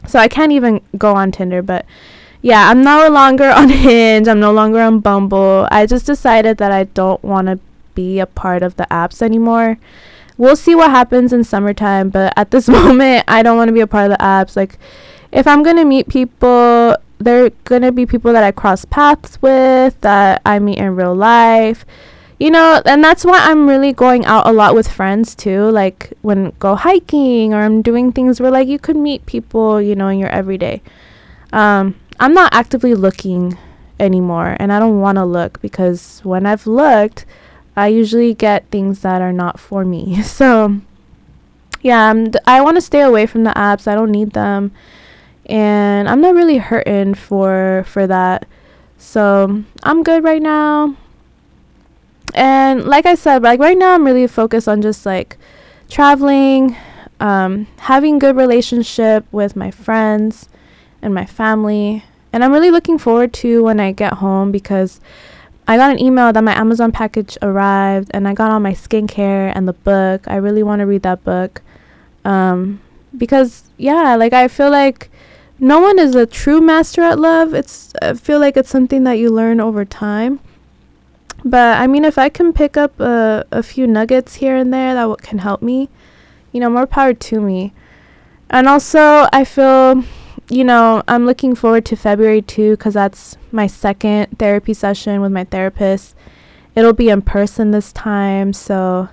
So 0.08 0.18
I 0.18 0.30
can't 0.30 0.54
even 0.54 0.80
go 0.98 1.14
on 1.14 1.34
Tinder, 1.34 1.62
but 1.62 1.86
yeah, 2.42 2.70
I'm 2.70 2.82
no 2.82 3.10
longer 3.10 3.50
on 3.56 3.68
Hinge. 3.68 4.30
I'm 4.30 4.40
no 4.40 4.54
longer 4.54 4.80
on 4.80 5.02
Bumble. 5.02 5.68
I 5.72 5.86
just 5.86 6.06
decided 6.06 6.58
that 6.60 6.72
I 6.72 6.86
don't 6.86 7.22
want 7.22 7.48
to 7.48 7.60
be 7.96 8.20
a 8.20 8.26
part 8.26 8.64
of 8.64 8.78
the 8.78 8.88
apps 8.90 9.22
anymore. 9.22 9.78
We'll 10.38 10.56
see 10.56 10.74
what 10.74 10.92
happens 10.92 11.34
in 11.34 11.44
summertime, 11.44 12.10
but 12.10 12.32
at 12.38 12.52
this 12.52 12.70
moment, 12.70 13.26
I 13.28 13.44
don't 13.44 13.58
want 13.58 13.68
to 13.68 13.74
be 13.74 13.82
a 13.82 13.88
part 13.88 14.10
of 14.10 14.18
the 14.18 14.24
apps. 14.24 14.56
Like, 14.56 14.80
if 15.34 15.48
I'm 15.48 15.64
going 15.64 15.76
to 15.76 15.84
meet 15.84 16.08
people, 16.08 16.96
they're 17.18 17.50
going 17.66 17.82
to 17.82 17.92
be 17.92 18.06
people 18.06 18.32
that 18.32 18.44
I 18.46 18.52
cross 18.52 18.86
paths 18.86 19.42
with, 19.42 20.00
that 20.00 20.42
I 20.46 20.60
meet 20.60 20.78
in 20.78 20.96
real 20.96 21.14
life. 21.14 21.86
You 22.40 22.52
know, 22.52 22.82
and 22.86 23.04
that's 23.04 23.26
why 23.26 23.40
I'm 23.40 23.68
really 23.68 23.94
going 23.94 24.24
out 24.26 24.46
a 24.46 24.52
lot 24.52 24.76
with 24.76 24.88
friends 24.88 25.34
too. 25.34 25.72
Like 25.72 26.14
when 26.22 26.54
go 26.60 26.76
hiking 26.76 27.54
or 27.54 27.62
I'm 27.62 27.82
doing 27.82 28.12
things 28.12 28.40
where 28.40 28.52
like 28.52 28.68
you 28.68 28.78
could 28.78 28.96
meet 28.96 29.26
people, 29.26 29.82
you 29.82 29.96
know, 29.96 30.08
in 30.08 30.20
your 30.20 30.30
everyday. 30.30 30.84
Um, 31.52 31.96
I'm 32.20 32.34
not 32.34 32.54
actively 32.54 32.94
looking 32.94 33.58
anymore 34.00 34.56
and 34.60 34.72
I 34.72 34.78
don't 34.78 35.00
want 35.02 35.18
to 35.18 35.26
look 35.26 35.60
because 35.62 36.20
when 36.24 36.46
I've 36.46 36.68
looked, 36.68 37.26
I 37.76 37.88
usually 37.88 38.34
get 38.34 38.70
things 38.70 39.02
that 39.02 39.22
are 39.22 39.34
not 39.34 39.60
for 39.60 39.86
me. 39.86 40.22
So, 40.24 40.82
yeah, 41.82 42.14
d- 42.14 42.40
I 42.46 42.62
want 42.62 42.78
to 42.78 42.82
stay 42.82 43.02
away 43.02 43.26
from 43.26 43.44
the 43.44 43.52
apps. 43.52 43.88
I 43.88 43.96
don't 43.96 44.12
need 44.12 44.32
them. 44.32 44.72
And 45.46 46.10
I'm 46.10 46.22
not 46.22 46.36
really 46.36 46.58
hurting 46.58 47.14
for 47.14 47.86
for 47.88 48.06
that. 48.08 48.48
So, 48.98 49.64
I'm 49.84 50.04
good 50.04 50.24
right 50.24 50.42
now. 50.42 50.96
And 52.34 52.86
like 52.86 53.06
I 53.06 53.16
said, 53.16 53.44
like 53.44 53.60
right 53.60 53.78
now 53.78 53.94
I'm 53.94 54.06
really 54.06 54.28
focused 54.28 54.68
on 54.68 54.82
just 54.82 55.06
like 55.06 55.38
traveling, 55.90 56.76
um, 57.20 57.68
having 57.78 58.20
good 58.20 58.36
relationship 58.36 59.26
with 59.32 59.56
my 59.56 59.72
friends 59.72 60.50
and 61.02 61.14
my 61.14 61.26
family. 61.26 62.04
And 62.34 62.44
I'm 62.44 62.52
really 62.52 62.72
looking 62.72 62.98
forward 62.98 63.34
to 63.36 63.64
when 63.64 63.80
I 63.80 63.92
get 63.92 64.14
home 64.16 64.52
because 64.52 65.00
I 65.68 65.78
got 65.78 65.92
an 65.92 66.00
email 66.00 66.32
that 66.32 66.44
my 66.44 66.58
Amazon 66.58 66.92
package 66.92 67.38
arrived 67.42 68.12
and 68.14 68.28
I 68.28 68.34
got 68.34 68.52
all 68.52 68.60
my 68.60 68.74
skincare 68.74 69.52
and 69.56 69.68
the 69.68 69.74
book. 69.74 70.28
I 70.28 70.36
really 70.36 70.64
want 70.64 70.80
to 70.80 70.86
read 70.86 71.04
that 71.04 71.24
book. 71.24 71.62
Um, 72.24 72.82
because 73.16 73.64
yeah, 73.78 74.16
like 74.16 74.34
I 74.34 74.48
feel 74.48 74.70
like 74.70 75.10
no 75.60 75.80
one 75.80 75.98
is 75.98 76.16
a 76.16 76.26
true 76.26 76.62
master 76.62 77.02
at 77.02 77.20
love. 77.20 77.54
It's 77.54 77.94
I 78.02 78.14
feel 78.14 78.40
like 78.40 78.58
it's 78.58 78.70
something 78.70 79.04
that 79.06 79.14
you 79.14 79.30
learn 79.30 79.60
over 79.60 79.86
time. 79.86 80.40
But 81.44 81.80
I 81.80 81.88
mean, 81.88 82.04
if 82.04 82.18
I 82.18 82.30
can 82.30 82.54
pick 82.54 82.78
up 82.78 83.00
a, 83.00 83.46
a 83.52 83.64
few 83.64 83.88
nuggets 83.88 84.36
here 84.36 84.56
and 84.56 84.74
there 84.74 84.94
that 84.94 85.02
w- 85.02 85.18
can 85.18 85.40
help 85.40 85.62
me, 85.62 85.90
you 86.52 86.60
know, 86.60 86.70
more 86.70 86.88
power 86.88 87.14
to 87.14 87.40
me. 87.40 87.74
And 88.50 88.68
also, 88.68 89.28
I 89.32 89.44
feel, 89.44 90.04
you 90.50 90.64
know, 90.64 91.04
I'm 91.08 91.26
looking 91.26 91.56
forward 91.56 91.86
to 91.86 91.96
February 91.96 92.42
too 92.42 92.72
because 92.72 92.96
that's 92.96 93.38
my 93.52 93.68
second 93.68 94.40
therapy 94.40 94.74
session 94.74 95.22
with 95.22 95.32
my 95.32 95.44
therapist. 95.44 96.16
It'll 96.76 96.94
be 96.94 97.10
in 97.10 97.22
person 97.22 97.72
this 97.72 97.92
time. 97.92 98.54
So 98.54 99.10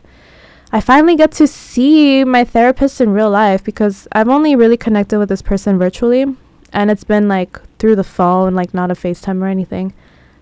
I 0.72 0.80
finally 0.80 1.16
get 1.16 1.32
to 1.32 1.46
see 1.46 2.24
my 2.24 2.44
therapist 2.44 3.00
in 3.00 3.12
real 3.12 3.30
life 3.30 3.62
because 3.62 4.08
I've 4.12 4.28
only 4.28 4.56
really 4.56 4.76
connected 4.76 5.18
with 5.18 5.28
this 5.28 5.42
person 5.42 5.78
virtually. 5.78 6.26
And 6.72 6.90
it's 6.90 7.04
been 7.04 7.28
like 7.28 7.60
through 7.78 7.96
the 7.96 8.04
phone, 8.04 8.54
like 8.54 8.74
not 8.74 8.90
a 8.90 8.94
FaceTime 8.94 9.40
or 9.40 9.46
anything. 9.46 9.92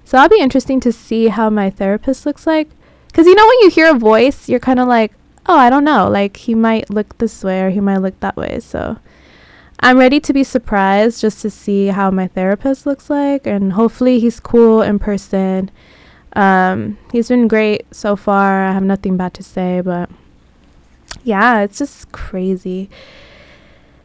So 0.04 0.16
that'll 0.16 0.36
be 0.36 0.42
interesting 0.42 0.80
to 0.80 0.92
see 0.92 1.28
how 1.28 1.50
my 1.50 1.70
therapist 1.70 2.26
looks 2.26 2.46
like. 2.46 2.68
Because 3.06 3.26
you 3.26 3.34
know, 3.34 3.46
when 3.46 3.58
you 3.60 3.70
hear 3.70 3.90
a 3.90 3.98
voice, 3.98 4.48
you're 4.48 4.60
kind 4.60 4.80
of 4.80 4.88
like, 4.88 5.12
oh, 5.46 5.56
I 5.56 5.70
don't 5.70 5.84
know. 5.84 6.08
Like, 6.08 6.36
he 6.38 6.54
might 6.54 6.90
look 6.90 7.18
this 7.18 7.44
way 7.44 7.62
or 7.62 7.70
he 7.70 7.80
might 7.80 7.98
look 7.98 8.18
that 8.20 8.36
way. 8.36 8.60
So 8.60 8.98
I'm 9.80 9.98
ready 9.98 10.20
to 10.20 10.32
be 10.32 10.44
surprised 10.44 11.20
just 11.20 11.42
to 11.42 11.50
see 11.50 11.88
how 11.88 12.10
my 12.10 12.28
therapist 12.28 12.86
looks 12.86 13.10
like. 13.10 13.46
And 13.46 13.74
hopefully, 13.74 14.18
he's 14.18 14.40
cool 14.40 14.82
in 14.82 14.98
person. 14.98 15.70
Um, 16.34 16.98
he's 17.10 17.28
been 17.28 17.48
great 17.48 17.86
so 17.90 18.16
far. 18.16 18.64
I 18.64 18.72
have 18.72 18.82
nothing 18.82 19.16
bad 19.16 19.34
to 19.34 19.42
say, 19.42 19.80
but 19.80 20.08
yeah, 21.22 21.60
it's 21.60 21.78
just 21.78 22.10
crazy. 22.12 22.88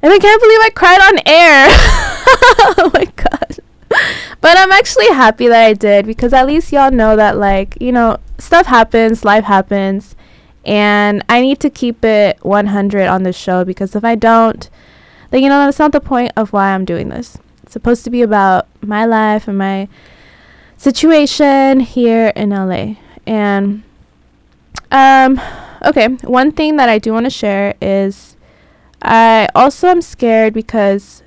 And 0.01 0.13
I 0.13 0.19
can't 0.19 0.41
believe 0.41 0.59
I 0.61 0.69
cried 0.69 1.01
on 1.01 1.19
air. 1.25 1.67
oh 2.77 2.91
my 2.93 3.05
god. 3.15 3.59
But 4.39 4.57
I'm 4.57 4.71
actually 4.71 5.07
happy 5.07 5.47
that 5.47 5.65
I 5.65 5.73
did 5.73 6.05
because 6.05 6.31
at 6.31 6.45
least 6.45 6.71
y'all 6.71 6.91
know 6.91 7.15
that 7.15 7.37
like, 7.37 7.75
you 7.81 7.91
know, 7.91 8.17
stuff 8.37 8.67
happens, 8.67 9.25
life 9.25 9.45
happens, 9.45 10.15
and 10.63 11.23
I 11.27 11.41
need 11.41 11.59
to 11.61 11.69
keep 11.69 12.05
it 12.05 12.37
100 12.43 13.07
on 13.07 13.23
this 13.23 13.35
show 13.35 13.65
because 13.65 13.95
if 13.95 14.03
I 14.03 14.15
don't, 14.15 14.69
then 15.31 15.41
you 15.41 15.49
know 15.49 15.65
that's 15.65 15.79
not 15.79 15.91
the 15.91 16.01
point 16.01 16.31
of 16.35 16.53
why 16.53 16.73
I'm 16.73 16.85
doing 16.85 17.09
this. 17.09 17.37
It's 17.63 17.73
supposed 17.73 18.03
to 18.03 18.09
be 18.09 18.21
about 18.21 18.67
my 18.81 19.05
life 19.05 19.47
and 19.47 19.57
my 19.57 19.87
situation 20.77 21.79
here 21.79 22.31
in 22.35 22.51
LA. 22.51 22.95
And 23.25 23.83
um 24.91 25.41
okay, 25.85 26.07
one 26.23 26.51
thing 26.51 26.77
that 26.77 26.89
I 26.89 26.99
do 26.99 27.13
want 27.13 27.25
to 27.25 27.29
share 27.29 27.75
is 27.81 28.35
I 29.01 29.47
also 29.55 29.87
am 29.87 30.01
scared 30.01 30.53
because 30.53 31.23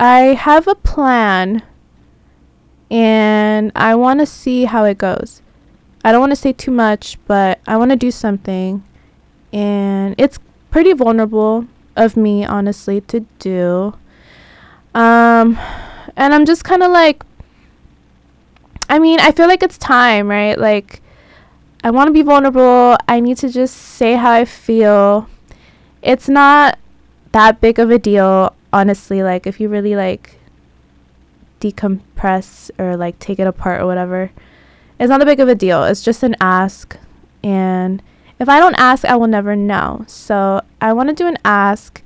I 0.00 0.32
have 0.32 0.66
a 0.66 0.74
plan 0.74 1.62
and 2.90 3.70
I 3.76 3.94
want 3.94 4.20
to 4.20 4.26
see 4.26 4.64
how 4.64 4.84
it 4.84 4.96
goes. 4.96 5.42
I 6.02 6.10
don't 6.10 6.20
want 6.20 6.32
to 6.32 6.36
say 6.36 6.54
too 6.54 6.70
much, 6.70 7.18
but 7.26 7.60
I 7.66 7.76
want 7.76 7.90
to 7.90 7.96
do 7.96 8.10
something 8.10 8.82
and 9.52 10.14
it's 10.16 10.38
pretty 10.70 10.94
vulnerable 10.94 11.66
of 11.96 12.16
me 12.16 12.46
honestly 12.46 13.02
to 13.02 13.26
do. 13.38 13.94
Um 14.94 15.58
and 16.16 16.32
I'm 16.32 16.46
just 16.46 16.64
kind 16.64 16.82
of 16.82 16.90
like 16.90 17.22
I 18.88 18.98
mean, 18.98 19.20
I 19.20 19.32
feel 19.32 19.48
like 19.48 19.62
it's 19.62 19.76
time, 19.76 20.28
right? 20.28 20.58
Like 20.58 21.02
I 21.84 21.90
want 21.90 22.08
to 22.08 22.12
be 22.12 22.22
vulnerable. 22.22 22.96
I 23.06 23.20
need 23.20 23.36
to 23.36 23.50
just 23.50 23.76
say 23.76 24.14
how 24.14 24.30
I 24.30 24.46
feel. 24.46 25.28
It's 26.00 26.26
not 26.26 26.78
that 27.32 27.60
big 27.60 27.78
of 27.78 27.90
a 27.90 27.98
deal, 27.98 28.54
honestly. 28.72 29.22
Like 29.22 29.46
if 29.46 29.60
you 29.60 29.68
really 29.68 29.96
like 29.96 30.38
decompress 31.60 32.70
or 32.78 32.96
like 32.96 33.18
take 33.18 33.38
it 33.38 33.46
apart 33.46 33.80
or 33.80 33.86
whatever, 33.86 34.30
it's 34.98 35.08
not 35.08 35.18
that 35.18 35.26
big 35.26 35.40
of 35.40 35.48
a 35.48 35.54
deal. 35.54 35.84
It's 35.84 36.02
just 36.02 36.22
an 36.22 36.36
ask, 36.40 36.96
and 37.42 38.02
if 38.38 38.48
I 38.48 38.58
don't 38.58 38.78
ask, 38.78 39.04
I 39.04 39.16
will 39.16 39.26
never 39.26 39.56
know. 39.56 40.04
So 40.06 40.62
I 40.80 40.92
want 40.92 41.08
to 41.08 41.14
do 41.14 41.26
an 41.26 41.38
ask, 41.44 42.02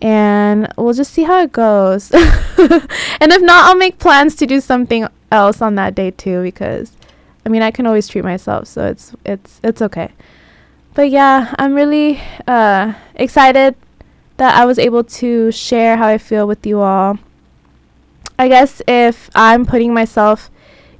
and 0.00 0.72
we'll 0.76 0.94
just 0.94 1.12
see 1.12 1.24
how 1.24 1.40
it 1.42 1.52
goes. 1.52 2.10
and 2.12 3.32
if 3.32 3.42
not, 3.42 3.66
I'll 3.66 3.76
make 3.76 3.98
plans 3.98 4.34
to 4.36 4.46
do 4.46 4.60
something 4.60 5.06
else 5.30 5.60
on 5.60 5.74
that 5.74 5.94
day 5.94 6.10
too 6.10 6.42
because 6.42 6.96
I 7.48 7.50
mean, 7.50 7.62
I 7.62 7.70
can 7.70 7.86
always 7.86 8.08
treat 8.08 8.24
myself, 8.24 8.66
so 8.68 8.86
it's 8.86 9.14
it's 9.24 9.60
it's 9.64 9.80
okay. 9.80 10.10
But 10.92 11.10
yeah, 11.10 11.54
I'm 11.58 11.74
really 11.74 12.20
uh, 12.46 12.92
excited 13.14 13.74
that 14.38 14.54
I 14.54 14.64
was 14.64 14.78
able 14.78 15.04
to 15.04 15.52
share 15.52 15.96
how 15.96 16.06
I 16.06 16.18
feel 16.18 16.46
with 16.46 16.66
you 16.66 16.80
all. 16.80 17.18
I 18.38 18.48
guess 18.48 18.80
if 18.86 19.28
I'm 19.34 19.66
putting 19.66 19.92
myself, 19.92 20.50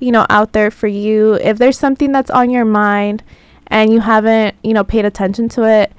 you 0.01 0.13
know, 0.13 0.27
out 0.29 0.53
there 0.53 0.71
for 0.71 0.89
you, 0.89 1.35
if 1.35 1.57
there's 1.57 1.79
something 1.79 2.13
that's 2.13 2.31
on 2.31 2.51
your 2.51 2.65
mind 2.65 3.23
and 3.69 3.93
you 3.93 4.01
haven't, 4.01 4.57
you 4.63 4.75
know, 4.75 4.85
paid 4.85 5.05
attention 5.05 5.49
to 5.51 5.65
it, 5.65 5.93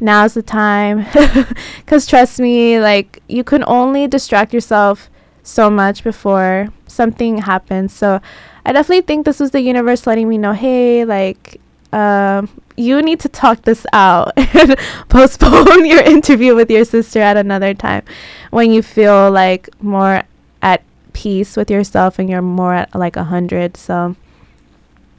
now's 0.00 0.34
the 0.34 0.42
time. 0.42 1.06
Cuz 1.86 2.06
trust 2.06 2.40
me, 2.40 2.80
like 2.80 3.22
you 3.28 3.44
can 3.44 3.62
only 3.66 4.08
distract 4.08 4.52
yourself 4.52 5.08
so 5.44 5.70
much 5.70 6.02
before 6.02 6.68
something 6.88 7.38
happens. 7.38 7.92
So 7.92 8.20
I 8.66 8.72
definitely 8.72 9.02
think 9.02 9.26
this 9.26 9.38
was 9.38 9.52
the 9.52 9.60
universe 9.60 10.06
letting 10.06 10.28
me 10.28 10.38
know, 10.38 10.52
hey, 10.52 11.04
like, 11.04 11.60
um, 11.92 12.48
you 12.80 13.02
need 13.02 13.20
to 13.20 13.28
talk 13.28 13.62
this 13.62 13.86
out 13.92 14.32
and 14.36 14.76
postpone 15.08 15.86
your 15.86 16.00
interview 16.02 16.54
with 16.54 16.70
your 16.70 16.84
sister 16.84 17.20
at 17.20 17.36
another 17.36 17.74
time 17.74 18.02
when 18.50 18.72
you 18.72 18.82
feel 18.82 19.30
like 19.30 19.68
more 19.82 20.22
at 20.62 20.82
peace 21.12 21.56
with 21.56 21.70
yourself 21.70 22.18
and 22.18 22.28
you're 22.28 22.42
more 22.42 22.74
at 22.74 22.94
like 22.94 23.16
a 23.16 23.24
hundred. 23.24 23.76
So, 23.76 24.16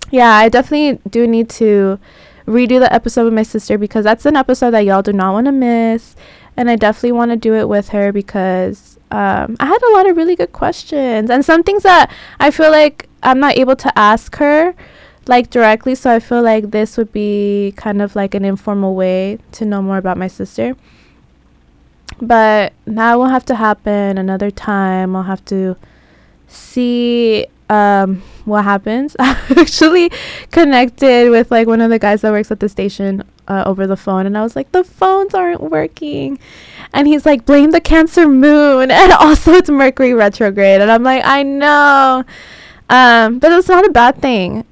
yeah, 0.10 0.32
I 0.32 0.50
definitely 0.50 1.00
do 1.10 1.28
need 1.28 1.50
to 1.52 2.00
redo 2.46 2.80
the 2.80 2.92
episode 2.94 3.26
with 3.26 3.34
my 3.34 3.44
sister 3.44 3.78
because 3.78 4.04
that's 4.04 4.26
an 4.26 4.36
episode 4.36 4.72
that 4.72 4.86
y'all 4.86 5.02
do 5.02 5.14
not 5.14 5.34
want 5.34 5.46
to 5.46 5.52
miss. 5.52 6.16
And 6.58 6.70
I 6.70 6.76
definitely 6.76 7.14
want 7.14 7.32
to 7.32 7.38
do 7.38 7.54
it 7.56 7.70
with 7.70 7.90
her 7.90 8.12
because 8.12 8.98
um, 9.12 9.56
I 9.60 9.66
had 9.66 9.82
a 9.82 9.94
lot 9.94 10.10
of 10.10 10.18
really 10.18 10.36
good 10.36 10.52
questions 10.52 11.30
and 11.30 11.46
some 11.46 11.64
things 11.64 11.84
that 11.84 12.12
I 12.40 12.52
feel 12.52 12.72
like 12.72 13.08
I'm 13.24 13.40
not 13.40 13.58
able 13.58 13.76
to 13.76 13.98
ask 13.98 14.36
her 14.38 14.76
like 15.28 15.50
directly. 15.50 15.96
So 15.96 16.12
I 16.12 16.20
feel 16.20 16.42
like 16.42 16.72
this 16.72 16.98
would 16.98 17.12
be 17.12 17.74
kind 17.78 18.02
of 18.02 18.16
like 18.16 18.34
an 18.34 18.46
informal 18.46 18.96
way 18.96 19.40
to 19.54 19.66
know 19.66 19.82
more 19.82 19.98
about 19.98 20.18
my 20.18 20.28
sister. 20.28 20.76
But 22.22 22.74
that 22.86 23.16
will 23.16 23.28
have 23.28 23.46
to 23.46 23.56
happen 23.56 24.18
another 24.18 24.52
time. 24.52 25.16
I'll 25.16 25.24
have 25.24 25.44
to 25.46 25.78
see 26.48 27.46
um 27.70 28.22
what 28.46 28.64
happens. 28.64 29.16
I 29.20 29.38
actually 29.58 30.12
connected 30.52 31.32
with 31.32 31.52
like 31.52 31.68
one 31.68 31.82
of 31.82 31.90
the 31.90 32.00
guys 32.00 32.22
that 32.22 32.32
works 32.32 32.52
at 32.52 32.60
the 32.60 32.68
station 32.68 33.24
uh, 33.48 33.64
over 33.66 33.88
the 33.88 33.98
phone 33.98 34.26
and 34.26 34.38
I 34.38 34.44
was 34.44 34.56
like 34.56 34.72
the 34.72 34.84
phones 34.84 35.34
aren't 35.34 35.62
working. 35.62 36.38
And 36.94 37.08
he's 37.08 37.26
like 37.26 37.46
blame 37.46 37.72
the 37.72 37.80
cancer 37.80 38.28
moon 38.28 38.92
and 39.02 39.12
also 39.14 39.54
it's 39.54 39.70
Mercury 39.70 40.14
retrograde 40.14 40.82
and 40.82 40.92
I'm 40.92 41.04
like 41.04 41.24
I 41.26 41.44
know. 41.44 42.26
Um 42.90 43.40
but 43.40 43.52
it's 43.54 43.70
not 43.70 43.86
a 43.86 43.92
bad 43.92 44.22
thing 44.22 44.66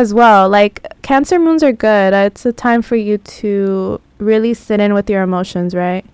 as 0.00 0.12
well. 0.12 0.48
Like 0.48 0.86
cancer 1.02 1.38
moons 1.38 1.62
are 1.62 1.72
good. 1.72 2.12
Uh, 2.12 2.24
it's 2.26 2.44
a 2.44 2.52
time 2.52 2.82
for 2.82 2.96
you 2.96 3.18
to 3.18 4.00
really 4.18 4.54
sit 4.54 4.80
in 4.80 4.94
with 4.94 5.08
your 5.08 5.22
emotions, 5.22 5.74
right? 5.74 6.04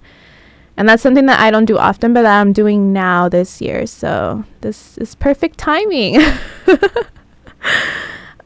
And 0.77 0.87
that's 0.89 1.03
something 1.03 1.25
that 1.27 1.41
I 1.41 1.51
don't 1.51 1.65
do 1.65 1.79
often, 1.79 2.13
but 2.13 2.27
I'm 2.27 2.53
doing 2.53 2.93
now 2.93 3.31
this 3.31 3.63
year. 3.63 3.87
So 3.87 4.45
this 4.61 4.99
is 4.99 5.15
perfect 5.15 5.57
timing. 5.57 6.17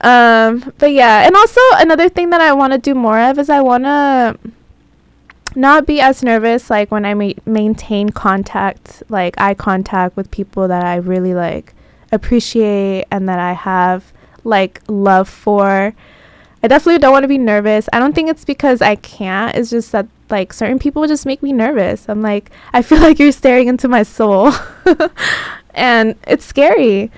um, 0.00 0.72
but 0.78 0.92
yeah, 0.92 1.26
and 1.26 1.34
also 1.34 1.60
another 1.74 2.08
thing 2.08 2.30
that 2.30 2.40
I 2.40 2.52
want 2.52 2.72
to 2.72 2.78
do 2.78 2.94
more 2.94 3.18
of 3.18 3.38
is 3.40 3.50
I 3.50 3.60
want 3.60 3.84
to 3.84 4.38
not 5.56 5.86
be 5.86 6.00
as 6.00 6.22
nervous 6.22 6.70
like 6.70 6.92
when 6.92 7.04
I 7.04 7.14
ma- 7.14 7.32
maintain 7.44 8.10
contact, 8.10 9.02
like 9.08 9.34
eye 9.40 9.54
contact 9.54 10.16
with 10.16 10.30
people 10.30 10.68
that 10.68 10.84
I 10.84 10.96
really 10.96 11.34
like 11.34 11.74
appreciate 12.12 13.06
and 13.10 13.28
that 13.28 13.40
I 13.40 13.54
have 13.54 14.12
like 14.44 14.80
love 14.88 15.28
for. 15.28 15.94
I 16.62 16.68
definitely 16.68 16.98
don't 16.98 17.12
want 17.12 17.24
to 17.24 17.28
be 17.28 17.38
nervous. 17.38 17.88
I 17.92 17.98
don't 17.98 18.14
think 18.14 18.28
it's 18.28 18.44
because 18.44 18.82
I 18.82 18.96
can't. 18.96 19.56
It's 19.56 19.70
just 19.70 19.92
that 19.92 20.06
like 20.28 20.52
certain 20.52 20.78
people 20.78 21.06
just 21.06 21.26
make 21.26 21.42
me 21.42 21.52
nervous. 21.52 22.08
I'm 22.08 22.22
like, 22.22 22.50
I 22.72 22.82
feel 22.82 22.98
like 23.00 23.18
you're 23.18 23.32
staring 23.32 23.68
into 23.68 23.88
my 23.88 24.02
soul. 24.02 24.52
and 25.74 26.16
it's 26.26 26.44
scary 26.44 27.10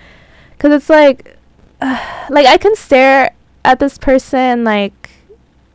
cuz 0.58 0.70
it's 0.72 0.90
like 0.90 1.36
like 1.80 2.46
I 2.46 2.56
can 2.58 2.76
stare 2.76 3.34
at 3.64 3.78
this 3.78 3.98
person 3.98 4.64
like 4.64 5.10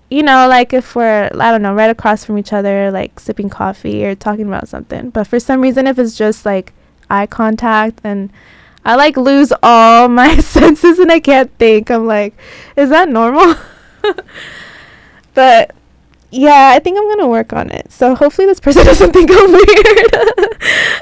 you 0.09 0.23
know, 0.23 0.47
like 0.47 0.71
if 0.71 0.95
we're 0.95 1.29
I 1.33 1.51
don't 1.51 1.61
know, 1.61 1.73
right 1.73 1.89
across 1.89 2.23
from 2.23 2.37
each 2.37 2.53
other 2.53 2.91
like 2.91 3.19
sipping 3.19 3.49
coffee 3.49 4.05
or 4.05 4.15
talking 4.15 4.47
about 4.47 4.69
something. 4.69 5.09
But 5.09 5.27
for 5.27 5.39
some 5.39 5.61
reason 5.61 5.87
if 5.87 5.99
it's 5.99 6.15
just 6.15 6.45
like 6.45 6.73
eye 7.09 7.27
contact 7.27 7.99
and 8.03 8.31
I 8.87 8.95
like 8.95 9.17
lose 9.17 9.51
all 9.61 10.07
my 10.21 10.37
senses 10.37 10.97
and 10.97 11.11
I 11.11 11.19
can't 11.19 11.51
think. 11.59 11.91
I'm 11.91 12.07
like, 12.07 12.33
is 12.77 12.89
that 12.89 13.09
normal? 13.09 13.55
but 15.33 15.75
yeah, 16.31 16.71
I 16.73 16.79
think 16.79 16.97
I'm 16.97 17.07
gonna 17.09 17.27
work 17.27 17.51
on 17.51 17.69
it. 17.69 17.91
So 17.91 18.15
hopefully 18.15 18.47
this 18.47 18.61
person 18.61 18.85
doesn't 18.91 19.11
think 19.11 19.29
I'm 19.29 19.51
weird. 19.51 20.61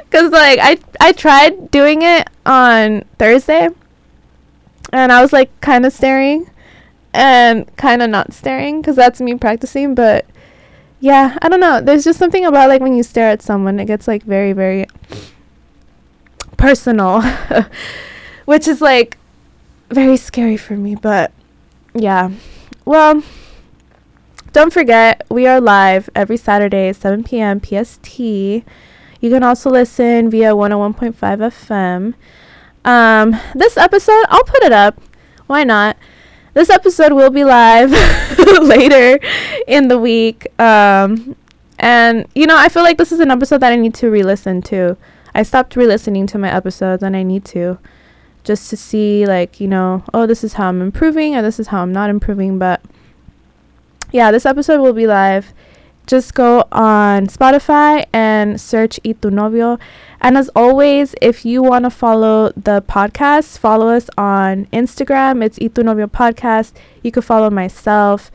Cause 0.09 0.31
like 0.31 0.59
I 0.61 0.79
I 0.99 1.11
tried 1.11 1.69
doing 1.69 2.01
it 2.01 2.27
on 2.45 3.05
Thursday, 3.19 3.69
and 4.91 5.11
I 5.11 5.21
was 5.21 5.31
like 5.31 5.49
kind 5.61 5.85
of 5.85 5.93
staring, 5.93 6.49
and 7.13 7.73
kind 7.77 8.01
of 8.01 8.09
not 8.09 8.33
staring, 8.33 8.81
cause 8.81 8.95
that's 8.95 9.21
me 9.21 9.35
practicing. 9.35 9.93
But 9.93 10.25
yeah, 10.99 11.37
I 11.41 11.49
don't 11.49 11.59
know. 11.59 11.81
There's 11.81 12.03
just 12.03 12.17
something 12.17 12.45
about 12.45 12.67
like 12.69 12.81
when 12.81 12.95
you 12.95 13.03
stare 13.03 13.29
at 13.29 13.43
someone, 13.43 13.79
it 13.79 13.85
gets 13.85 14.07
like 14.07 14.23
very 14.23 14.53
very 14.53 14.87
personal, 16.57 17.21
which 18.45 18.67
is 18.67 18.81
like 18.81 19.17
very 19.89 20.17
scary 20.17 20.57
for 20.57 20.75
me. 20.75 20.95
But 20.95 21.31
yeah, 21.93 22.31
well, 22.83 23.23
don't 24.51 24.71
forget 24.71 25.25
we 25.29 25.47
are 25.47 25.59
live 25.59 26.09
every 26.15 26.37
Saturday, 26.37 26.93
7 26.93 27.23
p.m. 27.23 27.61
PST. 27.61 28.19
You 28.19 28.63
can 29.21 29.43
also 29.43 29.69
listen 29.69 30.29
via 30.29 30.51
101.5 30.53 31.13
FM. 31.15 32.13
Um, 32.85 33.41
this 33.55 33.75
episode, 33.75 34.23
I'll 34.29 34.43
put 34.43 34.63
it 34.63 34.71
up. 34.71 35.01
Why 35.47 35.63
not? 35.63 35.97
This 36.53 36.69
episode 36.69 37.11
will 37.11 37.31
be 37.31 37.43
live 37.43 37.91
later 38.61 39.19
in 39.67 39.87
the 39.87 39.97
week. 39.97 40.47
Um, 40.59 41.35
and, 41.79 42.27
you 42.33 42.47
know, 42.47 42.55
I 42.55 42.69
feel 42.69 42.83
like 42.83 42.97
this 42.97 43.11
is 43.11 43.19
an 43.19 43.31
episode 43.31 43.59
that 43.59 43.73
I 43.73 43.75
need 43.75 43.93
to 43.95 44.09
re 44.09 44.23
listen 44.23 44.61
to. 44.63 44.95
I 45.35 45.43
stopped 45.43 45.75
re 45.75 45.85
listening 45.85 46.27
to 46.27 46.37
my 46.37 46.49
episodes 46.49 47.03
and 47.03 47.15
I 47.15 47.21
need 47.21 47.43
to 47.45 47.77
just 48.45 48.69
to 48.69 48.77
see, 48.77 49.25
like, 49.25 49.59
you 49.59 49.67
know, 49.67 50.03
oh, 50.13 50.25
this 50.25 50.43
is 50.43 50.53
how 50.53 50.69
I'm 50.69 50.81
improving 50.81 51.35
or 51.35 51.41
this 51.41 51.59
is 51.59 51.67
how 51.67 51.81
I'm 51.81 51.91
not 51.91 52.09
improving. 52.09 52.57
But 52.57 52.81
yeah, 54.11 54.31
this 54.31 54.45
episode 54.45 54.81
will 54.81 54.93
be 54.93 55.07
live. 55.07 55.53
Just 56.07 56.35
go 56.35 56.63
on 56.71 57.27
Spotify 57.27 58.05
and 58.13 58.61
search 58.61 58.99
Y 59.03 59.13
Tu 59.19 59.29
Novio. 59.29 59.77
And 60.21 60.37
as 60.37 60.49
always, 60.55 61.15
if 61.21 61.43
you 61.45 61.61
want 61.63 61.83
to 61.83 61.89
follow 61.89 62.51
the 62.55 62.81
podcast, 62.83 63.57
follow 63.57 63.89
us 63.89 64.09
on 64.17 64.67
Instagram. 64.67 65.43
It's 65.43 65.59
Y 65.59 65.67
Tu 65.67 65.83
Novio 65.83 66.07
Podcast. 66.07 66.73
You 67.03 67.11
can 67.11 67.23
follow 67.23 67.49
myself 67.49 68.31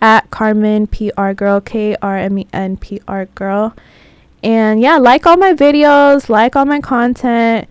at 0.00 0.30
Carmen 0.30 0.86
PR 0.86 1.32
Girl, 1.32 1.60
K 1.60 1.96
R 2.00 2.16
M 2.16 2.38
E 2.38 2.46
N 2.52 2.76
P 2.76 3.00
R 3.08 3.24
Girl. 3.24 3.74
And 4.44 4.78
yeah, 4.78 4.98
like 4.98 5.26
all 5.26 5.38
my 5.38 5.54
videos, 5.54 6.28
like 6.28 6.54
all 6.54 6.66
my 6.66 6.80
content. 6.80 7.66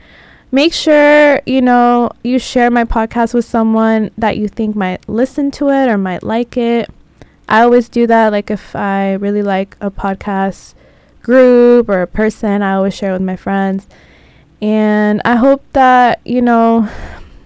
Make 0.52 0.74
sure, 0.74 1.40
you 1.46 1.62
know, 1.62 2.10
you 2.24 2.40
share 2.40 2.72
my 2.72 2.84
podcast 2.84 3.36
with 3.36 3.46
someone 3.46 4.10
that 4.18 4.38
you 4.38 4.48
think 4.48 4.76
might 4.76 5.08
listen 5.08 5.52
to 5.52 5.70
it 5.70 5.88
or 5.88 6.00
might 6.00 6.24
like 6.24 6.58
it. 6.58 6.90
I 7.48 7.62
always 7.62 7.90
do 7.90 8.08
that. 8.08 8.32
Like 8.32 8.50
if 8.50 8.76
I 8.76 9.14
really 9.14 9.44
like 9.44 9.78
a 9.82 9.92
podcast 9.92 10.74
group 11.22 11.90
or 11.90 12.02
a 12.02 12.08
person, 12.08 12.64
I 12.64 12.74
always 12.74 12.96
share 12.96 13.12
it 13.12 13.14
with 13.14 13.22
my 13.22 13.36
friends. 13.36 13.88
And 14.60 15.22
I 15.24 15.36
hope 15.36 15.64
that, 15.74 16.22
you 16.26 16.42
know, 16.42 16.90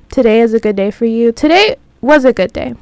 today 0.09 0.39
is 0.39 0.53
a 0.53 0.59
good 0.59 0.77
day 0.77 0.89
for 0.89 1.05
you. 1.05 1.33
Today 1.33 1.75
was 1.99 2.23
a 2.23 2.31
good 2.31 2.53
day. 2.53 2.75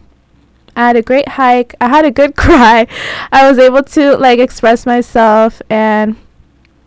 I 0.76 0.88
had 0.88 0.96
a 0.96 1.02
great 1.02 1.30
hike. 1.30 1.74
I 1.82 1.88
had 1.88 2.06
a 2.06 2.12
good 2.12 2.36
cry. 2.38 2.86
I 3.32 3.50
was 3.50 3.58
able 3.58 3.82
to 3.84 4.18
like 4.18 4.38
express 4.38 4.86
myself 4.86 5.60
and 5.72 6.18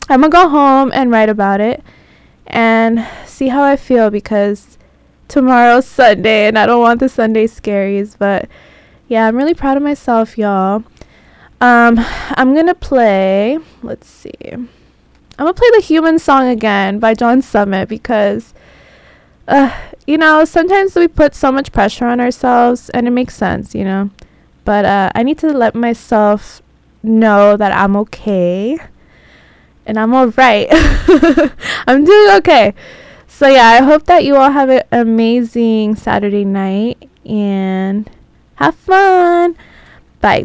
I'm 0.08 0.22
to 0.22 0.28
go 0.28 0.48
home 0.48 0.90
and 0.94 1.10
write 1.10 1.28
about 1.28 1.60
it 1.60 1.82
and 2.46 3.06
see 3.26 3.48
how 3.48 3.62
I 3.62 3.76
feel 3.76 4.10
because 4.10 4.78
tomorrow's 5.28 5.86
Sunday 5.86 6.46
and 6.46 6.58
I 6.58 6.66
don't 6.66 6.80
want 6.80 7.00
the 7.00 7.08
Sunday 7.08 7.46
scaries, 7.46 8.16
but 8.18 8.48
yeah, 9.06 9.26
I'm 9.26 9.36
really 9.36 9.54
proud 9.54 9.76
of 9.76 9.82
myself, 9.82 10.38
y'all. 10.38 10.84
Um, 11.60 11.96
I'm 12.30 12.54
gonna 12.54 12.74
play. 12.74 13.58
Let's 13.82 14.08
see. 14.08 14.32
I'm 14.52 14.68
gonna 15.36 15.54
play 15.54 15.70
the 15.74 15.82
Human 15.82 16.18
Song 16.18 16.48
again 16.48 16.98
by 16.98 17.14
John 17.14 17.42
Summit 17.42 17.88
because, 17.88 18.54
uh, 19.46 19.76
you 20.06 20.18
know, 20.18 20.44
sometimes 20.44 20.94
we 20.94 21.08
put 21.08 21.34
so 21.34 21.52
much 21.52 21.72
pressure 21.72 22.06
on 22.06 22.20
ourselves, 22.20 22.90
and 22.90 23.06
it 23.06 23.10
makes 23.10 23.34
sense, 23.34 23.74
you 23.74 23.84
know. 23.84 24.10
But 24.64 24.84
uh, 24.84 25.10
I 25.14 25.22
need 25.22 25.38
to 25.38 25.48
let 25.48 25.74
myself 25.74 26.62
know 27.02 27.56
that 27.56 27.72
I'm 27.72 27.96
okay, 27.96 28.78
and 29.88 29.98
I'm 29.98 30.14
all 30.14 30.28
right. 30.28 30.68
I'm 31.88 32.04
doing 32.04 32.36
okay. 32.36 32.74
So 33.26 33.48
yeah, 33.48 33.68
I 33.68 33.82
hope 33.82 34.04
that 34.04 34.24
you 34.24 34.36
all 34.36 34.50
have 34.50 34.68
an 34.68 34.82
amazing 34.92 35.96
Saturday 35.96 36.44
night 36.44 37.08
and 37.24 38.08
have 38.56 38.74
fun. 38.74 39.56
Bye. 40.20 40.44